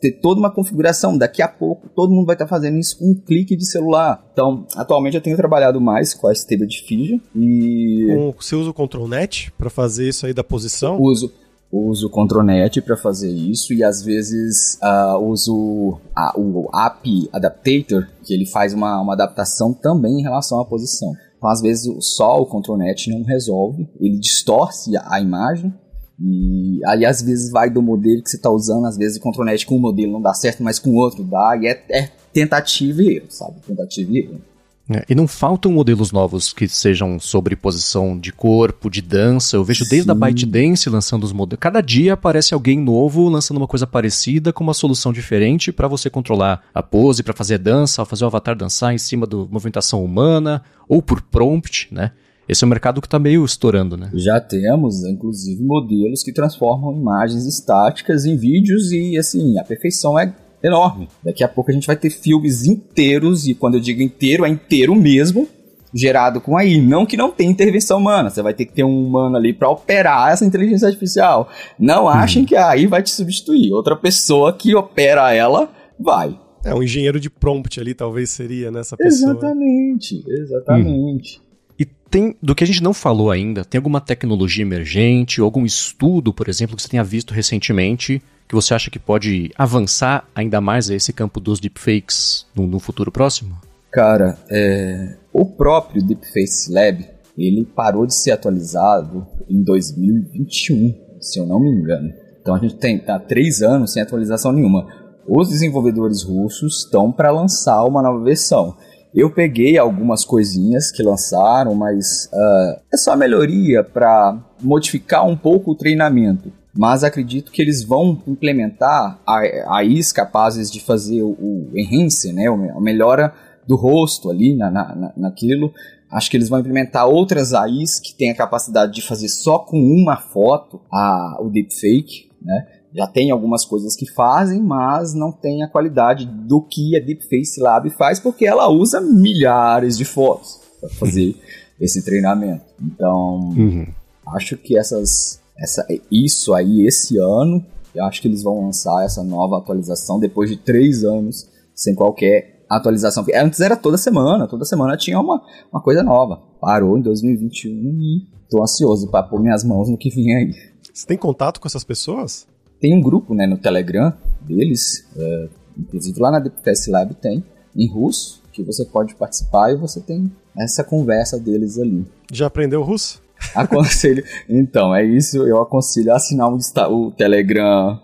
ter 0.00 0.12
toda 0.12 0.40
uma 0.40 0.50
configuração. 0.50 1.16
Daqui 1.16 1.40
a 1.40 1.48
pouco 1.48 1.88
todo 1.88 2.12
mundo 2.12 2.26
vai 2.26 2.34
estar 2.34 2.46
tá 2.46 2.48
fazendo 2.48 2.78
isso 2.78 2.98
com 2.98 3.10
um 3.10 3.14
clique 3.14 3.56
de 3.56 3.64
celular. 3.64 4.24
Então, 4.32 4.66
atualmente 4.74 5.14
eu 5.14 5.22
tenho 5.22 5.36
trabalhado 5.36 5.80
mais 5.80 6.12
com 6.12 6.26
a 6.26 6.32
Stable 6.32 6.66
Diffusion 6.66 7.18
e. 7.34 8.32
Você 8.36 8.56
usa 8.56 8.70
o 8.70 8.74
Control 8.74 9.06
Net 9.06 9.52
para 9.52 9.70
fazer 9.70 10.08
isso 10.08 10.26
aí 10.26 10.34
da 10.34 10.42
posição? 10.42 11.00
Uso 11.00 11.32
uso 11.70 12.06
o 12.06 12.10
Contronet 12.10 12.80
para 12.80 12.96
fazer 12.96 13.30
isso 13.30 13.72
e 13.72 13.82
às 13.82 14.02
vezes 14.02 14.78
uh, 14.82 15.18
uso 15.18 15.98
a, 16.14 16.32
o 16.38 16.68
App 16.74 17.28
Adaptator, 17.32 18.06
que 18.22 18.32
ele 18.32 18.46
faz 18.46 18.72
uma, 18.72 19.00
uma 19.00 19.12
adaptação 19.12 19.72
também 19.72 20.20
em 20.20 20.22
relação 20.22 20.60
à 20.60 20.64
posição. 20.64 21.12
Então, 21.36 21.50
às 21.50 21.60
vezes, 21.60 21.92
só 22.00 22.40
o 22.40 22.46
Contronet 22.46 23.10
não 23.10 23.22
resolve, 23.22 23.88
ele 24.00 24.18
distorce 24.18 24.96
a, 24.96 25.14
a 25.14 25.20
imagem 25.20 25.72
e 26.18 26.80
aí 26.86 27.04
às 27.04 27.20
vezes 27.20 27.50
vai 27.50 27.68
do 27.68 27.82
modelo 27.82 28.22
que 28.22 28.30
você 28.30 28.36
está 28.36 28.50
usando, 28.50 28.86
às 28.86 28.96
vezes 28.96 29.18
o 29.18 29.20
Contronet 29.20 29.66
com 29.66 29.76
um 29.76 29.80
modelo 29.80 30.12
não 30.12 30.22
dá 30.22 30.32
certo, 30.32 30.62
mas 30.62 30.78
com 30.78 30.94
outro 30.94 31.22
dá, 31.22 31.58
e 31.60 31.66
é, 31.66 31.84
é 31.90 32.10
tentativa 32.32 33.02
e 33.02 33.16
erro, 33.16 33.26
sabe? 33.28 33.60
Tentativa 33.66 34.10
e 34.12 34.18
erro. 34.20 34.40
É, 34.88 35.04
e 35.08 35.14
não 35.14 35.26
faltam 35.26 35.72
modelos 35.72 36.12
novos 36.12 36.52
que 36.52 36.68
sejam 36.68 37.18
sobre 37.18 37.56
posição 37.56 38.16
de 38.18 38.32
corpo, 38.32 38.88
de 38.88 39.02
dança. 39.02 39.56
Eu 39.56 39.64
vejo 39.64 39.84
Sim. 39.84 39.90
desde 39.90 40.10
a 40.10 40.14
ByteDance 40.14 40.88
lançando 40.88 41.24
os 41.24 41.32
modelos. 41.32 41.60
Cada 41.60 41.80
dia 41.80 42.12
aparece 42.12 42.54
alguém 42.54 42.78
novo 42.78 43.28
lançando 43.28 43.56
uma 43.56 43.66
coisa 43.66 43.86
parecida 43.86 44.52
com 44.52 44.62
uma 44.62 44.74
solução 44.74 45.12
diferente 45.12 45.72
para 45.72 45.88
você 45.88 46.08
controlar 46.08 46.62
a 46.72 46.82
pose, 46.82 47.24
para 47.24 47.34
fazer 47.34 47.58
dança, 47.58 48.04
fazer 48.04 48.24
o 48.24 48.28
avatar 48.28 48.56
dançar 48.56 48.94
em 48.94 48.98
cima 48.98 49.26
da 49.26 49.36
movimentação 49.36 50.04
humana 50.04 50.62
ou 50.88 51.02
por 51.02 51.20
prompt, 51.20 51.88
né? 51.90 52.12
Esse 52.48 52.62
é 52.62 52.66
um 52.66 52.70
mercado 52.70 53.00
que 53.00 53.08
está 53.08 53.18
meio 53.18 53.44
estourando, 53.44 53.96
né? 53.96 54.08
Já 54.14 54.40
temos, 54.40 55.04
inclusive, 55.04 55.60
modelos 55.64 56.22
que 56.22 56.32
transformam 56.32 56.96
imagens 56.96 57.44
estáticas 57.44 58.24
em 58.24 58.36
vídeos 58.36 58.92
e, 58.92 59.18
assim, 59.18 59.58
a 59.58 59.64
perfeição 59.64 60.16
é 60.16 60.32
enorme. 60.62 61.08
Daqui 61.22 61.44
a 61.44 61.48
pouco 61.48 61.70
a 61.70 61.74
gente 61.74 61.86
vai 61.86 61.96
ter 61.96 62.10
filmes 62.10 62.66
inteiros, 62.66 63.46
e 63.46 63.54
quando 63.54 63.74
eu 63.74 63.80
digo 63.80 64.02
inteiro, 64.02 64.44
é 64.44 64.48
inteiro 64.48 64.94
mesmo, 64.94 65.48
gerado 65.94 66.40
com 66.40 66.56
AI. 66.56 66.80
Não 66.80 67.06
que 67.06 67.16
não 67.16 67.30
tenha 67.30 67.50
intervenção 67.50 67.98
humana, 67.98 68.30
você 68.30 68.42
vai 68.42 68.54
ter 68.54 68.66
que 68.66 68.72
ter 68.72 68.84
um 68.84 69.06
humano 69.06 69.36
ali 69.36 69.52
para 69.52 69.68
operar 69.68 70.32
essa 70.32 70.44
inteligência 70.44 70.86
artificial. 70.86 71.48
Não 71.78 72.04
uhum. 72.04 72.08
achem 72.08 72.44
que 72.44 72.54
a 72.54 72.68
AI 72.70 72.86
vai 72.86 73.02
te 73.02 73.10
substituir. 73.10 73.72
Outra 73.72 73.96
pessoa 73.96 74.52
que 74.52 74.74
opera 74.74 75.32
ela 75.32 75.70
vai. 75.98 76.38
É, 76.64 76.74
um 76.74 76.82
engenheiro 76.82 77.20
de 77.20 77.30
prompt 77.30 77.80
ali 77.80 77.94
talvez 77.94 78.30
seria 78.30 78.70
nessa 78.70 78.96
pessoa. 78.96 79.32
Exatamente, 79.32 80.24
exatamente. 80.26 81.38
Hum. 81.38 81.46
E 81.78 81.84
tem, 81.84 82.34
do 82.42 82.54
que 82.54 82.64
a 82.64 82.66
gente 82.66 82.82
não 82.82 82.92
falou 82.92 83.30
ainda, 83.30 83.64
tem 83.64 83.78
alguma 83.78 84.00
tecnologia 84.00 84.62
emergente, 84.62 85.40
algum 85.40 85.64
estudo, 85.64 86.32
por 86.32 86.48
exemplo, 86.48 86.74
que 86.74 86.82
você 86.82 86.88
tenha 86.88 87.04
visto 87.04 87.32
recentemente 87.32 88.20
que 88.48 88.54
você 88.54 88.74
acha 88.74 88.90
que 88.90 88.98
pode 88.98 89.50
avançar 89.56 90.28
ainda 90.34 90.60
mais 90.60 90.88
esse 90.88 91.12
campo 91.12 91.40
dos 91.40 91.58
deepfakes 91.60 92.46
no, 92.54 92.66
no 92.66 92.78
futuro 92.78 93.10
próximo? 93.10 93.56
Cara, 93.90 94.38
é, 94.50 95.16
o 95.32 95.46
próprio 95.46 96.02
Deepface 96.02 96.72
Lab 96.72 97.08
ele 97.36 97.64
parou 97.64 98.06
de 98.06 98.14
ser 98.14 98.30
atualizado 98.30 99.26
em 99.48 99.62
2021, 99.62 100.94
se 101.20 101.38
eu 101.38 101.46
não 101.46 101.60
me 101.60 101.70
engano. 101.70 102.12
Então 102.40 102.54
a 102.54 102.58
gente 102.58 102.76
tem 102.76 102.98
tá, 102.98 103.18
três 103.18 103.62
anos 103.62 103.92
sem 103.92 104.02
atualização 104.02 104.52
nenhuma. 104.52 104.86
Os 105.28 105.48
desenvolvedores 105.48 106.22
russos 106.22 106.84
estão 106.84 107.10
para 107.10 107.30
lançar 107.30 107.84
uma 107.84 108.02
nova 108.02 108.22
versão. 108.22 108.76
Eu 109.14 109.30
peguei 109.30 109.78
algumas 109.78 110.24
coisinhas 110.24 110.90
que 110.90 111.02
lançaram, 111.02 111.74
mas 111.74 112.28
uh, 112.32 112.80
é 112.92 112.96
só 112.96 113.16
melhoria 113.16 113.82
para 113.82 114.38
modificar 114.62 115.26
um 115.26 115.36
pouco 115.36 115.72
o 115.72 115.74
treinamento 115.74 116.52
mas 116.76 117.02
acredito 117.02 117.50
que 117.50 117.62
eles 117.62 117.82
vão 117.82 118.22
implementar 118.26 119.20
AIs 119.26 120.12
capazes 120.12 120.70
de 120.70 120.80
fazer 120.80 121.22
o, 121.22 121.30
o 121.30 121.70
enhance, 121.74 122.32
né, 122.32 122.46
a 122.48 122.80
melhora 122.80 123.32
do 123.66 123.76
rosto 123.76 124.30
ali 124.30 124.54
na, 124.54 124.70
na, 124.70 125.12
naquilo. 125.16 125.72
Acho 126.10 126.30
que 126.30 126.36
eles 126.36 126.48
vão 126.48 126.60
implementar 126.60 127.08
outras 127.08 127.52
AIs 127.52 127.98
que 127.98 128.14
têm 128.14 128.30
a 128.30 128.36
capacidade 128.36 128.92
de 128.92 129.02
fazer 129.02 129.28
só 129.28 129.58
com 129.58 129.78
uma 129.78 130.16
foto 130.16 130.80
a, 130.92 131.38
o 131.40 131.50
deepfake, 131.50 132.30
né? 132.40 132.66
Já 132.94 133.06
tem 133.06 133.30
algumas 133.30 133.64
coisas 133.64 133.94
que 133.94 134.10
fazem, 134.10 134.62
mas 134.62 135.12
não 135.12 135.30
tem 135.30 135.62
a 135.62 135.68
qualidade 135.68 136.24
do 136.24 136.62
que 136.62 136.96
a 136.96 137.00
Deepface 137.00 137.60
Lab 137.60 137.90
faz, 137.90 138.18
porque 138.18 138.46
ela 138.46 138.68
usa 138.70 139.02
milhares 139.02 139.98
de 139.98 140.04
fotos. 140.06 140.58
para 140.80 140.88
fazer 140.88 141.36
esse 141.78 142.02
treinamento. 142.02 142.64
Então, 142.80 143.50
uhum. 143.50 143.86
acho 144.28 144.56
que 144.56 144.78
essas, 144.78 145.42
essa, 145.58 145.86
isso 146.10 146.54
aí, 146.54 146.86
esse 146.86 147.18
ano, 147.18 147.64
eu 147.94 148.04
acho 148.04 148.20
que 148.20 148.28
eles 148.28 148.42
vão 148.42 148.64
lançar 148.66 149.04
essa 149.04 149.22
nova 149.22 149.58
atualização 149.58 150.20
depois 150.20 150.50
de 150.50 150.56
três 150.56 151.04
anos 151.04 151.48
sem 151.74 151.94
qualquer 151.94 152.64
atualização. 152.68 153.24
Antes 153.34 153.60
era 153.60 153.76
toda 153.76 153.96
semana, 153.96 154.46
toda 154.46 154.64
semana 154.64 154.96
tinha 154.96 155.18
uma, 155.20 155.42
uma 155.72 155.80
coisa 155.80 156.02
nova. 156.02 156.42
Parou 156.60 156.98
em 156.98 157.02
2021 157.02 157.70
e 157.70 158.26
tô 158.50 158.62
ansioso 158.62 159.08
para 159.08 159.22
pôr 159.22 159.40
minhas 159.40 159.64
mãos 159.64 159.88
no 159.88 159.96
que 159.96 160.10
vem 160.10 160.34
aí. 160.34 160.54
Você 160.92 161.06
tem 161.06 161.16
contato 161.16 161.60
com 161.60 161.68
essas 161.68 161.84
pessoas? 161.84 162.46
Tem 162.80 162.94
um 162.94 163.00
grupo 163.00 163.34
né, 163.34 163.46
no 163.46 163.56
Telegram 163.56 164.12
deles, 164.40 165.06
é, 165.16 165.48
inclusive 165.78 166.20
lá 166.20 166.30
na 166.30 166.38
DPS 166.38 166.90
Lab 166.90 167.14
tem, 167.14 167.44
em 167.74 167.88
russo, 167.88 168.42
que 168.52 168.62
você 168.62 168.84
pode 168.84 169.14
participar 169.14 169.72
e 169.72 169.76
você 169.76 170.00
tem 170.00 170.30
essa 170.56 170.82
conversa 170.82 171.38
deles 171.38 171.78
ali. 171.78 172.06
Já 172.32 172.46
aprendeu 172.46 172.82
russo? 172.82 173.22
Aconselho. 173.54 174.24
Então, 174.48 174.94
é 174.94 175.04
isso. 175.04 175.38
Eu 175.46 175.60
aconselho 175.60 176.12
a 176.12 176.16
assinar 176.16 176.48
o, 176.48 176.58
o 176.90 177.10
Telegram. 177.10 178.00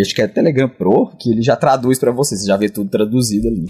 Acho 0.00 0.14
que 0.14 0.22
é 0.22 0.26
Telegram 0.26 0.68
Pro, 0.68 1.12
que 1.18 1.30
ele 1.30 1.42
já 1.42 1.56
traduz 1.56 1.98
para 1.98 2.10
você. 2.10 2.36
Você 2.36 2.46
já 2.46 2.56
vê 2.56 2.68
tudo 2.68 2.90
traduzido 2.90 3.48
ali. 3.48 3.66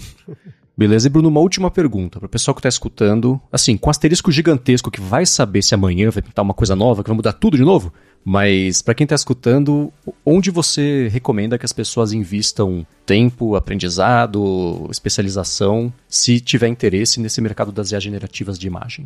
Beleza, 0.79 1.07
e 1.07 1.09
Bruno, 1.09 1.27
uma 1.27 1.41
última 1.41 1.69
pergunta 1.69 2.19
para 2.19 2.27
o 2.27 2.29
pessoal 2.29 2.55
que 2.55 2.59
está 2.59 2.69
escutando. 2.69 3.37
Assim, 3.51 3.75
com 3.75 3.89
asterisco 3.89 4.31
gigantesco 4.31 4.89
que 4.89 5.01
vai 5.01 5.25
saber 5.25 5.61
se 5.61 5.75
amanhã 5.75 6.09
vai 6.09 6.21
pintar 6.21 6.41
uma 6.41 6.53
coisa 6.53 6.73
nova, 6.73 7.03
que 7.03 7.09
vai 7.09 7.17
mudar 7.17 7.33
tudo 7.33 7.57
de 7.57 7.63
novo. 7.63 7.91
Mas 8.23 8.81
para 8.81 8.93
quem 8.93 9.03
está 9.03 9.13
escutando, 9.13 9.91
onde 10.25 10.49
você 10.49 11.09
recomenda 11.09 11.57
que 11.57 11.65
as 11.65 11.73
pessoas 11.73 12.13
invistam 12.13 12.87
tempo, 13.05 13.57
aprendizado, 13.57 14.87
especialização, 14.89 15.91
se 16.07 16.39
tiver 16.39 16.69
interesse 16.69 17.19
nesse 17.19 17.41
mercado 17.41 17.73
das 17.73 17.91
IA 17.91 17.99
generativas 17.99 18.57
de 18.57 18.67
imagem? 18.67 19.03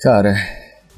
Cara, 0.00 0.36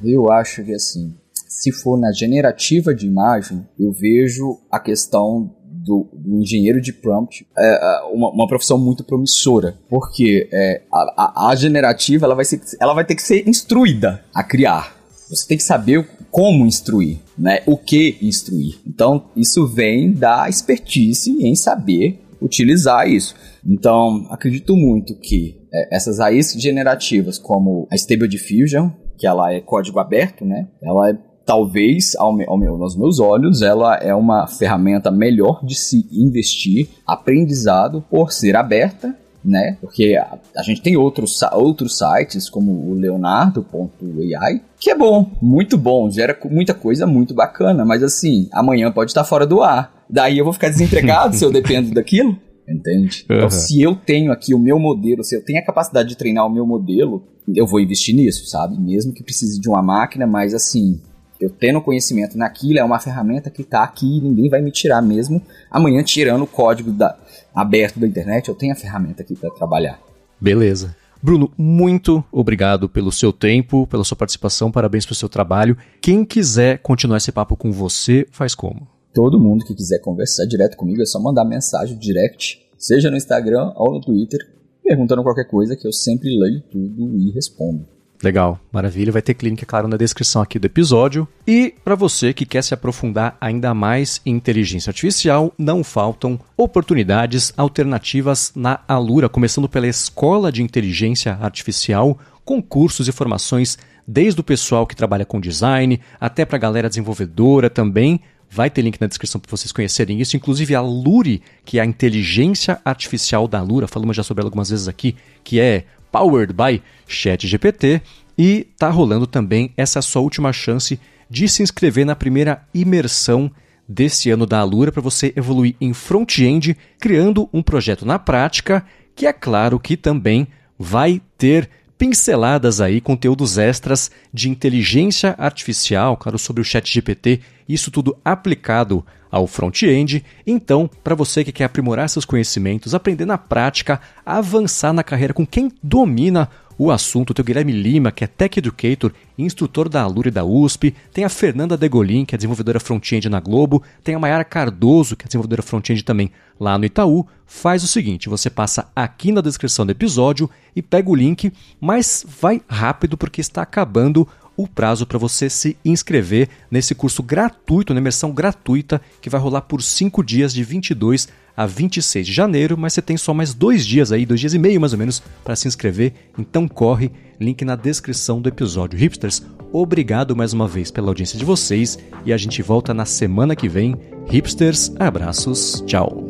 eu 0.04 0.30
acho 0.30 0.64
que 0.64 0.72
assim, 0.72 1.14
se 1.48 1.72
for 1.72 1.98
na 1.98 2.12
generativa 2.12 2.94
de 2.94 3.06
imagem, 3.06 3.66
eu 3.78 3.92
vejo 3.92 4.58
a 4.70 4.78
questão 4.78 5.54
do, 5.64 6.08
do, 6.12 6.40
engenheiro 6.40 6.80
de 6.80 6.92
prompt 6.92 7.46
é, 7.56 7.66
é 7.66 8.02
uma, 8.12 8.30
uma, 8.30 8.46
profissão 8.46 8.78
muito 8.78 9.02
promissora, 9.02 9.76
porque 9.88 10.48
é, 10.52 10.82
a, 10.92 11.14
a, 11.16 11.50
a, 11.50 11.54
generativa 11.56 12.26
ela 12.26 12.34
vai, 12.34 12.44
ser, 12.44 12.60
ela 12.78 12.92
vai 12.92 13.04
ter 13.04 13.14
que 13.14 13.22
ser 13.22 13.48
instruída 13.48 14.22
a 14.34 14.42
criar. 14.42 14.96
Você 15.28 15.46
tem 15.46 15.56
que 15.56 15.62
saber 15.62 16.06
como 16.30 16.66
instruir, 16.66 17.18
né? 17.38 17.62
O 17.66 17.76
que 17.76 18.18
instruir. 18.20 18.78
Então, 18.86 19.30
isso 19.36 19.66
vem 19.66 20.12
da 20.12 20.48
expertise 20.48 21.30
em 21.40 21.54
saber 21.54 22.20
utilizar 22.40 23.08
isso. 23.08 23.34
Então, 23.66 24.26
acredito 24.30 24.74
muito 24.76 25.14
que 25.14 25.60
é, 25.72 25.96
essas 25.96 26.20
AIs 26.20 26.52
generativas, 26.52 27.38
como 27.38 27.86
a 27.90 27.94
Stable 27.94 28.28
Diffusion, 28.28 28.90
que 29.20 29.26
ela 29.26 29.52
é 29.52 29.60
código 29.60 30.00
aberto, 30.00 30.46
né? 30.46 30.66
Ela 30.82 31.10
é 31.10 31.18
talvez, 31.44 32.16
ao 32.16 32.30
ao 32.48 32.56
meu, 32.56 32.82
aos 32.82 32.96
meus 32.96 33.20
olhos, 33.20 33.60
ela 33.60 33.96
é 33.96 34.14
uma 34.14 34.46
ferramenta 34.46 35.10
melhor 35.10 35.62
de 35.62 35.74
se 35.74 36.08
investir, 36.10 36.88
aprendizado 37.06 38.02
por 38.08 38.32
ser 38.32 38.56
aberta 38.56 39.14
né? 39.44 39.78
Porque 39.80 40.16
a, 40.16 40.38
a, 40.54 40.62
gente 40.62 40.82
tem 40.82 40.98
outros, 40.98 41.40
outros 41.54 41.96
sites, 41.96 42.50
como 42.50 42.72
o 42.90 42.94
leonardo.ai, 42.94 44.60
que 44.78 44.90
é 44.90 44.94
bom, 44.94 45.30
muito 45.40 45.78
bom, 45.78 46.10
gera 46.10 46.38
muita 46.44 46.74
coisa 46.74 47.06
muito 47.06 47.32
bacana, 47.32 47.82
mas 47.84 48.02
assim, 48.02 48.48
amanhã 48.52 48.92
pode 48.92 49.10
estar 49.10 49.24
fora 49.24 49.46
do 49.46 49.62
ar. 49.62 50.04
Daí 50.08 50.38
eu 50.38 50.44
vou 50.44 50.52
ficar 50.52 50.68
desempregado 50.68 51.34
se 51.34 51.44
eu 51.44 51.50
dependo 51.52 51.94
daquilo. 51.94 52.36
Entende? 52.70 53.26
Uhum. 53.28 53.36
Então, 53.36 53.50
se 53.50 53.82
eu 53.82 53.96
tenho 53.96 54.30
aqui 54.30 54.54
o 54.54 54.58
meu 54.58 54.78
modelo, 54.78 55.24
se 55.24 55.34
eu 55.34 55.44
tenho 55.44 55.58
a 55.58 55.64
capacidade 55.64 56.08
de 56.10 56.16
treinar 56.16 56.46
o 56.46 56.50
meu 56.50 56.64
modelo, 56.64 57.24
eu 57.54 57.66
vou 57.66 57.80
investir 57.80 58.14
nisso, 58.14 58.46
sabe? 58.46 58.78
Mesmo 58.78 59.12
que 59.12 59.22
precise 59.22 59.60
de 59.60 59.68
uma 59.68 59.82
máquina, 59.82 60.26
mas 60.26 60.54
assim, 60.54 61.00
eu 61.40 61.50
tendo 61.50 61.80
conhecimento 61.80 62.36
naquilo, 62.38 62.78
é 62.78 62.84
uma 62.84 63.00
ferramenta 63.00 63.50
que 63.50 63.62
está 63.62 63.82
aqui, 63.82 64.20
ninguém 64.20 64.48
vai 64.48 64.60
me 64.60 64.70
tirar 64.70 65.02
mesmo. 65.02 65.42
Amanhã, 65.70 66.02
tirando 66.02 66.42
o 66.42 66.46
código 66.46 66.92
da, 66.92 67.18
aberto 67.54 67.98
da 67.98 68.06
internet, 68.06 68.48
eu 68.48 68.54
tenho 68.54 68.72
a 68.72 68.76
ferramenta 68.76 69.22
aqui 69.22 69.34
para 69.34 69.50
trabalhar. 69.50 69.98
Beleza. 70.40 70.94
Bruno, 71.22 71.52
muito 71.58 72.24
obrigado 72.32 72.88
pelo 72.88 73.12
seu 73.12 73.32
tempo, 73.32 73.86
pela 73.86 74.04
sua 74.04 74.16
participação, 74.16 74.72
parabéns 74.72 75.04
pelo 75.04 75.16
seu 75.16 75.28
trabalho. 75.28 75.76
Quem 76.00 76.24
quiser 76.24 76.78
continuar 76.78 77.18
esse 77.18 77.30
papo 77.30 77.56
com 77.56 77.70
você, 77.70 78.26
faz 78.30 78.54
como? 78.54 78.88
Todo 79.12 79.40
mundo 79.40 79.64
que 79.64 79.74
quiser 79.74 79.98
conversar 79.98 80.46
direto 80.46 80.76
comigo 80.76 81.02
é 81.02 81.06
só 81.06 81.20
mandar 81.20 81.44
mensagem 81.44 81.98
direct, 81.98 82.64
seja 82.78 83.10
no 83.10 83.16
Instagram 83.16 83.72
ou 83.74 83.92
no 83.92 84.00
Twitter, 84.00 84.38
perguntando 84.82 85.22
qualquer 85.22 85.48
coisa 85.48 85.76
que 85.76 85.86
eu 85.86 85.92
sempre 85.92 86.28
leio 86.28 86.62
tudo 86.70 87.16
e 87.16 87.30
respondo. 87.32 87.86
Legal, 88.22 88.60
maravilha. 88.70 89.10
Vai 89.10 89.22
ter 89.22 89.32
clínica, 89.32 89.64
claro, 89.64 89.88
na 89.88 89.96
descrição 89.96 90.42
aqui 90.42 90.58
do 90.58 90.66
episódio. 90.66 91.26
E 91.46 91.74
para 91.82 91.94
você 91.94 92.34
que 92.34 92.44
quer 92.44 92.62
se 92.62 92.74
aprofundar 92.74 93.36
ainda 93.40 93.72
mais 93.72 94.20
em 94.26 94.36
inteligência 94.36 94.90
artificial, 94.90 95.52
não 95.56 95.82
faltam 95.82 96.38
oportunidades 96.56 97.52
alternativas 97.56 98.52
na 98.54 98.80
Alura, 98.86 99.28
começando 99.28 99.68
pela 99.68 99.86
Escola 99.86 100.52
de 100.52 100.62
Inteligência 100.62 101.38
Artificial, 101.40 102.18
com 102.44 102.62
cursos 102.62 103.08
e 103.08 103.12
formações 103.12 103.78
desde 104.06 104.40
o 104.40 104.44
pessoal 104.44 104.86
que 104.86 104.96
trabalha 104.96 105.24
com 105.24 105.40
design 105.40 105.98
até 106.20 106.44
para 106.44 106.56
a 106.56 106.60
galera 106.60 106.88
desenvolvedora 106.88 107.70
também. 107.70 108.20
Vai 108.50 108.68
ter 108.68 108.82
link 108.82 109.00
na 109.00 109.06
descrição 109.06 109.40
para 109.40 109.50
vocês 109.50 109.70
conhecerem 109.70 110.20
isso. 110.20 110.36
Inclusive 110.36 110.74
a 110.74 110.80
Luri, 110.80 111.40
que 111.64 111.78
é 111.78 111.82
a 111.82 111.86
inteligência 111.86 112.80
artificial 112.84 113.46
da 113.46 113.60
Alura, 113.60 113.86
falamos 113.86 114.16
já 114.16 114.24
sobre 114.24 114.42
ela 114.42 114.48
algumas 114.48 114.70
vezes 114.70 114.88
aqui, 114.88 115.14
que 115.44 115.60
é 115.60 115.84
powered 116.10 116.52
by 116.52 116.82
ChatGPT 117.06 118.02
e 118.36 118.66
tá 118.76 118.90
rolando 118.90 119.26
também 119.26 119.72
essa 119.76 120.02
sua 120.02 120.22
última 120.22 120.52
chance 120.52 120.98
de 121.30 121.48
se 121.48 121.62
inscrever 121.62 122.04
na 122.04 122.16
primeira 122.16 122.66
imersão 122.74 123.50
desse 123.88 124.30
ano 124.30 124.46
da 124.46 124.58
Alura 124.58 124.90
para 124.90 125.02
você 125.02 125.32
evoluir 125.36 125.76
em 125.80 125.92
front-end, 125.92 126.76
criando 126.98 127.48
um 127.52 127.62
projeto 127.62 128.04
na 128.04 128.18
prática, 128.18 128.84
que 129.14 129.26
é 129.26 129.32
claro 129.32 129.78
que 129.78 129.96
também 129.96 130.48
vai 130.78 131.20
ter 131.36 131.68
pinceladas 131.98 132.80
aí, 132.80 132.98
conteúdos 132.98 133.58
extras 133.58 134.10
de 134.32 134.48
inteligência 134.48 135.34
artificial, 135.36 136.16
claro, 136.16 136.38
sobre 136.38 136.62
o 136.62 136.64
chat 136.64 136.90
GPT, 136.90 137.40
isso 137.72 137.90
tudo 137.90 138.16
aplicado 138.24 139.04
ao 139.30 139.46
front-end. 139.46 140.24
Então, 140.46 140.90
para 141.04 141.14
você 141.14 141.44
que 141.44 141.52
quer 141.52 141.64
aprimorar 141.64 142.08
seus 142.08 142.24
conhecimentos, 142.24 142.94
aprender 142.94 143.24
na 143.24 143.38
prática, 143.38 144.00
avançar 144.26 144.92
na 144.92 145.04
carreira 145.04 145.32
com 145.32 145.46
quem 145.46 145.70
domina 145.82 146.48
o 146.80 146.90
assunto. 146.90 147.34
Tem 147.34 147.42
o 147.42 147.46
Guilherme 147.46 147.72
Lima, 147.72 148.10
que 148.10 148.24
é 148.24 148.26
Tech 148.26 148.58
Educator, 148.58 149.12
instrutor 149.36 149.86
da 149.86 150.00
Alura 150.00 150.28
e 150.28 150.30
da 150.30 150.46
USP. 150.46 150.94
Tem 151.12 151.24
a 151.24 151.28
Fernanda 151.28 151.76
Degolin, 151.76 152.24
que 152.24 152.34
é 152.34 152.38
desenvolvedora 152.38 152.80
front-end 152.80 153.28
na 153.28 153.38
Globo. 153.38 153.82
Tem 154.02 154.14
a 154.14 154.18
Mayara 154.18 154.44
Cardoso, 154.44 155.14
que 155.14 155.26
é 155.26 155.26
desenvolvedora 155.26 155.60
front-end 155.60 156.02
também 156.02 156.30
lá 156.58 156.78
no 156.78 156.86
Itaú. 156.86 157.26
Faz 157.46 157.84
o 157.84 157.86
seguinte, 157.86 158.30
você 158.30 158.48
passa 158.48 158.88
aqui 158.96 159.30
na 159.30 159.42
descrição 159.42 159.84
do 159.84 159.92
episódio 159.92 160.48
e 160.74 160.80
pega 160.80 161.10
o 161.10 161.14
link, 161.14 161.52
mas 161.78 162.24
vai 162.40 162.62
rápido 162.66 163.18
porque 163.18 163.42
está 163.42 163.60
acabando 163.60 164.26
o 164.62 164.68
prazo 164.68 165.06
para 165.06 165.18
você 165.18 165.48
se 165.48 165.76
inscrever 165.84 166.48
nesse 166.70 166.94
curso 166.94 167.22
gratuito, 167.22 167.94
na 167.94 168.00
imersão 168.00 168.32
gratuita, 168.32 169.00
que 169.20 169.30
vai 169.30 169.40
rolar 169.40 169.62
por 169.62 169.82
5 169.82 170.22
dias 170.22 170.52
de 170.52 170.62
22 170.62 171.28
a 171.56 171.66
26 171.66 172.26
de 172.26 172.32
janeiro, 172.32 172.78
mas 172.78 172.94
você 172.94 173.02
tem 173.02 173.16
só 173.16 173.34
mais 173.34 173.52
dois 173.52 173.86
dias 173.86 174.12
aí, 174.12 174.24
dois 174.24 174.40
dias 174.40 174.54
e 174.54 174.58
meio 174.58 174.80
mais 174.80 174.92
ou 174.92 174.98
menos, 174.98 175.22
para 175.44 175.56
se 175.56 175.68
inscrever. 175.68 176.14
Então 176.38 176.66
corre, 176.66 177.10
link 177.38 177.64
na 177.64 177.76
descrição 177.76 178.40
do 178.40 178.48
episódio. 178.48 178.98
Hipsters, 178.98 179.42
obrigado 179.72 180.34
mais 180.34 180.52
uma 180.52 180.66
vez 180.66 180.90
pela 180.90 181.08
audiência 181.08 181.38
de 181.38 181.44
vocês 181.44 181.98
e 182.24 182.32
a 182.32 182.36
gente 182.36 182.62
volta 182.62 182.94
na 182.94 183.04
semana 183.04 183.54
que 183.54 183.68
vem. 183.68 183.94
Hipsters, 184.28 184.92
abraços, 184.98 185.82
tchau. 185.86 186.29